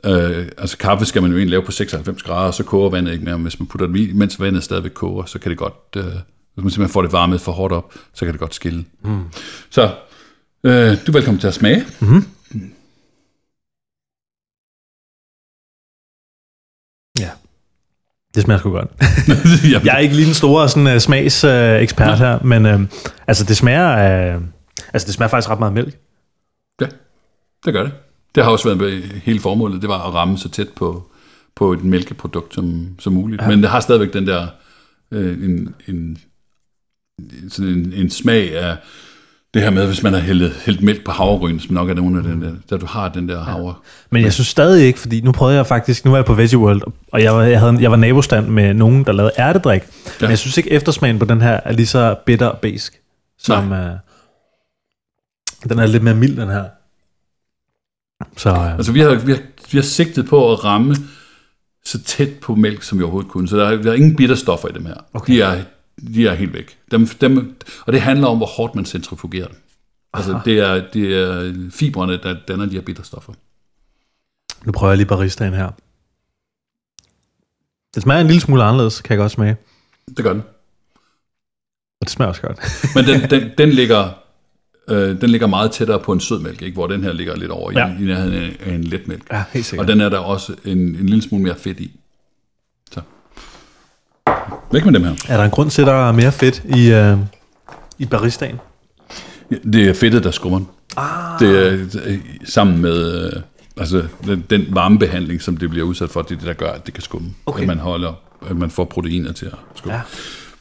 [0.06, 3.26] øh, altså kaffe skal man jo egentlig lave på 96 grader, så koger vandet ikke
[3.26, 3.38] mere.
[3.38, 6.64] Hvis man putter det i, mens vandet stadigvæk koger, så kan det godt, øh, hvis
[6.64, 8.86] man simpelthen får det varmet for hårdt op, så kan det godt skille.
[9.02, 9.24] Mm.
[9.70, 9.84] Så
[10.64, 10.72] øh,
[11.08, 11.86] du er velkommen til at smage.
[12.00, 12.26] Mm-hmm.
[17.20, 17.30] Ja.
[18.36, 18.92] Det smager sgu godt.
[19.86, 22.82] jeg er ikke lige den store sådan, uh, smagsekspert uh, her, men uh,
[23.28, 24.44] altså, det smager, uh,
[24.94, 25.98] altså, det smager faktisk ret meget mælk.
[26.82, 26.86] Ja,
[27.66, 27.92] det gør det.
[28.36, 31.10] Det har også været hele formålet, det var at ramme så tæt på,
[31.56, 33.42] på et mælkeprodukt som, som muligt.
[33.42, 33.48] Ja.
[33.48, 34.48] Men det har stadigvæk den der
[35.12, 36.18] øh, en, en,
[37.50, 38.78] sådan en, en smag af
[39.56, 42.18] det her med, hvis man har hældt, hældt mælk på havregryn, som nok er nogle
[42.18, 43.68] af den der, der du har den der havre.
[43.68, 43.74] Ja.
[44.10, 46.58] Men jeg synes stadig ikke, fordi nu prøvede jeg faktisk, nu var jeg på Veggie
[46.58, 46.82] World,
[47.12, 50.12] og jeg var, jeg havde, jeg var nabostand med nogen, der lavede ærtedrik, ja.
[50.22, 53.00] men jeg synes ikke, eftersmagen på den her er lige så bitter og besk,
[53.40, 53.78] som uh,
[55.70, 56.64] den er lidt mere mild, den her.
[58.38, 59.40] Så, uh, altså vi har, vi, har,
[59.72, 60.96] vi har sigtet på at ramme
[61.86, 64.68] så tæt på mælk, som vi overhovedet kunne, så der er, der er ingen bitterstoffer
[64.68, 64.96] i dem her.
[65.14, 65.34] Okay.
[65.34, 65.62] De er
[66.16, 66.78] de er helt væk.
[66.92, 69.56] Dem, dem, og det handler om, hvor hårdt man centrifugerer dem.
[70.14, 73.34] Altså, det er, det er fibrene, der danner de her bitterstoffer.
[74.66, 75.72] Nu prøver jeg lige baristaen her.
[77.96, 79.58] Det smager en lille smule anderledes, kan jeg godt smage.
[80.08, 80.44] Det gør den.
[82.02, 82.60] Og det smager også godt.
[82.96, 84.10] Men den, den, den, ligger,
[84.90, 86.74] øh, den ligger meget tættere på en sødmælk, ikke?
[86.74, 87.98] hvor den her ligger lidt over ja.
[87.98, 89.32] i, i nærheden af en letmælk.
[89.32, 89.86] Ja, helt sikkert.
[89.86, 92.00] Og den er der også en, en lille smule mere fedt i.
[94.72, 95.12] Væk med dem her.
[95.28, 97.18] Er der en grund til, at der er mere fedt i, øh,
[97.98, 98.60] i baristaen?
[99.50, 100.60] Det er fedtet, der skummer
[100.98, 101.40] ah.
[101.40, 103.42] Det er sammen med øh,
[103.78, 106.86] altså, den, den varmebehandling, som det bliver udsat for, det er det, der gør, at
[106.86, 107.34] det kan skumme.
[107.46, 107.62] Okay.
[107.62, 108.14] At man, holder,
[108.50, 109.96] at man får proteiner til at skumme.
[109.96, 110.02] Ja.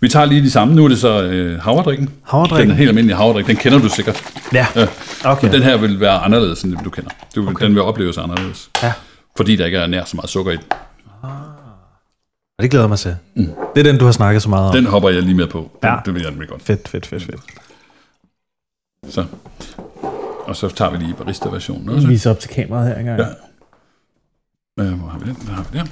[0.00, 0.74] Vi tager lige de samme.
[0.74, 2.10] Nu er det så øh, havredrikken.
[2.22, 2.68] Havredrikken?
[2.68, 3.46] Den helt almindelige havredrik.
[3.46, 4.22] Den kender du sikkert.
[4.52, 4.66] Ja.
[4.76, 4.86] ja.
[5.24, 5.46] Okay.
[5.46, 7.10] Men den her vil være anderledes, end du kender.
[7.36, 7.64] Du, okay.
[7.64, 8.70] Den vil opleves anderledes.
[8.82, 8.92] Ja.
[9.36, 10.64] Fordi der ikke er nær så meget sukker i den.
[11.22, 11.30] Ah.
[12.58, 13.16] Og det glæder mig til.
[13.34, 13.46] Mm.
[13.74, 14.74] Det er den, du har snakket så meget om.
[14.74, 15.58] Den hopper jeg lige med på.
[15.82, 15.96] Den, ja.
[16.04, 16.62] Det vil jeg nemlig godt.
[16.62, 17.40] Fedt, fedt, fedt, fedt.
[19.08, 19.26] Så.
[20.44, 22.06] Og så tager vi lige barista-versionen også.
[22.08, 23.18] Vise op til kameraet her engang.
[24.78, 24.84] Ja.
[24.84, 25.34] Øh, hvor har vi den?
[25.46, 25.84] Der har vi der.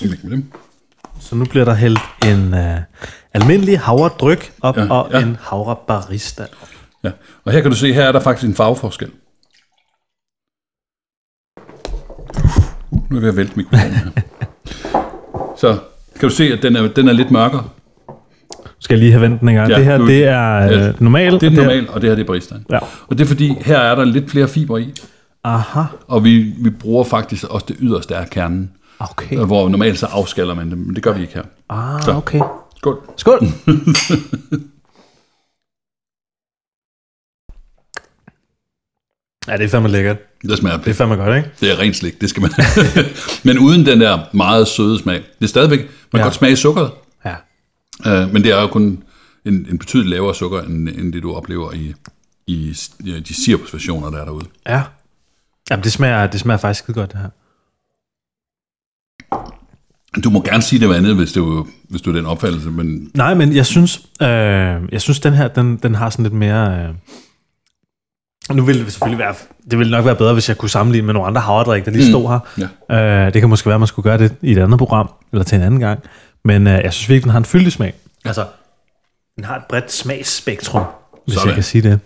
[0.00, 0.52] Læg med dem.
[1.20, 2.82] Så nu bliver der hældt en uh,
[3.34, 5.20] almindelig havredryk op Ja, og ja.
[5.22, 6.68] en havrebarista op.
[7.04, 7.10] Ja.
[7.44, 9.10] Og her kan du se, her er der faktisk en farveforskel.
[13.12, 14.10] Nu er jeg ved at vælte mikrofonen her.
[15.56, 15.78] Så
[16.20, 17.64] kan du se, at den er, den er lidt mørkere.
[18.78, 19.70] Skal jeg lige have vendt den en gang?
[19.70, 21.40] Ja, det her, nu- det er Ja, øh, normalt.
[21.40, 22.66] Det er normalt, og det her det er baristaen.
[22.70, 22.78] Ja.
[23.08, 24.94] Og det er fordi, her er der lidt flere fibre i,
[25.44, 29.38] Aha, og vi, vi bruger faktisk også det yderste af kernen, okay.
[29.38, 31.42] øh, hvor normalt så afskaller man det, men det gør vi ikke her.
[31.70, 32.12] Ah, Så.
[32.12, 32.40] okay.
[32.76, 32.98] Skål.
[33.16, 33.40] Skål!
[39.48, 40.16] ja, det er fandme lækkert.
[40.42, 41.50] Det smager Det er fandme godt, ikke?
[41.60, 42.50] Det er rent slik, det skal man
[43.44, 45.14] Men uden den der meget søde smag.
[45.38, 46.24] Det er stadigvæk, man kan Ja.
[46.24, 46.90] godt smage sukkeret,
[47.24, 47.34] Ja.
[48.06, 49.02] øh, men det er jo kun
[49.44, 51.94] en, en betydeligt lavere sukker, end, end det du oplever i,
[52.46, 52.76] i
[53.06, 54.44] ja, de sirupsversioner, der er derude.
[54.68, 54.82] Ja.
[55.70, 57.28] Jamen, det smager, det smager faktisk skide godt, det her.
[60.24, 63.10] Du må gerne sige det var andet, hvis du, hvis du er den opfattelse, men
[63.14, 64.28] Nej, men jeg synes, øh,
[64.92, 66.82] jeg synes den her, den, den har sådan lidt mere...
[66.88, 66.94] Øh,
[68.50, 69.34] nu ville det selvfølgelig være,
[69.70, 72.08] det ville nok være bedre, hvis jeg kunne sammenligne med nogle andre havredrik, der lige
[72.10, 72.68] stod her.
[72.90, 73.26] ja.
[73.26, 75.44] Øh, det kan måske være, at man skulle gøre det i et andet program, eller
[75.44, 76.00] til en anden gang.
[76.44, 77.94] Men øh, jeg synes virkelig, den har en fyldig smag.
[78.24, 78.46] Altså,
[79.36, 80.84] den har et bredt smagsspektrum,
[81.24, 81.46] hvis Sådan.
[81.48, 82.00] jeg kan sige det.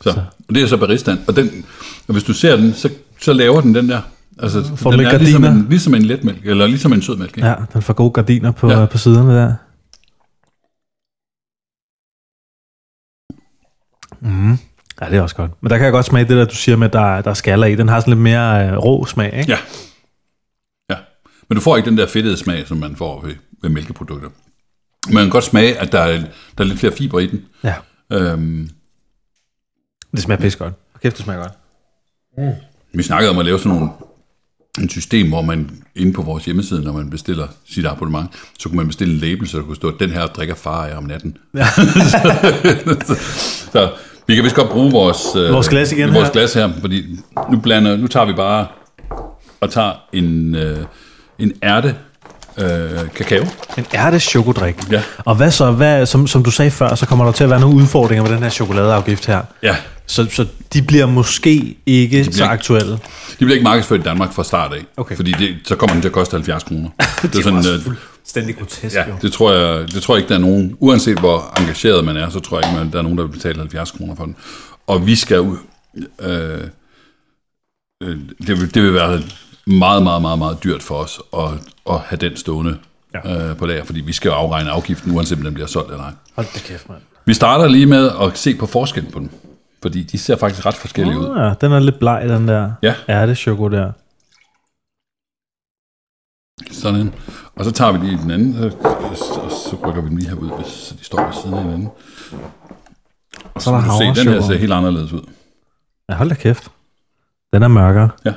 [0.00, 0.10] Så.
[0.48, 1.18] Og det er så baristaen.
[1.28, 1.64] Og, den,
[2.08, 2.90] og hvis du ser den, så,
[3.20, 4.00] så laver den den der.
[4.38, 5.62] Altså, Får den er ligesom gardiner.
[5.62, 7.36] en, ligesom en letmælk, eller ligesom en sødmælk.
[7.36, 7.48] Ikke?
[7.48, 8.86] Ja, den får gode gardiner på, ja.
[8.86, 9.54] på siderne der.
[14.20, 14.58] Mm.
[15.00, 15.50] Ja, det er også godt.
[15.62, 17.66] Men der kan jeg godt smage det der, du siger med, der, der er skaller
[17.66, 17.74] i.
[17.74, 19.52] Den har sådan lidt mere øh, rå smag, ikke?
[19.52, 19.58] Ja.
[20.90, 20.96] ja.
[21.48, 24.28] Men du får ikke den der fedtede smag, som man får ved, ved mælkeprodukter.
[25.12, 26.16] Man kan godt smage, at der er,
[26.58, 27.44] der er lidt flere fibre i den.
[27.64, 27.74] ja.
[28.12, 28.70] Øhm,
[30.12, 30.74] Det smager pisse godt.
[31.02, 31.52] Kæft, det smager godt.
[32.94, 33.90] vi snakkede om at lave sådan nogle,
[34.82, 38.76] et system, hvor man inde på vores hjemmeside, når man bestiller sit abonnement, så kunne
[38.76, 41.36] man bestille en label, så der kunne stå, den her drikker far af om natten.
[41.54, 41.66] Ja.
[43.72, 43.92] så
[44.26, 46.32] vi kan vist godt bruge vores, øh, Vores glas igen vores her.
[46.32, 47.04] glas her, fordi
[47.50, 48.66] nu, blander, nu tager vi bare
[49.60, 50.78] og tager en, øh,
[51.38, 51.94] en ærte
[52.58, 52.66] øh,
[53.14, 53.44] kakao.
[53.78, 54.76] En ærte-chokodrik.
[54.92, 55.02] Ja.
[55.18, 57.60] Og hvad så, hvad, som, som du sagde før, så kommer der til at være
[57.60, 59.40] nogle udfordringer med den her chokoladeafgift her.
[59.62, 62.32] Ja, Så, så de bliver måske ikke bliver...
[62.32, 62.98] så aktuelle.
[63.38, 65.16] De bliver ikke markedsført i Danmark fra start af, Okay.
[65.16, 66.88] fordi det, så kommer den til at koste 70 kroner.
[67.22, 70.34] det er sådan, øh, fuldstændig grotesk, Ja, det tror, jeg, det tror jeg ikke, der
[70.34, 73.24] er nogen, uanset hvor engageret man er, så tror jeg ikke, der er nogen, der
[73.24, 74.36] vil betale 70 kroner for den.
[74.86, 75.56] Og vi skal ud,
[76.20, 76.60] øh,
[78.02, 78.16] øh,
[78.46, 79.22] det, vil, det vil være
[79.66, 81.48] meget, meget, meget, meget dyrt for os at,
[81.90, 82.78] at have den stående
[83.24, 83.48] ja.
[83.50, 86.04] øh, på lager, fordi vi skal jo afregne afgiften, uanset om den bliver solgt eller
[86.04, 86.12] ej.
[86.34, 87.00] Hold da kæft, mand.
[87.24, 89.30] Vi starter lige med at se på forskellen på dem,
[89.82, 91.36] fordi de ser faktisk ret forskellige ud.
[91.38, 92.94] Ja, den er lidt bleg, den der Ja.
[93.08, 93.92] ærte-choko der.
[96.72, 97.14] Sådan.
[97.56, 100.50] Og så tager vi lige den anden, så, og så rykker vi dem lige herud,
[100.62, 101.88] hvis så de står ved siden af hinanden.
[103.54, 105.22] Og Så der kan du se, den her ser helt anderledes ud.
[106.08, 106.70] Ja, hold da kæft.
[107.52, 108.10] Den er mørkere.
[108.24, 108.32] Ja.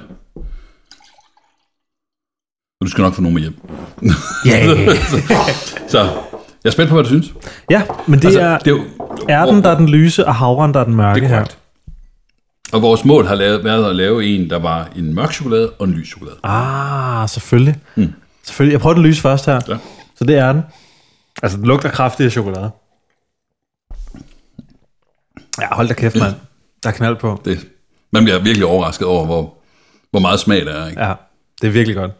[2.81, 3.61] Og du skal nok få nogen med hjem.
[4.45, 4.97] Ja, yeah.
[5.89, 5.99] Så
[6.63, 7.33] jeg er spændt på, hvad du synes.
[7.69, 8.83] ja men det Altså, er det er jo,
[9.29, 11.45] ærten, der er den lyse, og havren, der er den mørke det er her.
[12.73, 15.87] Og vores mål har lavet, været at lave en, der var en mørk chokolade og
[15.87, 16.37] en lys chokolade.
[16.43, 17.75] Ah, selvfølgelig.
[17.95, 18.13] Mm.
[18.43, 18.73] Selvfølgelig.
[18.73, 19.59] Jeg prøver den lyse først her.
[19.67, 19.77] Ja.
[20.15, 20.61] Så det er den.
[21.43, 22.71] Altså, den lugter kraftigt af chokolade.
[25.61, 26.33] Ja, hold da kæft, mand.
[26.83, 27.41] Der er knald på.
[27.45, 27.67] Det,
[28.11, 29.53] man bliver virkelig overrasket over, hvor,
[30.11, 30.89] hvor meget smag der er.
[30.89, 31.03] Ikke?
[31.03, 31.13] Ja,
[31.61, 32.11] det er virkelig godt.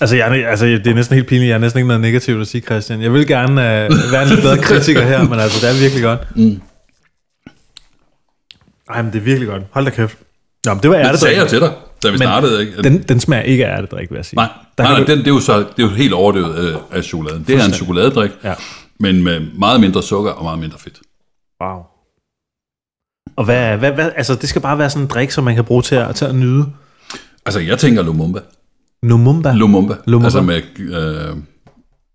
[0.00, 1.48] Altså, jeg, er- altså, det er næsten helt pinligt.
[1.48, 3.02] Jeg er næsten ikke noget negativt at sige, Christian.
[3.02, 6.02] Jeg vil gerne uh, være en lidt bedre kritiker her, men altså, det er virkelig
[6.02, 6.36] godt.
[6.36, 6.60] Mm.
[8.90, 9.62] Ej, men det er virkelig godt.
[9.70, 10.18] Hold da kæft.
[10.66, 11.36] Nå, men det var Det sagde ærtedrik.
[11.36, 11.72] jeg til dig,
[12.02, 12.60] da vi Men startede.
[12.60, 12.82] Ikke?
[12.82, 14.36] Den, den smager ikke af ærtedrik, vil jeg sige.
[14.36, 14.48] nej,
[14.78, 16.78] Der nej, nej du- den, det, er jo så, det er jo helt overdøvet af,
[16.96, 17.44] af chokoladen.
[17.46, 18.54] Det er en chokoladedrik, Ja.
[19.00, 20.98] men med meget mindre sukker og meget mindre fedt.
[21.62, 21.82] Wow.
[23.36, 25.64] Og hvad, hvad, hvad, altså, det skal bare være sådan en drik, som man kan
[25.64, 26.66] bruge til at, til at nyde.
[27.46, 28.40] Altså, jeg tænker Lumumba.
[29.02, 29.52] Numumba.
[29.52, 29.94] Lumumba.
[30.06, 30.26] Lumumba.
[30.26, 31.36] Altså med, øh,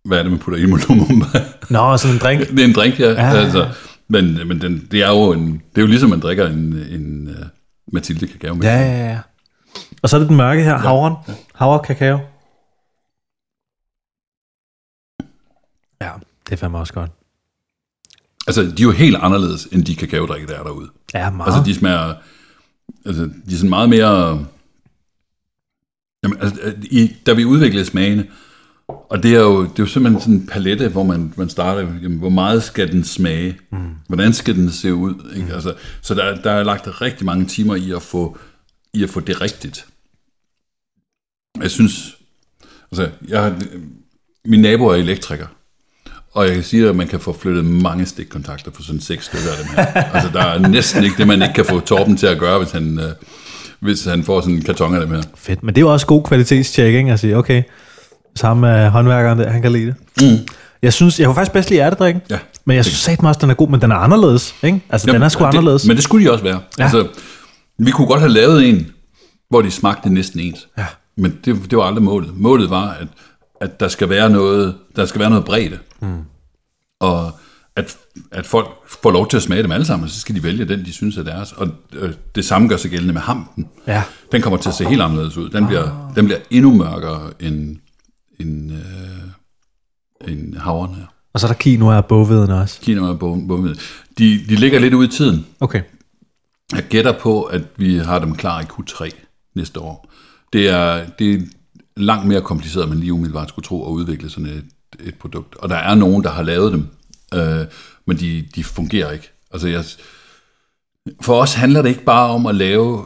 [0.06, 1.26] hvad er det, man putter i med Lumumba?
[1.70, 2.50] Nå, sådan en drink.
[2.50, 3.12] det er en drink, ja.
[3.12, 3.38] Ja.
[3.38, 3.70] Altså,
[4.08, 7.28] men men den, det, er jo en, det er jo ligesom, man drikker en, en
[7.28, 7.46] uh,
[7.94, 8.60] Mathilde kakao.
[8.64, 9.20] Ja, ja, ja.
[10.02, 11.14] Og så er det den mørke her, havren.
[11.56, 12.20] Havre kakao.
[16.02, 16.12] Ja,
[16.46, 17.12] det er fandme også godt.
[18.48, 20.90] Altså, de er jo helt anderledes, end de kakaodrikke, der er derude.
[21.14, 21.48] Ja, meget.
[21.48, 22.14] Altså, de smager...
[23.06, 24.46] Altså, de er sådan meget mere...
[26.26, 28.26] Jamen, altså, i, da vi udviklede smagene,
[28.88, 31.82] og det er jo, det er jo simpelthen sådan en palette, hvor man, man starter,
[31.82, 33.58] jamen, hvor meget skal den smage?
[33.72, 33.78] Mm.
[34.08, 35.34] Hvordan skal den se ud?
[35.36, 35.54] Ikke?
[35.54, 38.38] Altså, så der, der er lagt rigtig mange timer i at få,
[38.94, 39.86] i at få det rigtigt.
[41.62, 42.18] Jeg synes,
[42.92, 43.60] altså, jeg har,
[44.46, 45.48] min nabo er elektriker,
[46.32, 49.52] og jeg kan sige, at man kan få flyttet mange stikkontakter på sådan seks stykker
[49.52, 49.86] af dem her.
[50.16, 52.72] altså, der er næsten ikke det, man ikke kan få Torben til at gøre, hvis
[52.72, 53.12] han, øh,
[53.80, 55.22] hvis han får sådan en karton af dem her.
[55.36, 57.12] Fedt, men det er jo også god kvalitetstjek, ikke?
[57.12, 57.64] At sige, okay,
[58.36, 59.96] sammen med håndværkeren der, han kan lide det.
[60.22, 60.48] Mm.
[60.82, 63.50] Jeg synes, jeg kunne faktisk bedst lide ærtedrikken, Ja, men jeg synes satme også, den
[63.50, 64.82] er god, men den er anderledes, ikke?
[64.90, 65.88] Altså, den er sgu det, anderledes.
[65.88, 66.60] Men det skulle de også være.
[66.78, 66.84] Ja.
[66.84, 67.08] Altså,
[67.78, 68.88] vi kunne godt have lavet en,
[69.50, 70.68] hvor de smagte næsten ens.
[70.78, 70.86] Ja.
[71.18, 72.38] Men det, det var aldrig målet.
[72.38, 73.08] Målet var, at,
[73.62, 75.78] at der skal være noget, der skal være noget bredde.
[76.02, 76.08] Mm.
[77.00, 77.32] Og
[77.76, 77.98] at,
[78.32, 80.66] at folk får lov til at smage dem alle sammen, og så skal de vælge
[80.66, 81.52] den, de synes er deres.
[81.52, 83.68] Og øh, det samme gør sig gældende med hampen.
[83.88, 84.04] Ja.
[84.32, 85.50] Den kommer til at se helt anderledes ud.
[85.50, 87.78] Den bliver, den bliver endnu mørkere end,
[88.40, 91.06] end, øh, end havren her.
[91.34, 92.82] Og så er der quinoa og bogveden også.
[92.82, 93.76] Kina og bombe.
[94.18, 95.46] De, de ligger lidt ude i tiden.
[95.60, 95.82] Okay.
[96.74, 99.10] Jeg gætter på, at vi har dem klar i Q3
[99.56, 100.12] næste år.
[100.54, 101.40] Det er, det er
[101.98, 104.66] langt mere kompliceret, end man lige umiddelbart skulle tro at udvikle sådan et,
[105.00, 105.56] et produkt.
[105.56, 106.88] Og der er nogen, der har lavet dem,
[107.36, 107.66] øh,
[108.06, 109.32] men de, de fungerer ikke.
[109.52, 109.84] Altså jeg,
[111.22, 113.06] for os handler det ikke bare om at lave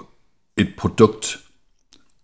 [0.58, 1.40] et produkt,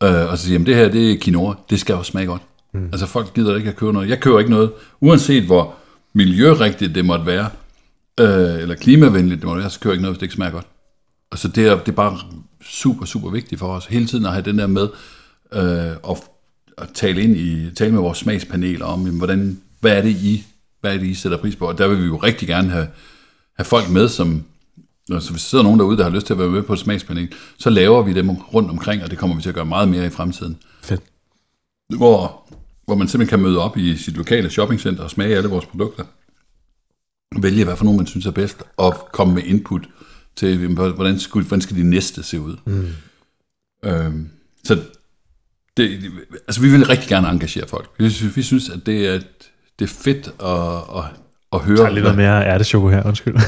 [0.03, 2.41] øh, og så sige, at det her det er quinoa, det skal også smage godt.
[2.73, 2.85] Mm.
[2.85, 4.09] Altså folk gider ikke at købe noget.
[4.09, 5.75] Jeg køber ikke noget, uanset hvor
[6.13, 7.49] miljørigtigt det måtte være,
[8.19, 10.51] øh, eller klimavenligt det måtte være, så køber jeg ikke noget, hvis det ikke smager
[10.51, 10.67] godt.
[11.31, 12.17] Altså det er, det er bare
[12.65, 14.89] super, super vigtigt for os, hele tiden at have den der med,
[15.53, 16.17] øh, og,
[16.77, 20.45] og tale ind i, tale med vores smagspaneler om, jamen, hvordan, hvad er det I,
[20.85, 22.87] hvad er det I sætter pris på, og der vil vi jo rigtig gerne have,
[23.55, 24.43] have folk med, som,
[25.11, 26.79] altså hvis der sidder nogen derude, der har lyst til at være med på et
[26.79, 29.89] smagspanel, så laver vi dem rundt omkring, og det kommer vi til at gøre meget
[29.89, 30.57] mere i fremtiden.
[30.81, 31.01] Fedt.
[31.97, 32.49] Hvor,
[32.85, 36.03] hvor man simpelthen kan møde op i sit lokale shoppingcenter og smage alle vores produkter.
[37.41, 39.87] Vælge, hvad for nogen man synes er bedst, og komme med input
[40.35, 42.55] til, hvordan, skulle, hvordan skal de næste se ud.
[42.65, 42.87] Mm.
[43.85, 44.29] Øhm,
[44.63, 44.81] så
[45.77, 46.11] det,
[46.47, 47.89] altså, vi vil rigtig gerne engagere folk.
[47.99, 49.19] Vi synes, vi synes at det er,
[49.79, 51.03] det er fedt at, at,
[51.53, 51.77] at høre.
[51.77, 53.35] Der er lidt noget mere ærtechoko her, undskyld.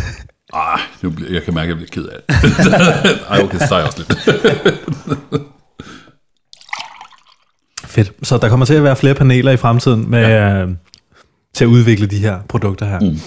[0.54, 2.36] Ah, nu bliver, jeg kan mærke, at jeg bliver ked af det.
[3.30, 4.20] Ej, okay, så også lidt.
[7.86, 8.12] Fedt.
[8.24, 10.64] Så der kommer til at være flere paneler i fremtiden med, ja.
[10.64, 10.70] øh,
[11.54, 13.00] til at udvikle de her produkter her.
[13.00, 13.20] Mm.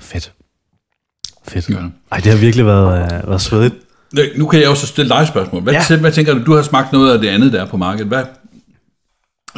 [0.00, 0.32] Fedt.
[1.48, 1.70] Fedt.
[1.70, 1.76] Ja.
[2.12, 3.74] Ej, det har virkelig været, øh, været svedigt.
[4.36, 5.62] Nu kan jeg også stille dig spørgsmål.
[5.62, 5.96] Hvad, ja.
[5.96, 6.44] hvad tænker du?
[6.44, 8.06] Du har smagt noget af det andet, der er på markedet.
[8.06, 8.24] Hvad,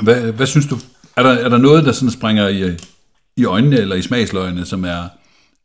[0.03, 0.79] hvad, hvad synes du?
[1.19, 2.77] Er der, er der noget, der sådan springer i,
[3.37, 5.09] i øjnene eller i smagsløgene, som er,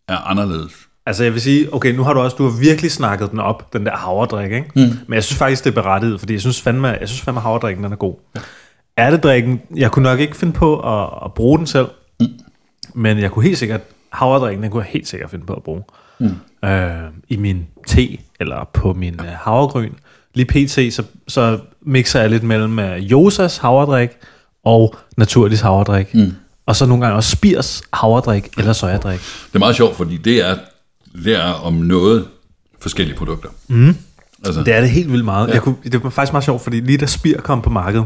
[0.08, 0.74] er anderledes?
[1.06, 3.74] Altså jeg vil sige, okay, nu har du også, du har virkelig snakket den op,
[3.74, 4.72] den der havredrik, ikke?
[4.76, 4.82] Mm.
[5.08, 7.84] Men jeg synes faktisk, det er berettiget, fordi jeg synes fandme, jeg synes fandme havredrikken,
[7.84, 8.16] den er god.
[8.36, 8.41] Ja.
[8.97, 11.88] Ærtedrikken, jeg kunne nok ikke finde på at, at bruge den selv,
[12.20, 12.28] mm.
[12.93, 13.82] men jeg kunne helt sikkert,
[14.12, 15.84] havredrikken, den kunne jeg helt sikkert finde på at bruge.
[16.20, 16.36] Mm.
[16.66, 16.91] Øh,
[17.30, 19.30] I min te, eller på min ja.
[19.30, 19.93] havregryn.
[20.34, 24.10] Lige pt, så, så mixer jeg lidt mellem uh, Josas havredrik
[24.66, 26.14] og Naturlis havredrik.
[26.16, 26.34] Mm.
[26.66, 29.20] Og så nogle gange også Spirs havredrik eller sojadrik.
[29.20, 30.57] Det er meget sjovt, fordi det er,
[31.26, 32.26] det er om noget
[32.80, 33.49] forskellige produkter.
[33.68, 33.95] Mm.
[34.45, 35.47] Altså, Det er det helt vildt meget.
[35.47, 35.53] Ja.
[35.53, 38.05] Jeg kunne, det var faktisk meget sjovt, fordi lige da Spir kom på markedet,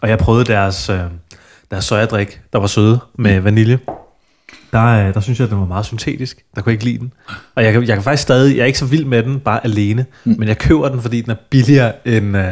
[0.00, 1.00] og jeg prøvede deres, øh,
[1.70, 3.78] deres sojadrik, der var søde med vanilje,
[4.72, 6.42] der, øh, der synes jeg, at den var meget syntetisk.
[6.54, 7.12] Der kunne jeg ikke lide den.
[7.54, 9.64] Og jeg, kan- jeg kan faktisk stadig, jeg er ikke så vild med den, bare
[9.64, 10.34] alene, mm.
[10.38, 12.44] men jeg køber den, fordi den er billigere end, øh,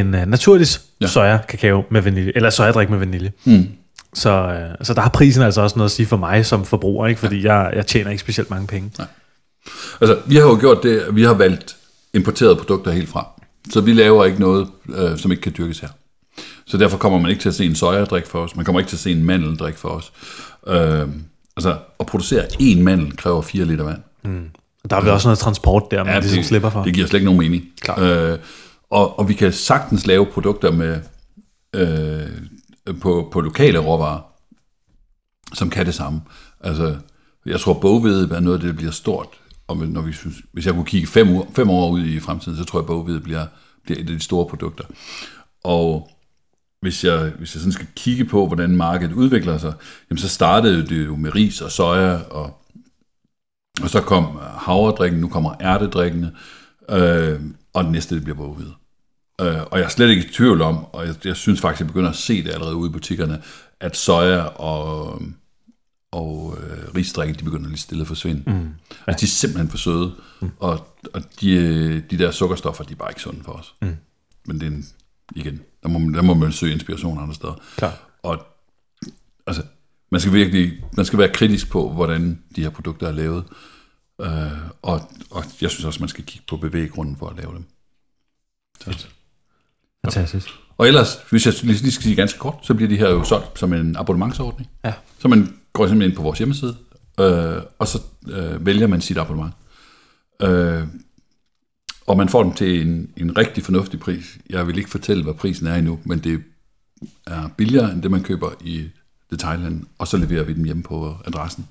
[0.00, 0.66] end øh, naturlig
[1.00, 1.06] ja.
[1.06, 3.32] soja kakao med vanilje, eller sojadrik med vanilje.
[3.44, 3.66] Mm.
[4.14, 7.06] Så, øh, så der har prisen altså også noget at sige for mig som forbruger,
[7.06, 7.20] ikke?
[7.20, 8.90] fordi jeg, jeg tjener ikke specielt mange penge.
[10.00, 11.76] Altså, vi har jo gjort det, vi har valgt
[12.14, 13.26] importerede produkter helt fra.
[13.70, 15.88] Så vi laver ikke noget, øh, som ikke kan dyrkes her.
[16.66, 18.56] Så derfor kommer man ikke til at se en sojadrik for os.
[18.56, 20.12] Man kommer ikke til at se en mandeldrik for os.
[20.66, 21.08] Øh,
[21.56, 24.00] altså, at producere én mandel kræver 4 liter vand.
[24.90, 26.82] Der er vel også noget transport der, man ja, ligesom det, slipper for.
[26.82, 27.64] det giver slet ikke nogen mening.
[27.80, 28.02] Klart.
[28.02, 28.38] Øh,
[28.90, 31.00] og, og vi kan sagtens lave produkter med
[31.74, 34.20] øh, på, på lokale råvarer,
[35.54, 36.20] som kan det samme.
[36.60, 36.96] Altså,
[37.46, 39.28] jeg tror, boghvede er noget af det, der bliver stort.
[39.66, 42.58] Og når vi synes, hvis jeg kunne kigge fem, år, fem år ud i fremtiden,
[42.58, 43.46] så tror jeg, at boghvede bliver,
[43.84, 44.84] bliver et af de store produkter.
[45.64, 46.10] Og
[46.80, 49.72] hvis jeg, hvis jeg sådan skal kigge på, hvordan markedet udvikler sig,
[50.10, 52.64] jamen så startede det jo med ris og soja, og,
[53.82, 56.32] og så kom havredrikken, nu kommer ærtedrikkene,
[56.90, 57.40] øh,
[57.72, 58.74] og det næste det bliver boghvede.
[59.40, 61.86] Øh, og jeg er slet ikke i tvivl om, og jeg, jeg synes faktisk, jeg
[61.86, 63.42] begynder at se det allerede ude i butikkerne,
[63.80, 65.22] at soja og,
[66.12, 68.42] og øh, risdrikke, de begynder lige stille at forsvinde.
[68.46, 68.52] Mm.
[68.52, 68.66] Ja.
[69.06, 70.50] Altså, de er simpelthen for søde, mm.
[70.60, 73.74] og, og de, de der sukkerstoffer, de er bare ikke sunde for os.
[73.82, 73.96] Mm.
[74.46, 74.86] Men det er en,
[75.36, 77.54] igen, der må, man- der må man søge inspiration andre steder.
[77.76, 77.94] Klart.
[78.22, 78.46] Og
[79.46, 79.62] altså,
[80.10, 83.44] man skal virkelig, man skal være kritisk på, hvordan de her produkter er lavet.
[84.20, 84.28] Øh,
[84.82, 87.64] og, og jeg synes også, man skal kigge på bevæggrunden for at lave dem.
[88.80, 89.06] Så.
[90.04, 90.48] Fantastisk.
[90.78, 93.58] Og ellers, hvis jeg lige skal sige ganske kort, så bliver de her jo solgt
[93.58, 94.70] som en abonnementsordning.
[94.84, 94.92] Ja.
[95.18, 96.76] Så man går simpelthen ind på vores hjemmeside,
[97.20, 99.54] øh, og så øh, vælger man sit abonnement.
[100.42, 100.86] Øh,
[102.06, 104.38] og man får dem til en, en rigtig fornuftig pris.
[104.50, 106.42] Jeg vil ikke fortælle, hvad prisen er endnu, men det
[107.26, 108.88] er billigere end det, man køber i
[109.30, 111.68] detaljhandlen, og så leverer vi dem hjem på adressen.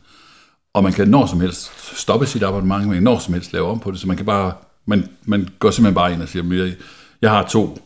[0.73, 3.67] Og man kan når som helst stoppe sit abonnement, man kan når som helst lave
[3.67, 4.53] om på det, så man kan bare,
[4.85, 6.75] man, man går simpelthen bare ind og siger, jeg,
[7.21, 7.79] jeg har to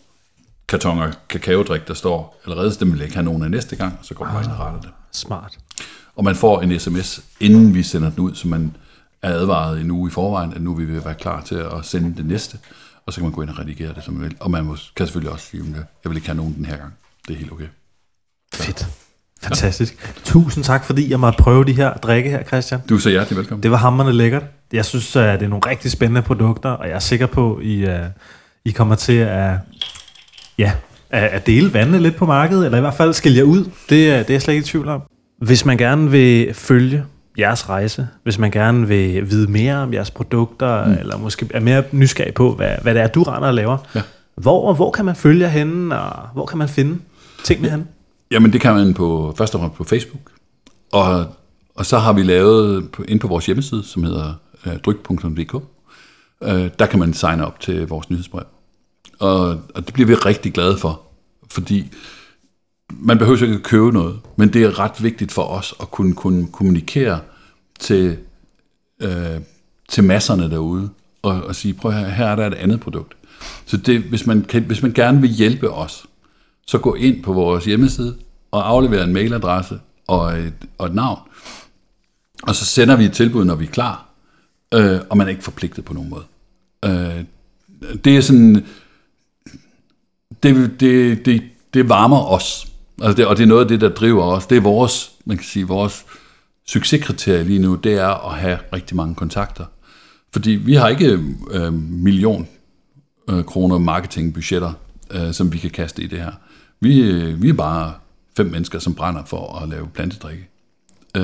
[0.68, 4.00] kartonger kakaodrik, der står allerede, så dem vil jeg ikke have nogen af næste gang,
[4.02, 4.90] så går man bare ind og retter det.
[5.12, 5.58] Smart.
[6.16, 8.76] Og man får en sms, inden vi sender den ud, så man
[9.22, 12.18] er advaret en uge i forvejen, at nu vil vi være klar til at sende
[12.18, 12.60] det næste,
[13.06, 14.38] og så kan man gå ind og redigere det, som man vil.
[14.40, 16.78] Og man må, kan selvfølgelig også sige, at jeg vil ikke have nogen den her
[16.78, 16.94] gang.
[17.28, 17.68] Det er helt okay.
[18.54, 19.07] Fedt.
[19.44, 19.96] Fantastisk.
[20.04, 20.22] Ja.
[20.24, 22.82] Tusind tak, fordi jeg måtte prøve de her drikke her, Christian.
[22.90, 23.64] Du er så hjertelig velkommen.
[23.64, 24.44] Det var hammerne lækkert.
[24.74, 27.66] Jeg synes, at det er nogle rigtig spændende produkter, og jeg er sikker på, at
[27.66, 27.92] I, uh,
[28.66, 29.54] I kommer til at,
[30.58, 30.72] ja,
[31.10, 33.64] at dele vandene lidt på markedet, eller i hvert fald skille jer ud.
[33.64, 35.02] Det, det er jeg slet ikke i tvivl om.
[35.42, 37.04] Hvis man gerne vil følge
[37.38, 40.92] jeres rejse, hvis man gerne vil vide mere om jeres produkter, mm.
[40.92, 44.02] eller måske er mere nysgerrig på, hvad, hvad det er, du render og laver, ja.
[44.36, 47.00] hvor, hvor kan man følge jer henne, og hvor kan man finde
[47.44, 47.86] tingene henne?
[48.32, 50.32] Jamen det kan man på, først og fremmest på Facebook,
[50.92, 51.36] og,
[51.76, 54.34] og så har vi lavet på, ind på vores hjemmeside, som hedder
[54.66, 55.56] øh, dryg.dk,
[56.44, 58.44] øh, der kan man signe op til vores nyhedsbrev.
[59.20, 61.02] Og, og det bliver vi rigtig glade for,
[61.52, 61.94] fordi
[62.90, 66.14] man behøver ikke at købe noget, men det er ret vigtigt for os at kunne,
[66.14, 67.20] kunne kommunikere
[67.80, 68.18] til,
[69.02, 69.42] øh,
[69.90, 70.90] til masserne derude,
[71.22, 73.14] og, og sige, prøv her, her er der et andet produkt.
[73.66, 76.06] Så det, hvis, man kan, hvis man gerne vil hjælpe os,
[76.68, 78.16] så gå ind på vores hjemmeside
[78.52, 81.20] og aflevere en mailadresse og et, og et navn.
[82.44, 84.06] Og så sender vi et tilbud, når vi er klar,
[84.74, 86.24] øh, og man er ikke forpligtet på nogen måde.
[86.86, 87.24] Øh,
[88.04, 88.66] det er sådan,
[90.44, 92.68] det, det, det, det varmer os.
[93.02, 94.48] Altså det, og det er noget af det, der driver os.
[94.48, 96.06] Det er vores, man kan sige, vores
[96.68, 99.66] succeskriterie lige nu, det er at have rigtig mange kontakter.
[100.34, 101.20] Fordi vi har ikke
[101.52, 102.48] øh, million
[103.30, 104.74] øh, kroner marketingbudgetter,
[105.12, 106.32] øh, som vi kan kaste i det her.
[106.80, 107.94] Vi, øh, vi er bare
[108.38, 110.50] fem mennesker, som brænder for at lave plantedrikke.
[111.18, 111.24] Øh,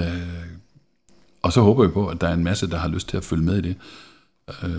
[1.41, 3.23] og så håber vi på, at der er en masse, der har lyst til at
[3.23, 3.75] følge med i det.
[4.63, 4.69] Øh,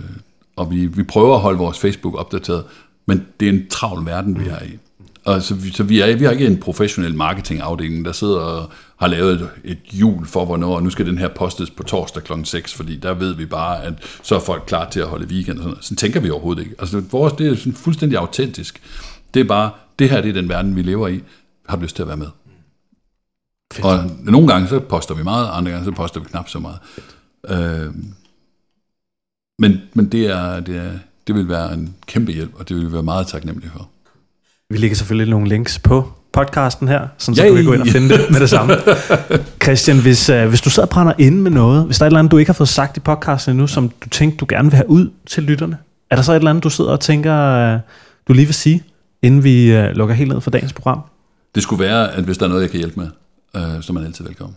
[0.56, 2.64] og vi, vi prøver at holde vores Facebook opdateret,
[3.06, 4.78] men det er en travl verden, vi er i.
[5.24, 8.70] Og så, vi, så vi, er, vi har ikke en professionel marketingafdeling, der sidder og
[8.96, 12.32] har lavet et, hjul for, hvornår, nu skal den her postes på torsdag kl.
[12.44, 13.92] 6, fordi der ved vi bare, at
[14.22, 15.58] så er folk klar til at holde weekend.
[15.58, 16.74] Og sådan, sådan tænker vi overhovedet ikke.
[16.78, 18.82] Altså, vores, det er sådan fuldstændig autentisk.
[19.34, 21.22] Det er bare, det her det er den verden, vi lever i.
[21.68, 22.26] Har lyst til at være med.
[23.72, 23.86] Fedt.
[23.86, 26.78] Og nogle gange så poster vi meget, andre gange så poster vi knap så meget.
[27.48, 27.94] Øh,
[29.58, 30.90] men men det, er, det, er,
[31.26, 33.88] det vil være en kæmpe hjælp, og det vil vi være meget taknemmelig for.
[34.70, 37.50] Vi lægger selvfølgelig nogle links på podcasten her, sådan så Yay.
[37.50, 38.74] du kan gå ind og finde det med det samme.
[39.64, 42.10] Christian, hvis, uh, hvis du sidder og brænder inde med noget, hvis der er et
[42.10, 44.70] eller andet, du ikke har fået sagt i podcasten endnu, som du tænker, du gerne
[44.70, 45.76] vil have ud til lytterne,
[46.10, 47.80] er der så et eller andet, du sidder og tænker, uh,
[48.28, 48.82] du lige vil sige,
[49.24, 51.00] inden vi uh, lukker helt ned for dagens program?
[51.54, 53.08] Det skulle være, at hvis der er noget, jeg kan hjælpe med,
[53.54, 54.56] uh, så er man altid velkommen.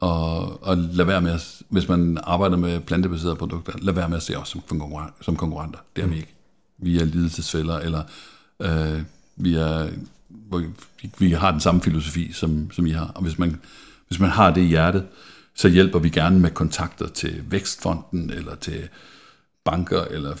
[0.00, 4.16] Og, og lad være med, at, hvis man arbejder med plantebaserede produkter, lad være med
[4.16, 5.14] at se os som, konkurrenter.
[5.20, 5.78] Som konkurrenter.
[5.96, 6.34] Det er vi ikke.
[6.78, 8.02] Vi er lidelsesfælder, eller
[8.58, 9.00] uh,
[9.36, 9.88] vi, er,
[11.18, 13.12] vi har den samme filosofi, som, som I har.
[13.14, 13.60] Og hvis man,
[14.08, 15.04] hvis man har det i hjertet,
[15.54, 18.88] så hjælper vi gerne med kontakter til Vækstfonden, eller til
[19.64, 20.34] banker, eller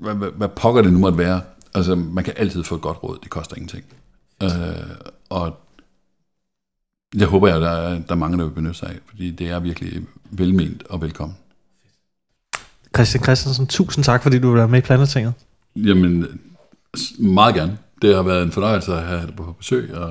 [0.00, 1.40] hvad, hvad, hvad pokker det nu måtte være.
[1.74, 3.84] Altså, man kan altid få et godt råd, det koster ingenting.
[4.42, 4.50] Øh,
[5.30, 5.58] og
[7.14, 9.48] jeg håber, at der er, der er mange, der vil benytte sig af, fordi det
[9.50, 11.36] er virkelig velment og velkommen.
[12.96, 15.32] Christian Christensen, tusind tak, fordi du vil være med i Planetinget.
[15.76, 16.40] Jamen,
[17.18, 17.78] meget gerne.
[18.02, 20.06] Det har været en fornøjelse at have dig på besøg, og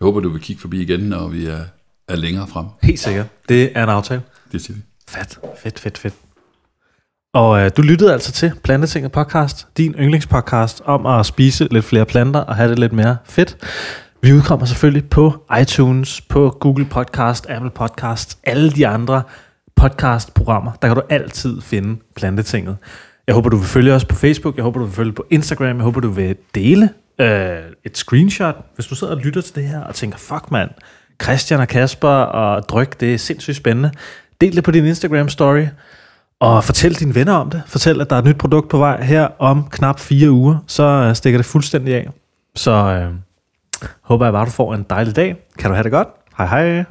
[0.00, 1.64] jeg håber, du vil kigge forbi igen, når vi er,
[2.08, 2.66] er længere frem.
[2.82, 3.26] Helt sikkert.
[3.48, 4.22] Det er en aftale.
[4.52, 4.82] Det siger vi.
[5.08, 6.14] Fedt, fedt, fedt, fedt.
[7.34, 12.04] Og øh, du lyttede altså til Plantetinget podcast, din yndlingspodcast om at spise lidt flere
[12.04, 13.56] planter og have det lidt mere fedt.
[14.22, 19.22] Vi udkommer selvfølgelig på iTunes, på Google Podcast, Apple Podcast, alle de andre
[19.76, 20.72] podcastprogrammer.
[20.82, 22.76] Der kan du altid finde Plantetinget.
[23.26, 24.56] Jeg håber, du vil følge os på Facebook.
[24.56, 25.76] Jeg håber, du vil følge på Instagram.
[25.76, 26.90] Jeg håber, du vil dele
[27.20, 30.70] øh, et screenshot, hvis du sidder og lytter til det her og tænker, fuck mand,
[31.22, 33.90] Christian og Kasper og Dryk, det er sindssygt spændende.
[34.40, 35.66] Del det på din Instagram-story,
[36.40, 37.62] og fortæl dine venner om det.
[37.66, 40.82] Fortæl, at der er et nyt produkt på vej her om knap fire uger, så
[40.82, 42.08] øh, stikker det fuldstændig af.
[42.54, 43.14] Så øh,
[44.02, 45.36] håber jeg bare, du får en dejlig dag.
[45.58, 46.08] Kan du have det godt?
[46.38, 46.84] Hej hej.